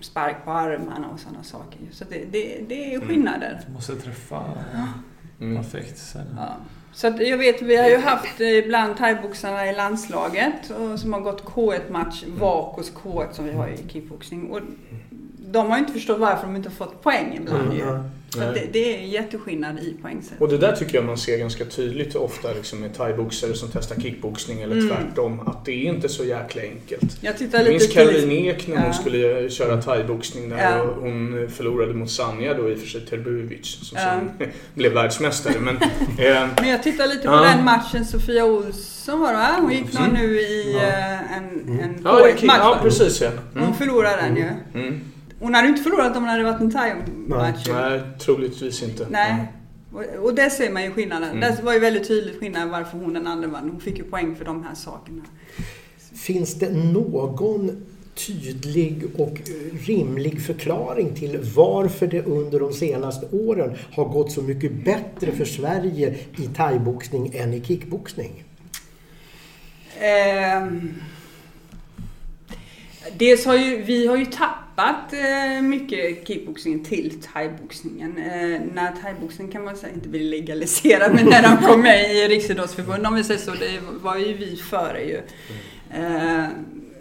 spark 0.00 0.44
på 0.44 0.50
armarna 0.50 1.08
och 1.08 1.20
sådana 1.20 1.42
saker. 1.42 1.78
Så 1.92 2.04
det, 2.04 2.24
det, 2.32 2.60
det 2.68 2.94
är 2.94 3.00
skillnader. 3.00 3.60
Du 3.66 3.72
måste 3.72 3.96
träffa. 3.96 4.44
Mm. 5.40 5.56
perfekt. 5.56 5.98
Sen, 5.98 6.26
Ja. 6.36 6.56
Så 6.92 7.06
att 7.06 7.26
jag 7.26 7.38
vet, 7.38 7.62
vi 7.62 7.76
har 7.76 7.88
ju 7.88 7.96
haft 7.96 8.40
eh, 8.40 8.58
ibland 8.58 8.96
thaiboxarna 8.96 9.66
i 9.70 9.76
landslaget 9.76 10.70
och, 10.70 10.98
som 10.98 11.12
har 11.12 11.20
gått 11.20 11.44
K1-match, 11.44 12.24
Vakos 12.26 12.92
K1 12.92 13.32
som 13.32 13.44
vi 13.44 13.52
har 13.52 13.68
i 13.68 13.88
kickboxning. 13.88 14.50
Och 14.50 14.60
de 15.50 15.66
har 15.70 15.76
ju 15.76 15.80
inte 15.80 15.92
förstått 15.92 16.18
varför 16.18 16.46
de 16.46 16.56
inte 16.56 16.68
har 16.68 16.74
fått 16.76 17.02
poäng 17.02 17.38
ibland 17.42 17.74
ju. 17.74 17.82
Mm. 17.82 18.02
Så 18.34 18.42
att 18.42 18.54
det, 18.54 18.66
det 18.72 18.94
är 18.96 19.06
jätteskillnad 19.06 19.78
i 19.78 19.96
poängsätt. 20.02 20.40
Och 20.40 20.48
det 20.48 20.58
där 20.58 20.72
tycker 20.76 20.94
jag 20.94 21.04
man 21.04 21.18
ser 21.18 21.38
ganska 21.38 21.64
tydligt 21.64 22.14
ofta 22.14 22.52
liksom, 22.52 22.80
med 22.80 22.94
thaiboxare 22.96 23.54
som 23.54 23.68
testar 23.72 23.96
kickboxning 24.00 24.60
eller 24.62 24.76
Mm. 24.76 24.88
tvärtom. 24.88 25.40
Att 25.48 25.64
det 25.64 25.72
är 25.72 25.92
inte 25.92 26.08
så 26.08 26.24
jäkla 26.24 26.62
enkelt. 26.62 27.16
Jag 27.20 27.34
Jag 27.52 27.68
minns 27.68 27.92
Caroline 27.92 28.32
Ek 28.46 28.66
när 28.68 28.76
hon 28.76 28.86
Ja. 28.86 28.92
skulle 28.92 29.50
köra 29.50 29.82
thaiboxning 29.82 30.48
där 30.48 30.76
Ja. 30.76 30.82
och 30.82 31.02
hon 31.02 31.48
förlorade 31.52 31.94
mot 31.94 32.10
Sanja 32.10 32.54
då 32.54 32.70
i 32.70 32.74
och 32.74 32.78
för 32.78 32.86
sig 32.86 33.00
Terbuvic 33.00 33.66
som 33.66 33.98
Ja. 34.00 34.04
sen 34.38 34.48
blev 34.74 34.92
världsmästare. 34.92 35.54
Men, 35.60 35.76
eh, 36.18 36.46
Men 36.60 36.68
jag 36.68 36.82
tittar 36.82 37.06
lite 37.06 37.26
på 37.28 37.32
Ja. 37.34 37.40
den 37.56 37.64
matchen 37.64 38.04
Sofia 38.04 38.44
olsson 38.44 39.20
var 39.20 39.28
det 39.30 39.36
va? 39.36 39.56
Hon 39.60 39.72
gick 39.72 39.98
Mm. 39.98 40.12
nu 40.12 40.40
i 40.40 40.72
Ja. 40.74 40.80
eh, 40.82 41.36
en, 41.36 41.78
en 41.80 42.00
ja, 42.04 42.14
det 42.18 42.30
är 42.30 42.34
K1-match 42.36 42.40
kick- 42.40 42.46
ja, 42.58 42.78
precis 42.82 43.20
ja. 43.20 43.30
Hon 43.54 43.62
Mm. 43.62 43.74
förlorade 43.74 44.16
den 44.22 44.36
ju. 44.36 44.48
Mm. 44.74 45.00
Hon 45.40 45.54
hade 45.54 45.68
inte 45.68 45.82
förlorat 45.82 46.16
om 46.16 46.22
hon 46.22 46.28
hade 46.28 46.44
varit 46.44 46.60
en 46.60 46.70
thai-match. 46.70 47.68
ju. 47.68 47.72
Nej, 47.72 48.00
troligtvis 48.18 48.82
inte. 48.82 49.06
Nej. 49.10 49.46
Och, 49.92 50.24
och 50.24 50.34
där 50.34 50.50
ser 50.50 50.70
man 50.70 50.84
ju 50.84 50.90
skillnaden. 50.90 51.28
Mm. 51.28 51.40
Där 51.40 51.62
var 51.62 51.72
ju 51.72 51.78
väldigt 51.78 52.08
tydligt 52.08 52.40
skillnad 52.40 52.68
varför 52.68 52.98
hon 52.98 53.14
den 53.14 53.26
andra 53.26 53.48
vann. 53.48 53.70
Hon 53.70 53.80
fick 53.80 53.98
ju 53.98 54.04
poäng 54.04 54.36
för 54.36 54.44
de 54.44 54.64
här 54.64 54.74
sakerna. 54.74 55.22
Finns 56.14 56.54
det 56.54 56.70
någon 56.70 57.86
tydlig 58.14 59.04
och 59.18 59.40
rimlig 59.86 60.42
förklaring 60.42 61.14
till 61.14 61.38
varför 61.56 62.06
det 62.06 62.22
under 62.22 62.60
de 62.60 62.72
senaste 62.72 63.26
åren 63.36 63.76
har 63.92 64.04
gått 64.04 64.32
så 64.32 64.42
mycket 64.42 64.84
bättre 64.84 65.32
för 65.32 65.44
Sverige 65.44 66.14
i 66.38 66.46
thaiboxning 66.56 67.34
än 67.34 67.54
i 67.54 67.64
kickboxning? 67.64 68.44
Ehm, 70.00 70.94
dels 73.16 73.46
har 73.46 73.56
ju, 73.56 73.82
vi 73.82 74.06
har 74.06 74.16
ju 74.16 74.24
tappat 74.24 75.12
eh, 75.12 75.62
mycket 75.62 76.26
kickboxning 76.28 76.84
till 76.84 77.20
thaiboxningen. 77.32 78.18
Eh, 78.18 78.60
när 78.74 79.02
thaiboxning 79.02 79.48
kan 79.52 79.64
man 79.64 79.76
säga 79.76 79.92
inte 79.94 80.08
blir 80.08 80.24
legaliserad, 80.30 81.14
men 81.14 81.26
när 81.26 81.42
de 81.42 81.66
kom 81.66 81.80
med 81.82 82.10
i 82.16 82.28
Riksidrottsförbundet, 82.28 83.06
om 83.06 83.14
vi 83.14 83.24
säger 83.24 83.40
så, 83.40 83.50
det 83.50 83.80
var 84.02 84.16
ju 84.16 84.32
vi 84.36 84.56
före 84.56 85.02
ju. 85.04 85.20
Eh, 85.90 86.44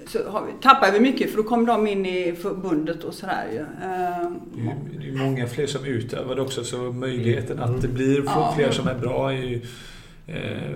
så 0.08 0.30
har 0.30 0.46
vi, 0.46 0.52
tappar 0.62 0.92
vi 0.92 1.00
mycket 1.00 1.30
för 1.32 1.38
då 1.38 1.44
kom 1.44 1.66
de 1.66 1.88
in 1.88 2.06
i 2.06 2.36
förbundet 2.42 3.04
och 3.04 3.14
sådär 3.14 3.46
ju. 3.52 3.58
Det 3.58 3.86
är 3.86 5.06
ju- 5.06 5.16
många 5.18 5.48
fler 5.48 5.68
som 5.68 5.86
utövar 5.86 6.36
det 6.36 6.42
också 6.42 6.64
så 6.64 6.78
möjligheten 6.78 7.60
att 7.60 7.82
det 7.82 7.88
blir 7.88 8.24
Ja. 8.26 8.54
fler 8.58 8.72
som 8.72 8.88
är 8.88 8.96
bra 8.96 9.32
är 9.32 9.38
ju 9.38 9.62
eh, 10.34 10.72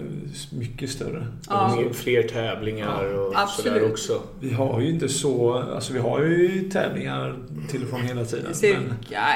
mycket 0.51 0.89
större. 0.89 1.27
Ja. 1.49 1.75
Mer- 1.75 1.93
Fler 1.93 2.23
tävlingar 2.23 3.13
och 3.13 3.33
Absolut. 3.39 3.73
sådär 3.73 3.91
också. 3.91 4.21
Vi 4.39 4.53
har 4.53 4.81
ju 4.81 4.89
inte 4.89 5.09
så, 5.09 5.53
alltså 5.53 5.93
vi 5.93 5.99
har 5.99 6.19
ju 6.21 6.69
tävlingar 6.69 7.35
till 7.69 7.83
och 7.83 7.89
från 7.89 8.01
hela 8.01 8.25
tiden. 8.25 8.45
Men, 8.45 8.53
cirka 8.53 8.83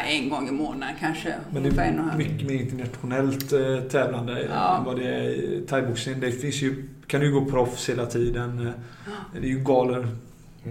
en 0.08 0.30
gång 0.30 0.47
i 0.49 0.51
månaden 0.51 0.95
kanske. 0.99 1.34
men 1.51 1.63
det 1.63 1.69
och 1.71 2.13
är 2.13 2.17
mycket 2.17 2.47
mer 2.47 2.56
internationellt 2.56 3.53
eh, 3.53 3.80
tävlande 3.80 4.47
Ja. 4.53 4.77
än 4.77 4.84
vad 4.86 4.99
det 4.99 5.08
är 5.08 5.23
i 5.30 5.63
thaiboxning. 5.69 6.19
Det 6.19 6.32
finns 6.32 6.56
ju, 6.62 6.89
kan 7.08 7.21
ju 7.21 7.32
gå 7.32 7.45
proffs 7.45 7.89
hela 7.89 8.06
tiden. 8.06 8.71
Det 9.34 9.47
är 9.47 9.51
ju 9.51 9.60
galor 9.60 10.08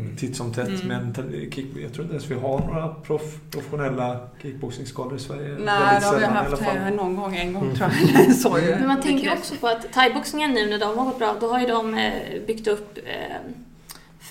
Mm. 0.00 0.16
titt 0.16 0.36
som 0.36 0.52
tätt. 0.52 0.82
Mm. 0.82 0.86
Men 0.86 1.50
kick, 1.50 1.66
jag 1.82 1.92
tror 1.92 2.02
inte 2.04 2.14
ens 2.16 2.30
vi 2.30 2.34
har 2.34 2.58
några 2.58 2.88
proff, 2.88 3.38
professionella 3.50 4.20
kickboxningsgalor 4.42 5.16
i 5.16 5.18
Sverige. 5.18 5.48
Nej, 5.64 6.00
det 6.00 6.06
har 6.06 6.18
vi 6.18 6.24
haft 6.24 6.62
här 6.62 6.90
någon 6.90 7.16
gång, 7.16 7.36
en 7.36 7.52
gång 7.52 7.62
Mm. 7.62 7.76
tror 7.76 7.90
jag. 8.14 8.32
Så. 8.36 8.50
Men 8.50 8.86
man 8.86 9.02
tänker 9.02 9.32
också 9.32 9.54
på 9.54 9.66
att 9.68 9.92
thaiboxningen 9.92 10.50
nu 10.52 10.70
när 10.70 10.78
de 10.78 10.98
har 10.98 11.04
gått 11.04 11.18
bra, 11.18 11.36
då 11.40 11.48
har 11.48 11.60
ju 11.60 11.66
de 11.66 11.94
eh, 11.94 12.12
byggt 12.46 12.66
upp 12.66 12.98
eh, 12.98 13.36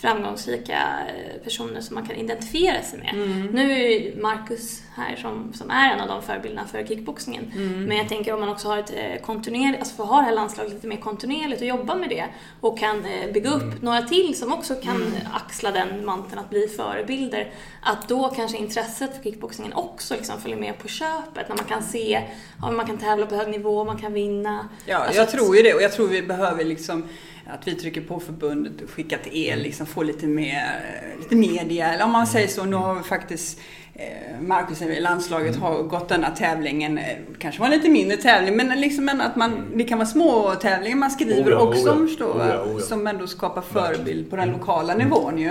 framgångsrika 0.05 0.73
eh, 1.07 1.41
personer 1.43 1.81
som 1.81 1.95
man 1.95 2.05
kan 2.05 2.15
identifiera 2.15 2.81
sig 2.81 2.99
med. 2.99 3.13
Mm. 3.13 3.45
Nu 3.47 3.71
är 3.71 3.89
ju 3.89 4.21
Marcus 4.21 4.81
här 4.95 5.15
som, 5.15 5.53
som 5.53 5.69
är 5.71 5.93
en 5.93 5.99
av 6.01 6.07
de 6.07 6.21
förebilderna 6.21 6.67
för 6.67 6.85
kickboxningen. 6.87 7.51
Mm. 7.55 7.83
Men 7.83 7.97
jag 7.97 8.09
tänker 8.09 8.33
om 8.33 8.39
man 8.39 8.49
också 8.49 8.67
har 8.67 8.77
ett 8.77 8.93
eh, 8.95 9.21
kontinuerligt, 9.25 9.79
alltså 9.79 9.95
får 9.95 10.05
ha 10.05 10.17
det 10.17 10.25
här 10.25 10.33
landslaget 10.35 10.73
lite 10.73 10.87
mer 10.87 10.97
kontinuerligt 10.97 11.61
och 11.61 11.67
jobba 11.67 11.95
med 11.95 12.09
det 12.09 12.25
och 12.61 12.79
kan 12.79 13.05
eh, 13.05 13.31
bygga 13.33 13.49
upp 13.49 13.61
Mm. 13.65 13.77
några 13.81 14.01
till 14.01 14.35
som 14.37 14.53
också 14.53 14.75
kan 14.75 14.95
Mm. 14.95 15.11
axla 15.33 15.71
den 15.71 16.05
manteln 16.05 16.39
att 16.39 16.49
bli 16.49 16.67
förebilder. 16.67 17.51
Att 17.81 18.07
då 18.07 18.29
kanske 18.29 18.57
intresset 18.57 19.15
för 19.17 19.23
kickboxningen 19.23 19.73
också 19.73 20.13
liksom 20.15 20.41
följer 20.41 20.57
med 20.57 20.77
på 20.79 20.87
köpet 20.87 21.49
när 21.49 21.55
man 21.55 21.65
kan 21.65 21.83
se, 21.83 22.21
ja, 22.61 22.71
man 22.71 22.85
kan 22.85 22.97
tävla 22.97 23.25
på 23.25 23.35
hög 23.35 23.49
nivå, 23.49 23.83
man 23.83 23.97
kan 24.01 24.13
vinna. 24.13 24.69
Ja, 24.85 24.97
Alltså 24.97 25.19
jag 25.19 25.29
tror 25.29 25.55
ju 25.57 25.61
det 25.63 25.73
och 25.73 25.81
jag 25.81 25.93
tror 25.93 26.07
vi 26.07 26.21
behöver 26.21 26.63
liksom 26.63 27.03
att 27.47 27.67
vi 27.67 27.75
trycker 27.75 28.01
på 28.01 28.19
förbundet 28.19 28.81
och 28.81 28.89
skickar 28.89 29.17
till 29.17 29.37
er, 29.47 29.55
liksom 29.57 29.85
få 29.85 30.03
lite 30.03 30.27
mer, 30.27 30.79
lite 31.19 31.35
media. 31.35 31.93
Eller 31.93 32.05
om 32.05 32.11
man 32.11 32.27
säger 32.27 32.47
så, 32.47 32.65
nu 32.65 32.75
har 32.75 32.95
vi 32.95 33.03
faktiskt 33.03 33.59
eh, 33.93 34.41
Marcus 34.41 34.81
i 34.81 35.01
landslaget 35.01 35.55
har 35.55 35.83
gått 35.83 36.09
denna 36.09 36.29
tävlingen, 36.29 36.97
eh, 36.97 37.17
kanske 37.39 37.59
var 37.61 37.67
en 37.67 37.73
lite 37.73 37.89
mindre 37.89 38.17
tävling, 38.17 38.57
men 38.57 38.81
liksom 38.81 39.09
att 39.09 39.35
man, 39.35 39.65
det 39.75 39.83
kan 39.83 39.97
vara 39.97 40.07
små 40.07 40.55
tävlingar 40.55 40.97
man 40.97 41.11
skriver 41.11 41.47
Oja, 41.55 41.59
också, 41.59 41.89
oja. 41.97 42.07
förstår 42.07 42.35
Oja, 42.35 42.57
va? 42.57 42.71
oja. 42.73 42.79
som 42.79 43.07
ändå 43.07 43.27
skapar 43.27 43.61
förebild 43.61 44.29
på 44.29 44.35
den 44.35 44.49
lokala 44.49 44.95
nivån 44.95 45.37
ju. 45.37 45.49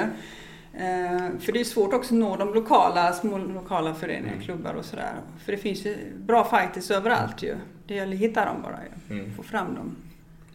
Eh, 0.78 1.28
För 1.40 1.52
det 1.52 1.61
är 1.61 1.64
svårt 1.64 1.94
också 1.94 2.14
att 2.14 2.20
nå 2.20 2.37
de 2.37 2.54
lokala, 2.54 3.12
små 3.12 3.38
lokala 3.38 3.94
föreningar, 3.94 4.33
Mm. 4.33 4.44
klubbar 4.44 4.74
och 4.74 4.85
sådär. 4.85 5.12
För 5.44 5.52
det 5.52 5.59
finns 5.59 5.87
ju 5.87 5.96
bra 6.16 6.44
fighters 6.44 6.90
överallt 6.90 7.42
ju. 7.42 7.54
Det 7.87 7.94
gäller 7.94 8.14
att 8.14 8.20
hitta 8.20 8.44
dem 8.44 8.57
bara 8.62 8.78
ju. 9.09 9.16
Mm. 9.18 9.35
Få 9.37 9.42
fram 9.42 9.74
dem. 9.74 9.96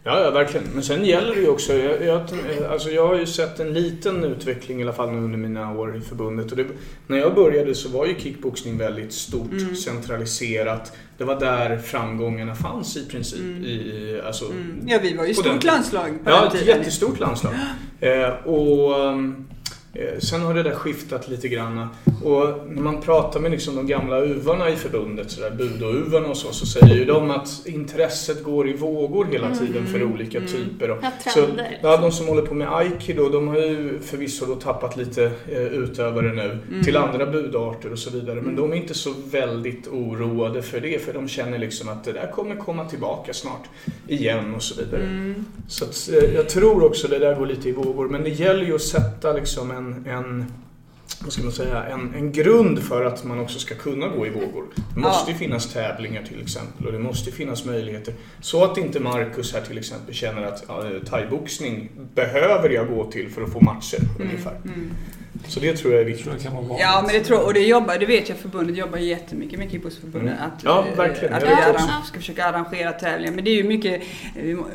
Ja, 0.04 0.20
ja, 0.20 0.30
verkligen. 0.30 0.66
Men 0.74 0.82
sen 0.82 1.04
gäller 1.04 1.34
det 1.34 1.40
ju 1.40 1.48
också, 1.48 1.72
jag, 1.72 2.04
jag, 2.04 2.22
alltså 2.70 2.90
jag 2.90 3.06
har 3.08 3.18
ju 3.18 3.26
sett 3.26 3.60
en 3.60 3.72
liten 3.72 4.24
utveckling 4.24 4.80
i 4.80 4.82
alla 4.82 4.92
fall 4.92 5.08
under 5.08 5.38
mina 5.38 5.72
år 5.78 5.96
i 5.96 6.00
förbundet. 6.00 6.50
Och 6.50 6.56
det, 6.56 6.66
när 7.06 7.18
jag 7.18 7.34
började 7.34 7.74
så 7.74 7.88
var 7.88 8.06
ju 8.06 8.14
kickboxning 8.20 8.78
väldigt 8.78 9.12
stort, 9.12 9.52
Mm. 9.52 9.76
centraliserat. 9.76 10.92
Det 11.18 11.24
var 11.24 11.40
där 11.40 11.78
framgångarna 11.78 12.54
fanns 12.54 12.96
i 12.96 13.08
princip. 13.08 13.40
Mm. 13.40 13.64
I, 13.64 14.20
alltså, 14.26 14.44
Mm. 14.44 14.82
Ja, 14.86 14.98
vi 15.02 15.16
var 15.16 15.24
ju 15.26 15.32
den 15.32 15.42
stort 15.44 15.64
landslag 15.64 16.24
på 16.24 16.30
Ja, 16.30 16.36
den 16.36 16.46
ett 16.46 16.52
tiden. 16.52 16.66
jättestort 16.78 17.20
landslag. 17.20 17.54
Eh, 18.02 18.46
och 18.46 19.00
um, 19.06 19.46
Sen 20.18 20.40
har 20.40 20.54
det 20.54 20.62
där 20.62 20.74
skiftat 20.74 21.28
lite 21.28 21.48
grann. 21.48 21.88
Och 22.24 22.44
när 22.68 22.82
man 22.82 23.00
pratar 23.00 23.40
med 23.40 23.50
liksom 23.50 23.76
de 23.76 23.86
gamla 23.86 24.18
uvarna 24.20 24.70
i 24.70 24.76
förbundet, 24.76 25.30
så 25.30 25.40
där, 25.40 25.50
Budo-uvarna 25.50 26.28
och 26.28 26.36
så, 26.36 26.52
så 26.52 26.66
säger 26.66 26.94
ju 26.94 27.04
de 27.04 27.30
att 27.30 27.48
intresset 27.66 28.44
går 28.44 28.68
i 28.68 28.72
vågor 28.72 29.24
hela 29.24 29.54
tiden 29.54 29.86
för 29.86 30.00
Mm, 30.00 30.12
olika 30.12 30.38
mm. 30.38 30.50
typer. 30.50 30.88
Ja, 31.02 31.12
så, 31.34 31.40
ja, 31.82 31.96
de 31.96 32.12
som 32.12 32.26
håller 32.28 32.42
på 32.42 32.54
med 32.54 32.76
aikido, 32.76 33.28
de 33.28 33.48
har 33.48 33.56
ju 33.56 33.98
förvisso 34.02 34.46
då 34.46 34.54
tappat 34.54 34.96
lite 34.96 35.24
eh, 35.48 35.62
utövare 35.62 36.32
nu 36.32 36.58
Mm. 36.70 36.84
till 36.84 36.96
andra 36.96 37.26
budarter 37.26 37.92
och 37.92 37.98
så 37.98 38.10
vidare. 38.10 38.40
Men 38.40 38.56
de 38.56 38.72
är 38.72 38.76
inte 38.76 38.94
så 38.94 39.14
väldigt 39.30 39.88
oroade 39.88 40.62
för 40.62 40.80
det, 40.80 41.02
för 41.04 41.12
de 41.12 41.28
känner 41.28 41.58
liksom 41.58 41.88
att 41.88 42.04
det 42.04 42.12
där 42.12 42.30
kommer 42.34 42.56
komma 42.56 42.84
tillbaka 42.84 43.32
snart 43.32 43.64
igen 44.08 44.54
och 44.54 44.62
så 44.62 44.74
vidare. 44.84 45.02
Mm. 45.02 45.44
Så 45.68 45.84
att, 45.84 46.08
eh, 46.22 46.34
jag 46.34 46.48
tror 46.48 46.84
också 46.84 47.08
det 47.08 47.18
där 47.18 47.34
går 47.34 47.46
lite 47.46 47.68
i 47.68 47.72
vågor. 47.72 48.08
Men 48.08 48.22
det 48.24 48.30
gäller 48.30 48.64
ju 48.64 48.74
att 48.74 48.82
sätta 48.82 49.32
liksom 49.32 49.70
en, 49.70 49.79
en 50.06 50.44
vad 51.24 51.32
ska 51.32 51.42
man 51.42 51.52
säga, 51.52 51.84
en, 51.84 52.14
en 52.14 52.32
grund 52.32 52.78
för 52.78 53.04
att 53.04 53.24
man 53.24 53.40
också 53.40 53.58
ska 53.58 53.74
kunna 53.74 54.08
gå 54.08 54.26
i 54.26 54.30
vågor. 54.30 54.64
Det 54.94 55.00
måste 55.00 55.30
ju 55.30 55.36
finnas 55.36 55.72
tävlingar 55.72 56.22
till 56.22 56.40
exempel 56.40 56.86
och 56.86 56.92
det 56.92 56.98
måste 56.98 57.30
finnas 57.30 57.64
möjligheter. 57.64 58.14
Så 58.40 58.64
att 58.64 58.78
inte 58.78 59.00
Marcus 59.00 59.54
här 59.54 59.60
till 59.60 59.78
exempel 59.78 60.14
känner 60.14 60.42
att 60.42 60.64
ja, 60.68 60.82
thaiboxning 61.10 61.90
behöver 62.14 62.70
jag 62.70 62.88
gå 62.88 63.10
till 63.10 63.30
för 63.30 63.42
att 63.42 63.52
få 63.52 63.60
matcher 63.60 63.98
ungefär. 64.20 64.60
Mm. 64.64 64.90
Så 65.48 65.60
det 65.60 65.76
tror 65.76 65.92
jag 65.92 66.00
är 66.02 66.04
Jag 66.08 66.14
viktigt. 66.16 66.32
det 66.38 66.42
kan 66.42 66.52
vara 66.52 66.62
vanligt. 66.62 66.80
Ja, 66.80 67.02
men 67.06 67.14
det 67.14 67.20
tror 67.24 67.38
jag. 67.38 67.46
Och 67.46 67.54
det 67.54 67.60
jobbar, 67.60 67.98
det 67.98 68.06
vet 68.06 68.28
jag 68.28 68.38
förbundet 68.38 68.76
jobbar 68.76 68.98
jättemycket 68.98 69.58
med 69.58 69.70
Kickboxförbundet. 69.70 70.34
Mm. 70.38 70.44
Att, 70.56 70.64
Ja, 70.64 70.84
verkligen. 70.96 71.34
Att 71.34 71.42
Jag 71.42 71.48
vi 71.50 71.54
vet 71.54 71.64
arran- 71.64 71.74
också. 71.98 72.06
ska 72.08 72.18
försöka 72.18 72.44
arrangera 72.44 72.92
tävlingar. 72.92 73.32
Men 73.34 73.44
det 73.44 73.50
är 73.50 73.54
ju 73.54 73.64
mycket 73.64 74.02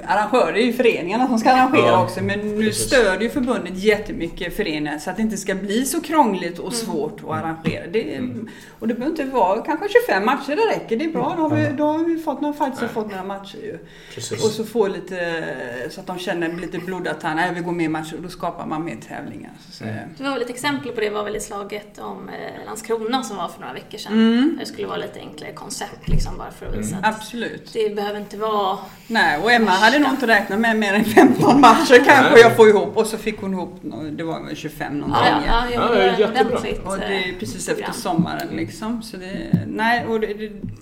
arrangörer, 0.06 0.54
det 0.54 0.62
är 0.62 0.66
ju 0.66 0.74
föreningarna 0.74 1.28
som 1.28 1.40
ska 1.40 1.52
arrangera 1.52 1.88
Ja, 1.88 2.04
också. 2.04 2.24
Men 2.24 2.40
nu 2.40 2.64
precis. 2.66 2.84
stödjer 2.88 3.22
ju 3.22 3.30
förbundet 3.30 3.78
jättemycket 3.78 4.56
föreningar 4.56 4.98
så 5.00 5.10
att 5.10 5.16
det 5.16 5.22
inte 5.22 5.38
ska 5.38 5.56
bli 5.56 5.86
så 5.86 6.02
krångligt 6.02 6.60
och 6.60 6.74
svårt 6.74 7.20
att 7.24 7.30
arrangera. 7.30 7.88
Det, 7.92 8.16
Mm. 8.16 8.50
Och 8.80 8.88
det 8.88 8.94
behöver 8.94 9.12
inte 9.22 9.36
vara 9.36 9.62
kanske 9.62 9.88
25 10.08 10.26
matcher, 10.26 10.56
det 10.56 10.76
räcker. 10.76 10.96
Det 10.98 11.06
är 11.06 11.10
bra. 11.12 11.34
Då 11.38 11.44
har 11.48 11.56
vi, 11.56 11.68
då 11.78 11.84
har 11.84 12.04
vi 12.06 12.18
fått 12.18 12.42
några 12.42 12.54
fights 12.66 12.82
och 12.82 12.90
fått 12.92 13.10
några 13.12 13.24
matcher 13.24 13.58
ju. 13.64 13.74
Och 13.74 13.80
Precis. 14.16 14.56
så 14.56 14.64
få 14.66 14.88
lite, 14.88 15.44
så 15.90 16.00
att 16.00 16.08
de 16.08 16.20
känner 16.20 16.54
lite 16.62 16.78
blodad 16.78 17.20
tand. 17.22 17.36
Nej, 17.36 17.52
vi 17.56 17.60
går 17.62 17.72
med 17.72 17.92
matcher 17.92 18.16
och 18.16 18.22
då 18.24 18.30
skapar 18.30 18.66
man 18.66 18.86
mer 18.86 18.98
tävlingar. 19.08 19.52
Så 19.60 19.70
att 19.70 19.90
säga. 19.90 20.00
Det 20.18 20.24
var 20.24 20.40
lite 20.40 20.54
exempel 20.56 20.92
på 20.92 21.02
det 21.02 21.10
var 21.10 21.24
väl 21.24 21.36
i 21.36 21.40
slaget 21.40 22.00
om 22.00 22.30
eh, 22.30 22.66
Landskrona 22.66 23.24
som 23.24 23.38
var 23.38 23.48
för 23.48 23.60
några 23.62 23.74
veckor 23.74 23.98
sedan. 23.98 24.14
Mm. 24.14 24.58
Det 24.60 24.66
skulle 24.66 24.88
vara 24.88 24.98
lite 24.98 25.20
enklare 25.20 25.52
koncept 25.54 26.08
liksom 26.08 26.38
bara 26.38 26.52
för 26.52 26.66
att 26.66 26.76
visa 26.78 26.96
att 26.98 27.16
Absolut. 27.16 27.70
det 27.74 27.96
behöver 27.96 28.20
inte 28.20 28.38
vara... 28.38 28.78
Nej, 29.08 29.40
och 29.44 29.52
Emma 29.52 29.72
hade 29.72 30.00
nog 30.00 30.10
inte 30.10 30.28
räknat 30.28 30.60
med 30.60 30.78
mer 30.78 30.94
än 30.94 31.06
15 31.06 31.62
matcher 31.62 31.96
kanske 32.06 32.32
Nej. 32.32 32.42
jag 32.42 32.56
får 32.56 32.70
ihop. 32.70 32.98
Och 32.98 33.08
så 33.08 33.18
fick 33.18 33.42
hon 33.42 33.54
ihop, 33.54 33.80
det 34.12 34.24
var 34.24 34.44
väl 34.44 34.56
25 34.56 35.00
någonting. 35.00 35.22
Ja, 35.26 35.42
ja, 35.48 35.64
Ja, 35.74 35.96
ja, 35.96 36.02
det 36.02 36.20
jättebra. 36.20 36.58
Och 36.86 36.98
det 37.00 37.06
är 37.06 37.12
eh, 37.30 37.40
precis 37.40 37.56
efter 37.70 37.74
program. 37.74 37.94
sommaren 37.94 38.48
liksom. 38.52 39.02
Så 39.04 39.18
det, 39.18 39.66
nej, 39.68 40.06
och 40.06 40.20
det, 40.20 40.28
det, 40.28 40.34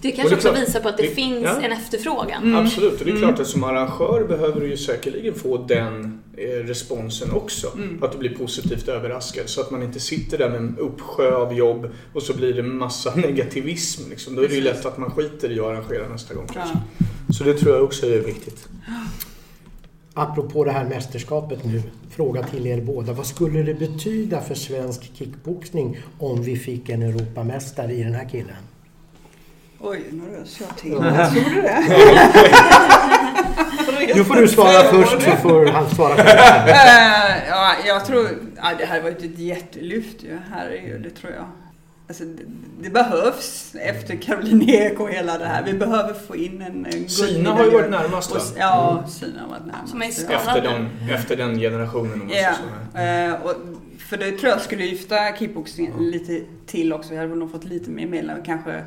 Det 0.02 0.10
Och 0.10 0.16
kanske 0.16 0.22
det 0.22 0.22
är 0.22 0.36
också 0.36 0.50
klart, 0.50 0.62
visar 0.68 0.80
på 0.80 0.90
att 0.90 0.98
det, 0.98 1.04
det- 1.04 1.16
finns 1.16 1.44
ja. 1.44 1.62
en 1.62 1.72
efterfrågan. 1.72 2.44
Mm. 2.44 2.66
Absolut, 2.66 3.00
och 3.00 3.06
det 3.06 3.12
är 3.12 3.18
klart 3.18 3.40
att 3.40 3.48
som 3.48 3.64
arrangör 3.64 4.26
behöver 4.28 4.62
du 4.62 4.70
ju 4.70 4.78
säkerligen 4.78 5.34
få 5.36 5.58
den 5.58 6.04
eh, 6.04 6.10
responsen 6.38 7.32
också. 7.32 7.72
Mm. 7.76 8.04
Att 8.04 8.12
du 8.12 8.18
blir 8.18 8.36
positivt 8.36 8.88
överraskad 8.88 9.50
så 9.50 9.62
att 9.62 9.72
man 9.72 9.84
inte 9.84 10.00
sitter 10.00 10.38
där 10.38 10.50
med 10.50 10.58
en 10.58 10.78
uppsjö 10.78 11.36
av 11.36 11.54
jobb 11.54 11.90
och 12.14 12.24
så 12.24 12.34
blir 12.34 12.54
det 12.54 12.64
massa 12.64 13.16
negativism. 13.16 14.10
Liksom. 14.10 14.36
Då 14.36 14.42
är 14.42 14.48
det 14.48 14.56
ju 14.56 14.62
lätt 14.62 14.86
att 14.86 14.98
man 14.98 15.12
skiter 15.12 15.52
i 15.52 15.60
att 15.60 15.66
arrangera 15.66 16.10
nästa 16.10 16.34
gång. 16.34 16.48
ja. 16.56 16.68
Så 17.34 17.44
det 17.44 17.54
tror 17.54 17.76
jag 17.76 17.84
också 17.84 18.06
är 18.06 18.20
viktigt. 18.20 18.68
Apropå 20.14 20.64
det 20.64 20.72
här 20.72 20.86
mästerskapet 20.86 21.64
nu, 21.64 21.82
fråga 22.10 22.44
till 22.44 22.68
er 22.68 22.82
båda. 22.82 23.14
Vad 23.14 23.26
skulle 23.28 23.64
det 23.64 23.74
betyda 23.74 24.42
för 24.42 24.56
svensk 24.56 25.12
kickboxning 25.14 25.98
om 26.20 26.44
vi 26.44 26.58
fick 26.58 26.90
en 26.90 27.02
Europamästare 27.02 27.94
i 27.94 28.04
den 28.04 28.14
här 28.14 28.30
killen? 28.30 28.56
Oj, 29.80 30.04
nu 30.12 30.24
rös 30.38 30.62
jag 30.62 30.78
till. 30.78 30.92
Såg 31.34 31.54
du 31.56 31.62
det? 31.62 31.84
Nu 34.16 34.24
får 34.24 34.36
du 34.36 34.48
svara 34.48 34.84
först 34.84 35.12
så 35.22 35.32
får 35.32 35.66
han 35.66 35.90
svara 35.90 36.16
själv. 36.24 36.68
Eh, 36.70 37.48
ja, 37.50 37.74
jag 37.86 38.06
tror... 38.06 38.30
Ja, 38.56 38.64
det 38.78 38.86
här 38.86 39.02
var 39.02 39.10
ju 39.10 39.16
ett 39.16 39.40
jättelyft 39.40 40.24
ju. 40.24 40.38
Herregud, 40.52 41.02
det 41.02 41.10
tror 41.10 41.34
jag. 41.34 41.46
Alltså, 42.08 42.24
det, 42.24 42.44
det 42.82 42.90
behövs 42.90 43.76
efter 43.82 44.16
Caroline 44.16 44.70
Ek 44.70 45.00
och 45.00 45.10
hela 45.10 45.38
det 45.38 45.46
här. 45.46 45.64
Vi 45.64 45.74
behöver 45.74 46.14
få 46.14 46.36
in 46.36 46.62
en, 46.62 46.86
en 46.86 47.08
Kina 47.10 47.52
har 47.52 47.64
ju 47.66 47.72
varit 47.72 47.92
närmast 47.92 48.32
va? 48.32 48.38
Och, 48.38 48.44
ja, 48.60 49.04
Kina 49.20 49.42
har 49.42 49.50
varit 49.50 49.66
närmast. 49.66 50.30
Efter 50.30 50.62
den, 50.62 50.90
efter 51.14 51.36
den 51.36 51.60
generationen 51.60 52.22
om 52.22 52.30
så. 52.30 53.00
eh, 53.00 53.34
och 53.34 53.54
för 54.00 54.18
det 54.18 54.32
tror 54.32 54.50
jag 54.52 54.62
skulle 54.62 54.86
lyfta 54.86 55.36
kickboxningen 55.40 55.94
lite 56.12 56.42
till 56.66 56.94
också. 56.94 57.14
Jag 57.14 57.22
hade 57.22 57.36
nog 57.36 57.52
fått 57.52 57.64
lite 57.64 57.90
mer 57.90 58.08
medlemmar 58.08 58.44
kanske 58.46 58.84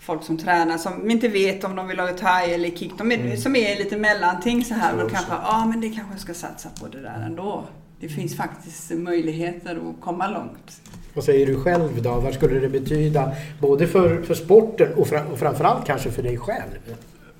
folk 0.00 0.22
som 0.22 0.38
tränar 0.38 0.78
som 0.78 1.10
inte 1.10 1.28
vet 1.28 1.64
om 1.64 1.76
de 1.76 1.88
vill 1.88 1.98
ha 2.00 2.08
thai 2.08 2.52
eller 2.52 2.70
kick. 2.70 2.92
De 2.98 3.12
är, 3.12 3.16
Mm. 3.18 3.36
Som 3.36 3.56
är 3.56 3.78
lite 3.78 3.96
mellanting 3.96 4.64
så 4.64 4.74
här. 4.74 4.94
Också. 4.94 5.08
kanske, 5.14 5.32
ja 5.32 5.40
ah, 5.44 5.66
men 5.66 5.80
det 5.80 5.88
kanske 5.88 6.12
jag 6.14 6.20
ska 6.20 6.34
satsa 6.34 6.68
på 6.80 6.86
det 6.88 7.00
där 7.00 7.22
ändå. 7.26 7.64
Det 8.00 8.08
finns 8.08 8.36
faktiskt 8.36 8.90
möjligheter 8.90 9.76
att 9.76 10.00
komma 10.04 10.28
långt. 10.28 10.80
Vad 11.14 11.24
säger 11.24 11.46
du 11.46 11.60
själv 11.60 12.02
då? 12.02 12.20
Vad 12.20 12.34
skulle 12.34 12.60
det 12.60 12.68
betyda 12.68 13.32
både 13.60 13.86
för, 13.86 14.22
för 14.22 14.34
sporten 14.34 14.92
och, 14.94 15.08
fra, 15.08 15.26
och 15.26 15.38
framförallt 15.38 15.86
kanske 15.86 16.10
för 16.10 16.22
dig 16.22 16.38
själv? 16.38 16.78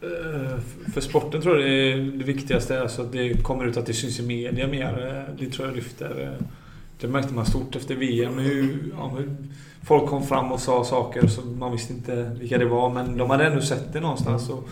Eh, 0.02 0.58
För 0.94 1.00
sporten 1.00 1.42
tror 1.42 1.60
jag 1.60 1.70
det, 1.70 1.92
är 1.92 1.96
det 1.96 2.24
viktigaste 2.24 2.74
är 2.76 2.80
alltså 2.80 3.02
att 3.02 3.12
det 3.12 3.42
kommer 3.42 3.64
ut 3.66 3.76
att 3.76 3.86
det 3.86 3.92
syns 3.94 4.20
i 4.20 4.22
media 4.22 4.66
mer. 4.66 5.06
Eh, 5.28 5.34
Det 5.38 5.52
tror 5.52 5.66
jag 5.68 5.76
lyfter. 5.76 6.22
eh, 6.40 6.46
Det 7.00 7.08
märkte 7.08 7.34
man 7.34 7.46
stort 7.46 7.76
efter 7.76 7.94
VM. 7.94 8.38
Hur, 8.38 8.92
ja, 8.98 9.08
hur 9.18 9.36
folk 9.82 10.08
kom 10.10 10.26
fram 10.26 10.52
och 10.52 10.60
sa 10.60 10.84
saker 10.84 11.26
som 11.26 11.58
man 11.58 11.72
visste 11.72 11.92
inte 11.92 12.36
vilka 12.40 12.58
det 12.58 12.64
var. 12.64 12.90
Men 12.90 13.16
de 13.16 13.30
hade 13.30 13.46
ändå 13.46 13.60
sett 13.60 13.92
det 13.92 14.00
någonstans. 14.00 14.50
Och 14.50 14.68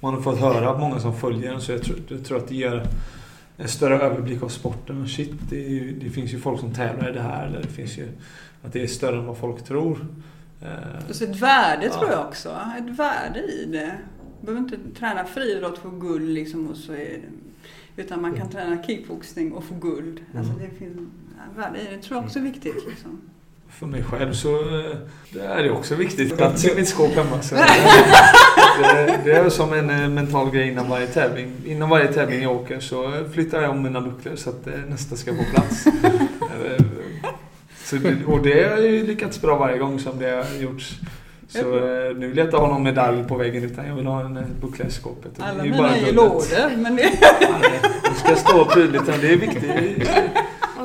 man 0.00 0.14
har 0.14 0.20
fått 0.20 0.38
höra 0.38 0.70
av 0.70 0.80
många 0.80 1.00
som 1.00 1.14
följer 1.16 1.50
den. 1.52 1.60
Så 1.60 1.72
jag 1.72 1.82
tror, 1.82 1.98
jag 2.08 2.24
tror 2.24 2.38
att 2.38 2.48
det 2.48 2.54
ger 2.54 2.86
en 3.56 3.68
större 3.68 4.00
överblick 4.00 4.42
av 4.42 4.48
sporten. 4.48 5.08
Shit, 5.08 5.32
det, 5.50 5.56
ju, 5.56 5.98
det 6.00 6.10
finns 6.10 6.32
ju 6.32 6.38
folk 6.38 6.60
som 6.60 6.74
tävlar 6.74 7.10
i 7.10 7.12
det 7.12 7.22
här. 7.22 7.46
Eller 7.46 7.62
det 7.62 7.68
finns 7.68 7.98
ju 7.98 8.08
att 8.64 8.72
det 8.72 8.82
är 8.82 8.86
större 8.86 9.18
än 9.18 9.26
vad 9.26 9.36
folk 9.38 9.64
tror. 9.64 10.06
Eh, 10.62 10.68
Så 11.10 11.24
ett 11.24 11.36
värde 11.36 11.86
Ja. 11.86 11.98
tror 11.98 12.10
jag 12.10 12.26
också. 12.26 12.56
Ett 12.78 12.98
värde 12.98 13.40
i 13.40 13.64
det. 13.72 13.92
Du 14.40 14.46
behöver 14.46 14.60
inte 14.64 14.98
träna 14.98 15.24
friidrott 15.24 15.78
för 15.78 15.90
guld 15.90 16.28
liksom 16.28 16.68
och 16.68 16.76
så 16.76 16.92
är 16.92 16.96
det, 16.96 18.02
Utan 18.02 18.22
man 18.22 18.34
kan 18.34 18.48
träna 18.48 18.82
kickboxning 18.82 19.52
och 19.52 19.64
få 19.64 19.74
guld. 19.74 20.20
Alltså 20.38 20.52
det 20.52 20.78
finns 20.78 20.96
ja, 21.36 21.60
värde 21.62 21.78
i 21.80 21.84
det. 21.84 21.96
Det 21.96 22.02
tror 22.02 22.16
jag 22.18 22.24
också 22.24 22.38
är 22.38 22.42
viktigt. 22.42 22.84
Liksom. 22.88 23.20
För 23.78 23.86
mig 23.86 24.02
själv 24.02 24.32
så 24.32 24.54
eh, 24.54 24.96
det 25.32 25.40
är 25.40 25.62
det 25.62 25.70
också 25.70 25.94
viktigt. 25.94 26.36
Plats 26.36 26.64
i 26.64 26.74
mitt 26.74 26.88
skåp 26.88 27.14
hemma. 27.14 27.42
Så, 27.42 27.54
det, 28.80 29.20
det 29.24 29.32
är 29.32 29.48
som 29.50 29.72
en 29.72 29.90
eh, 29.90 30.08
mental 30.08 30.50
grej 30.50 30.68
innan 30.68 30.88
varje 30.88 31.06
tävling. 31.06 31.52
Innan 31.66 31.88
varje 31.88 32.12
tävling 32.12 32.42
jag 32.42 32.52
åker 32.52 32.80
så 32.80 33.12
flyttar 33.32 33.62
jag 33.62 33.70
om 33.70 33.82
mina 33.82 34.00
bucklor 34.00 34.36
så 34.36 34.50
att 34.50 34.66
eh, 34.66 34.72
nästa 34.88 35.16
ska 35.16 35.34
få 35.36 35.42
plats. 35.54 35.84
Så, 37.84 37.96
och 38.26 38.42
det 38.42 38.70
har 38.70 38.78
ju 38.78 39.06
lyckats 39.06 39.40
bra 39.40 39.56
varje 39.56 39.78
gång 39.78 39.98
som 39.98 40.18
det 40.18 40.30
har 40.30 40.62
gjorts. 40.62 40.98
Så 41.48 41.62
nu 42.16 42.26
vill 42.28 42.36
jag 42.36 42.46
inte 42.46 42.56
ha 42.56 42.66
någon 42.66 42.82
medalj 42.82 43.24
på 43.28 43.36
väggen 43.36 43.64
utan 43.64 43.86
jag 43.86 43.94
vill 43.94 44.06
ha 44.06 44.20
en 44.20 44.38
buckla 44.60 44.84
i 44.84 44.90
skåpet. 44.90 45.30
Alla 45.38 45.62
mina 45.62 45.96
är 45.96 45.98
guldet. 45.98 46.14
lådor. 46.14 46.76
Men 46.76 46.96
det, 46.96 47.02
Nej, 47.62 47.80
Det 48.04 48.14
ska 48.14 48.36
stå 48.36 48.64
prydligt. 48.64 49.06
Det 49.20 49.32
är 49.32 49.36
viktigt. 49.36 50.10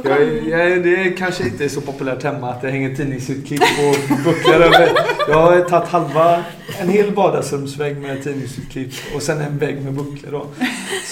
Jag, 0.06 0.48
jag, 0.48 0.84
det 0.84 0.96
är 0.96 1.18
kanske 1.18 1.44
inte 1.44 1.70
så 1.70 1.82
populärt 1.82 2.24
hemma 2.24 2.50
att 2.50 2.62
det 2.62 2.72
hänger 2.72 2.96
tidningsutklipp 2.96 3.62
och 3.62 4.18
bucklor 4.26 4.56
över. 4.56 4.90
Jag 5.28 5.42
har 5.42 5.62
tagit 5.62 5.90
halva, 5.90 6.44
en 6.82 6.90
hel 6.90 7.14
vardagsrumsvägg 7.14 7.98
med 7.98 8.24
tidningsutklipp 8.24 8.92
och 9.16 9.22
sen 9.22 9.42
en 9.42 9.58
vägg 9.58 9.82
med 9.82 9.94
bucklor 9.94 10.32
då. 10.32 10.48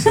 Så, 0.03 0.09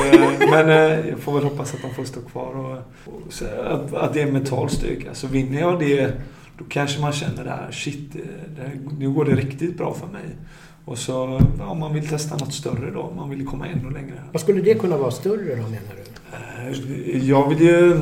men 0.50 0.70
eh, 0.70 1.08
jag 1.08 1.18
får 1.18 1.34
väl 1.34 1.44
hoppas 1.44 1.74
att 1.74 1.82
de 1.82 1.94
får 1.94 2.04
stå 2.04 2.20
kvar 2.20 2.54
och, 2.56 2.76
och 3.04 3.32
så, 3.32 3.44
att, 3.44 3.94
att 3.94 4.14
det 4.14 4.20
är 4.22 4.26
en 4.26 4.32
mental 4.32 4.70
styrka. 4.70 5.14
Så 5.14 5.26
vinner 5.26 5.60
jag 5.60 5.80
det, 5.80 6.12
då 6.58 6.64
kanske 6.68 7.00
man 7.00 7.12
känner 7.12 7.44
det 7.44 7.50
här, 7.50 7.68
shit, 7.72 8.12
det 8.56 8.62
här, 8.62 8.78
nu 8.98 9.10
går 9.10 9.24
det 9.24 9.34
riktigt 9.34 9.78
bra 9.78 9.94
för 9.94 10.06
mig. 10.06 10.36
Och 10.84 10.98
så, 10.98 11.40
om 11.60 11.78
man 11.78 11.94
vill 11.94 12.08
testa 12.08 12.36
något 12.36 12.54
större 12.54 12.90
då, 12.94 13.00
om 13.00 13.16
man 13.16 13.30
vill 13.30 13.46
komma 13.46 13.66
ännu 13.66 13.90
längre. 13.90 14.14
Vad 14.32 14.40
skulle 14.42 14.60
det 14.60 14.74
kunna 14.74 14.96
vara 14.96 15.10
större 15.10 15.54
då 15.56 15.62
menar 15.62 15.92
du? 15.96 17.12
Eh, 17.12 17.28
Jag 17.28 17.48
vill 17.48 17.60
ju... 17.60 17.98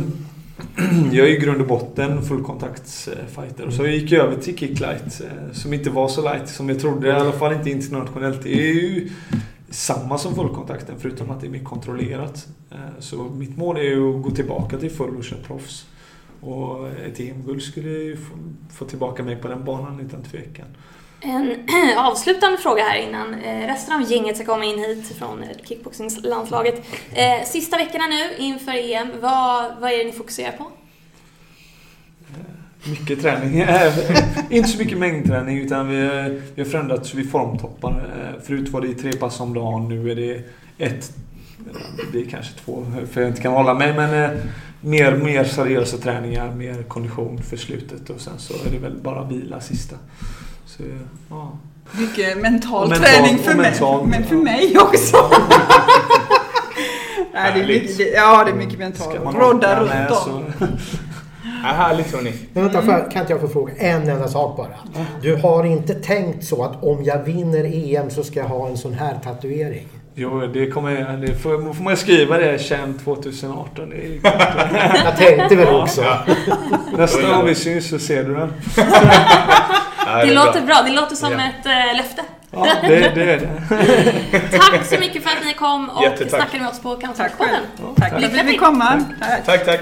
Jag 1.13 1.29
är 1.29 1.31
i 1.31 1.37
grund 1.37 1.61
och 1.61 1.67
botten 1.67 2.23
fullkontaktsfighter. 2.23 3.67
Och 3.67 3.73
så 3.73 3.87
gick 3.87 4.13
jag 4.13 4.27
över 4.27 4.37
till 4.37 4.59
kicklight 4.59 5.21
eh, 5.21 5.53
som 5.53 5.73
inte 5.73 5.91
var 5.91 6.09
så 6.09 6.23
light 6.23 6.49
som 6.49 6.69
jag 6.69 6.81
trodde. 6.81 7.09
I 7.09 7.13
alla 7.13 7.33
fall 7.33 7.53
inte 7.53 7.71
internationellt. 7.71 8.43
Det 8.43 8.55
är 8.55 8.75
ju 8.75 9.11
samma 9.71 10.19
som 10.19 10.35
fullkontakten 10.35 10.95
förutom 10.99 11.31
att 11.31 11.41
det 11.41 11.47
är 11.47 11.51
mer 11.51 11.65
kontrollerat. 11.65 12.49
Eh, 12.71 12.77
så 12.99 13.17
mitt 13.17 13.57
mål 13.57 13.77
är 13.77 13.83
ju 13.83 14.17
att 14.17 14.23
gå 14.23 14.31
tillbaka 14.31 14.79
till 14.79 14.91
full 14.91 15.17
och 15.17 15.25
köra 15.25 15.41
proffs. 15.41 15.87
Och 16.41 16.89
ett 16.89 17.21
EM-guld 17.21 17.63
skulle 17.63 17.89
ju 17.89 18.17
få 18.73 18.85
tillbaka 18.85 19.23
mig 19.23 19.37
på 19.37 19.49
den 19.49 19.65
banan 19.65 20.01
utan 20.01 20.23
tvekan. 20.23 20.67
En 21.23 21.57
avslutande 21.97 22.59
fråga 22.59 22.83
här 22.83 22.99
innan 22.99 23.35
eh, 23.35 23.67
resten 23.67 23.95
av 23.95 24.13
gänget 24.13 24.37
ska 24.37 24.47
komma 24.47 24.65
in 24.65 24.79
hit 24.79 25.13
från 25.19 25.43
eh, 25.43 25.49
kickboxningslandslaget. 25.65 26.83
Eh, 27.13 27.47
sista 27.47 27.77
veckorna 27.77 28.05
nu 28.07 28.45
inför 28.45 28.73
EM, 28.73 29.09
vad, 29.21 29.73
vad 29.81 29.93
är 29.93 29.99
det 29.99 30.05
ni 30.05 30.13
fokuserar 30.13 30.53
på? 30.53 30.67
Mycket 32.85 33.23
träning. 33.23 33.67
inte 34.51 34.69
så 34.69 34.79
mycket 34.79 34.99
mängdträning 34.99 35.59
utan 35.59 35.89
vi, 35.89 35.97
vi 36.55 36.63
har 36.63 36.71
förändrats 36.71 37.15
vid 37.15 37.31
formtoppar. 37.31 38.05
Förut 38.45 38.69
var 38.69 38.81
det 38.81 38.95
tre 38.95 39.13
pass 39.13 39.41
om 39.41 39.55
dagen, 39.55 39.89
nu 39.89 40.11
är 40.11 40.17
det 40.17 40.43
ett. 40.79 41.13
Det 41.97 42.11
blir 42.11 42.31
kanske 42.31 42.53
två 42.65 42.87
för 43.13 43.21
jag 43.21 43.31
inte 43.31 43.43
kan 43.43 43.53
hålla 43.53 43.75
mig 43.75 43.95
men 43.95 44.41
mer, 44.81 45.17
mer 45.17 45.45
seriösa 45.45 45.97
träningar, 45.97 46.55
mer 46.55 46.83
kondition 46.83 47.43
för 47.43 47.57
slutet 47.57 48.11
och 48.11 48.21
sen 48.21 48.39
så 48.39 48.55
är 48.55 48.71
det 48.71 48.79
väl 48.79 48.97
bara 49.03 49.25
vila 49.25 49.61
sista. 49.61 49.97
Så, 50.77 50.83
ja. 51.31 51.53
mycket 51.93 52.39
mental, 52.43 52.89
mental- 52.89 53.05
träning 53.07 53.39
för 53.39 53.55
mig. 53.55 53.71
mental, 53.71 54.07
men 54.07 54.25
för 54.25 54.35
ja. 54.35 54.43
mig 54.43 54.77
också. 54.79 55.17
Nej, 57.35 57.53
det 57.55 57.61
är 57.61 57.67
mycket, 57.67 57.99
det, 57.99 58.05
ja, 58.05 58.45
det 58.45 58.51
är 58.51 58.55
mycket 58.55 58.79
mentalt. 58.79 59.11
Ska 59.15 59.25
man 59.25 59.35
Rodda 59.35 59.81
runt 59.81 60.11
om. 60.27 60.45
Ja, 61.63 61.69
härligt 61.69 62.15
hörni. 62.15 62.33
Men 62.53 62.63
vänta, 62.63 62.83
får- 62.83 63.11
kan 63.11 63.21
inte 63.21 63.33
jag 63.33 63.41
få 63.41 63.49
fråga 63.49 63.73
en 63.77 64.09
enda 64.09 64.29
sak 64.29 64.57
bara? 64.57 65.05
Du 65.23 65.37
har 65.37 65.65
inte 65.65 65.95
tänkt 65.95 66.45
så 66.45 66.65
att 66.65 66.83
om 66.85 67.05
jag 67.05 67.23
vinner 67.25 67.65
EM 67.65 68.11
så 68.11 68.23
ska 68.25 68.41
jag 68.41 68.47
ha 68.47 68.69
en 68.69 68.77
sån 68.77 68.95
här 68.95 69.19
tatuering? 69.25 69.89
Jo, 70.15 70.47
det 70.47 70.71
kommer 70.71 70.91
jag... 70.91 71.21
Det 71.21 71.35
får, 71.35 71.73
får 71.75 71.85
man 71.85 71.97
skriva 71.97 72.39
det 72.39 72.61
Känd 72.63 73.05
2018. 73.05 73.91
Det 73.91 73.97
är, 73.97 74.21
Jag 75.05 75.17
tänkte 75.17 75.57
väl 75.57 75.75
också. 75.75 76.05
nästa 76.97 77.37
gång 77.37 77.47
vi 77.47 77.55
syns 77.55 77.89
så 77.89 77.99
ser 77.99 78.25
du 78.25 78.35
den. 78.35 78.53
Ja, 80.19 80.25
Det 80.25 80.31
är 80.31 80.35
låter 80.35 80.61
bra, 80.61 80.83
det 80.83 80.91
låter 80.93 81.17
som 81.17 81.33
Ja. 81.33 81.39
ett 81.39 81.67
äh, 81.67 81.97
löfte. 81.97 82.23
Ja, 82.53 82.67
det, 82.83 82.89
det 82.89 83.33
är 83.33 83.41
det. 83.41 84.59
Tack 84.59 84.87
så 84.87 84.99
mycket 85.01 85.23
för 85.23 85.31
att 85.31 85.45
ni 85.45 85.55
kom 85.55 85.89
och 85.91 86.03
Jättetack. 86.03 86.31
snackade 86.41 86.63
med 86.63 86.69
oss 86.73 86.81
på 86.81 86.95
Tack 86.95 87.03
Kampsportspodden. 87.05 87.55
själv. 87.55 87.95
Tack 87.97 88.11
för 88.11 88.17
att 88.27 88.33
du 88.33 88.39
fick 88.39 88.61
komma. 88.61 89.05
Tack. 89.21 89.45
Tack, 89.47 89.65
tack. 89.65 89.81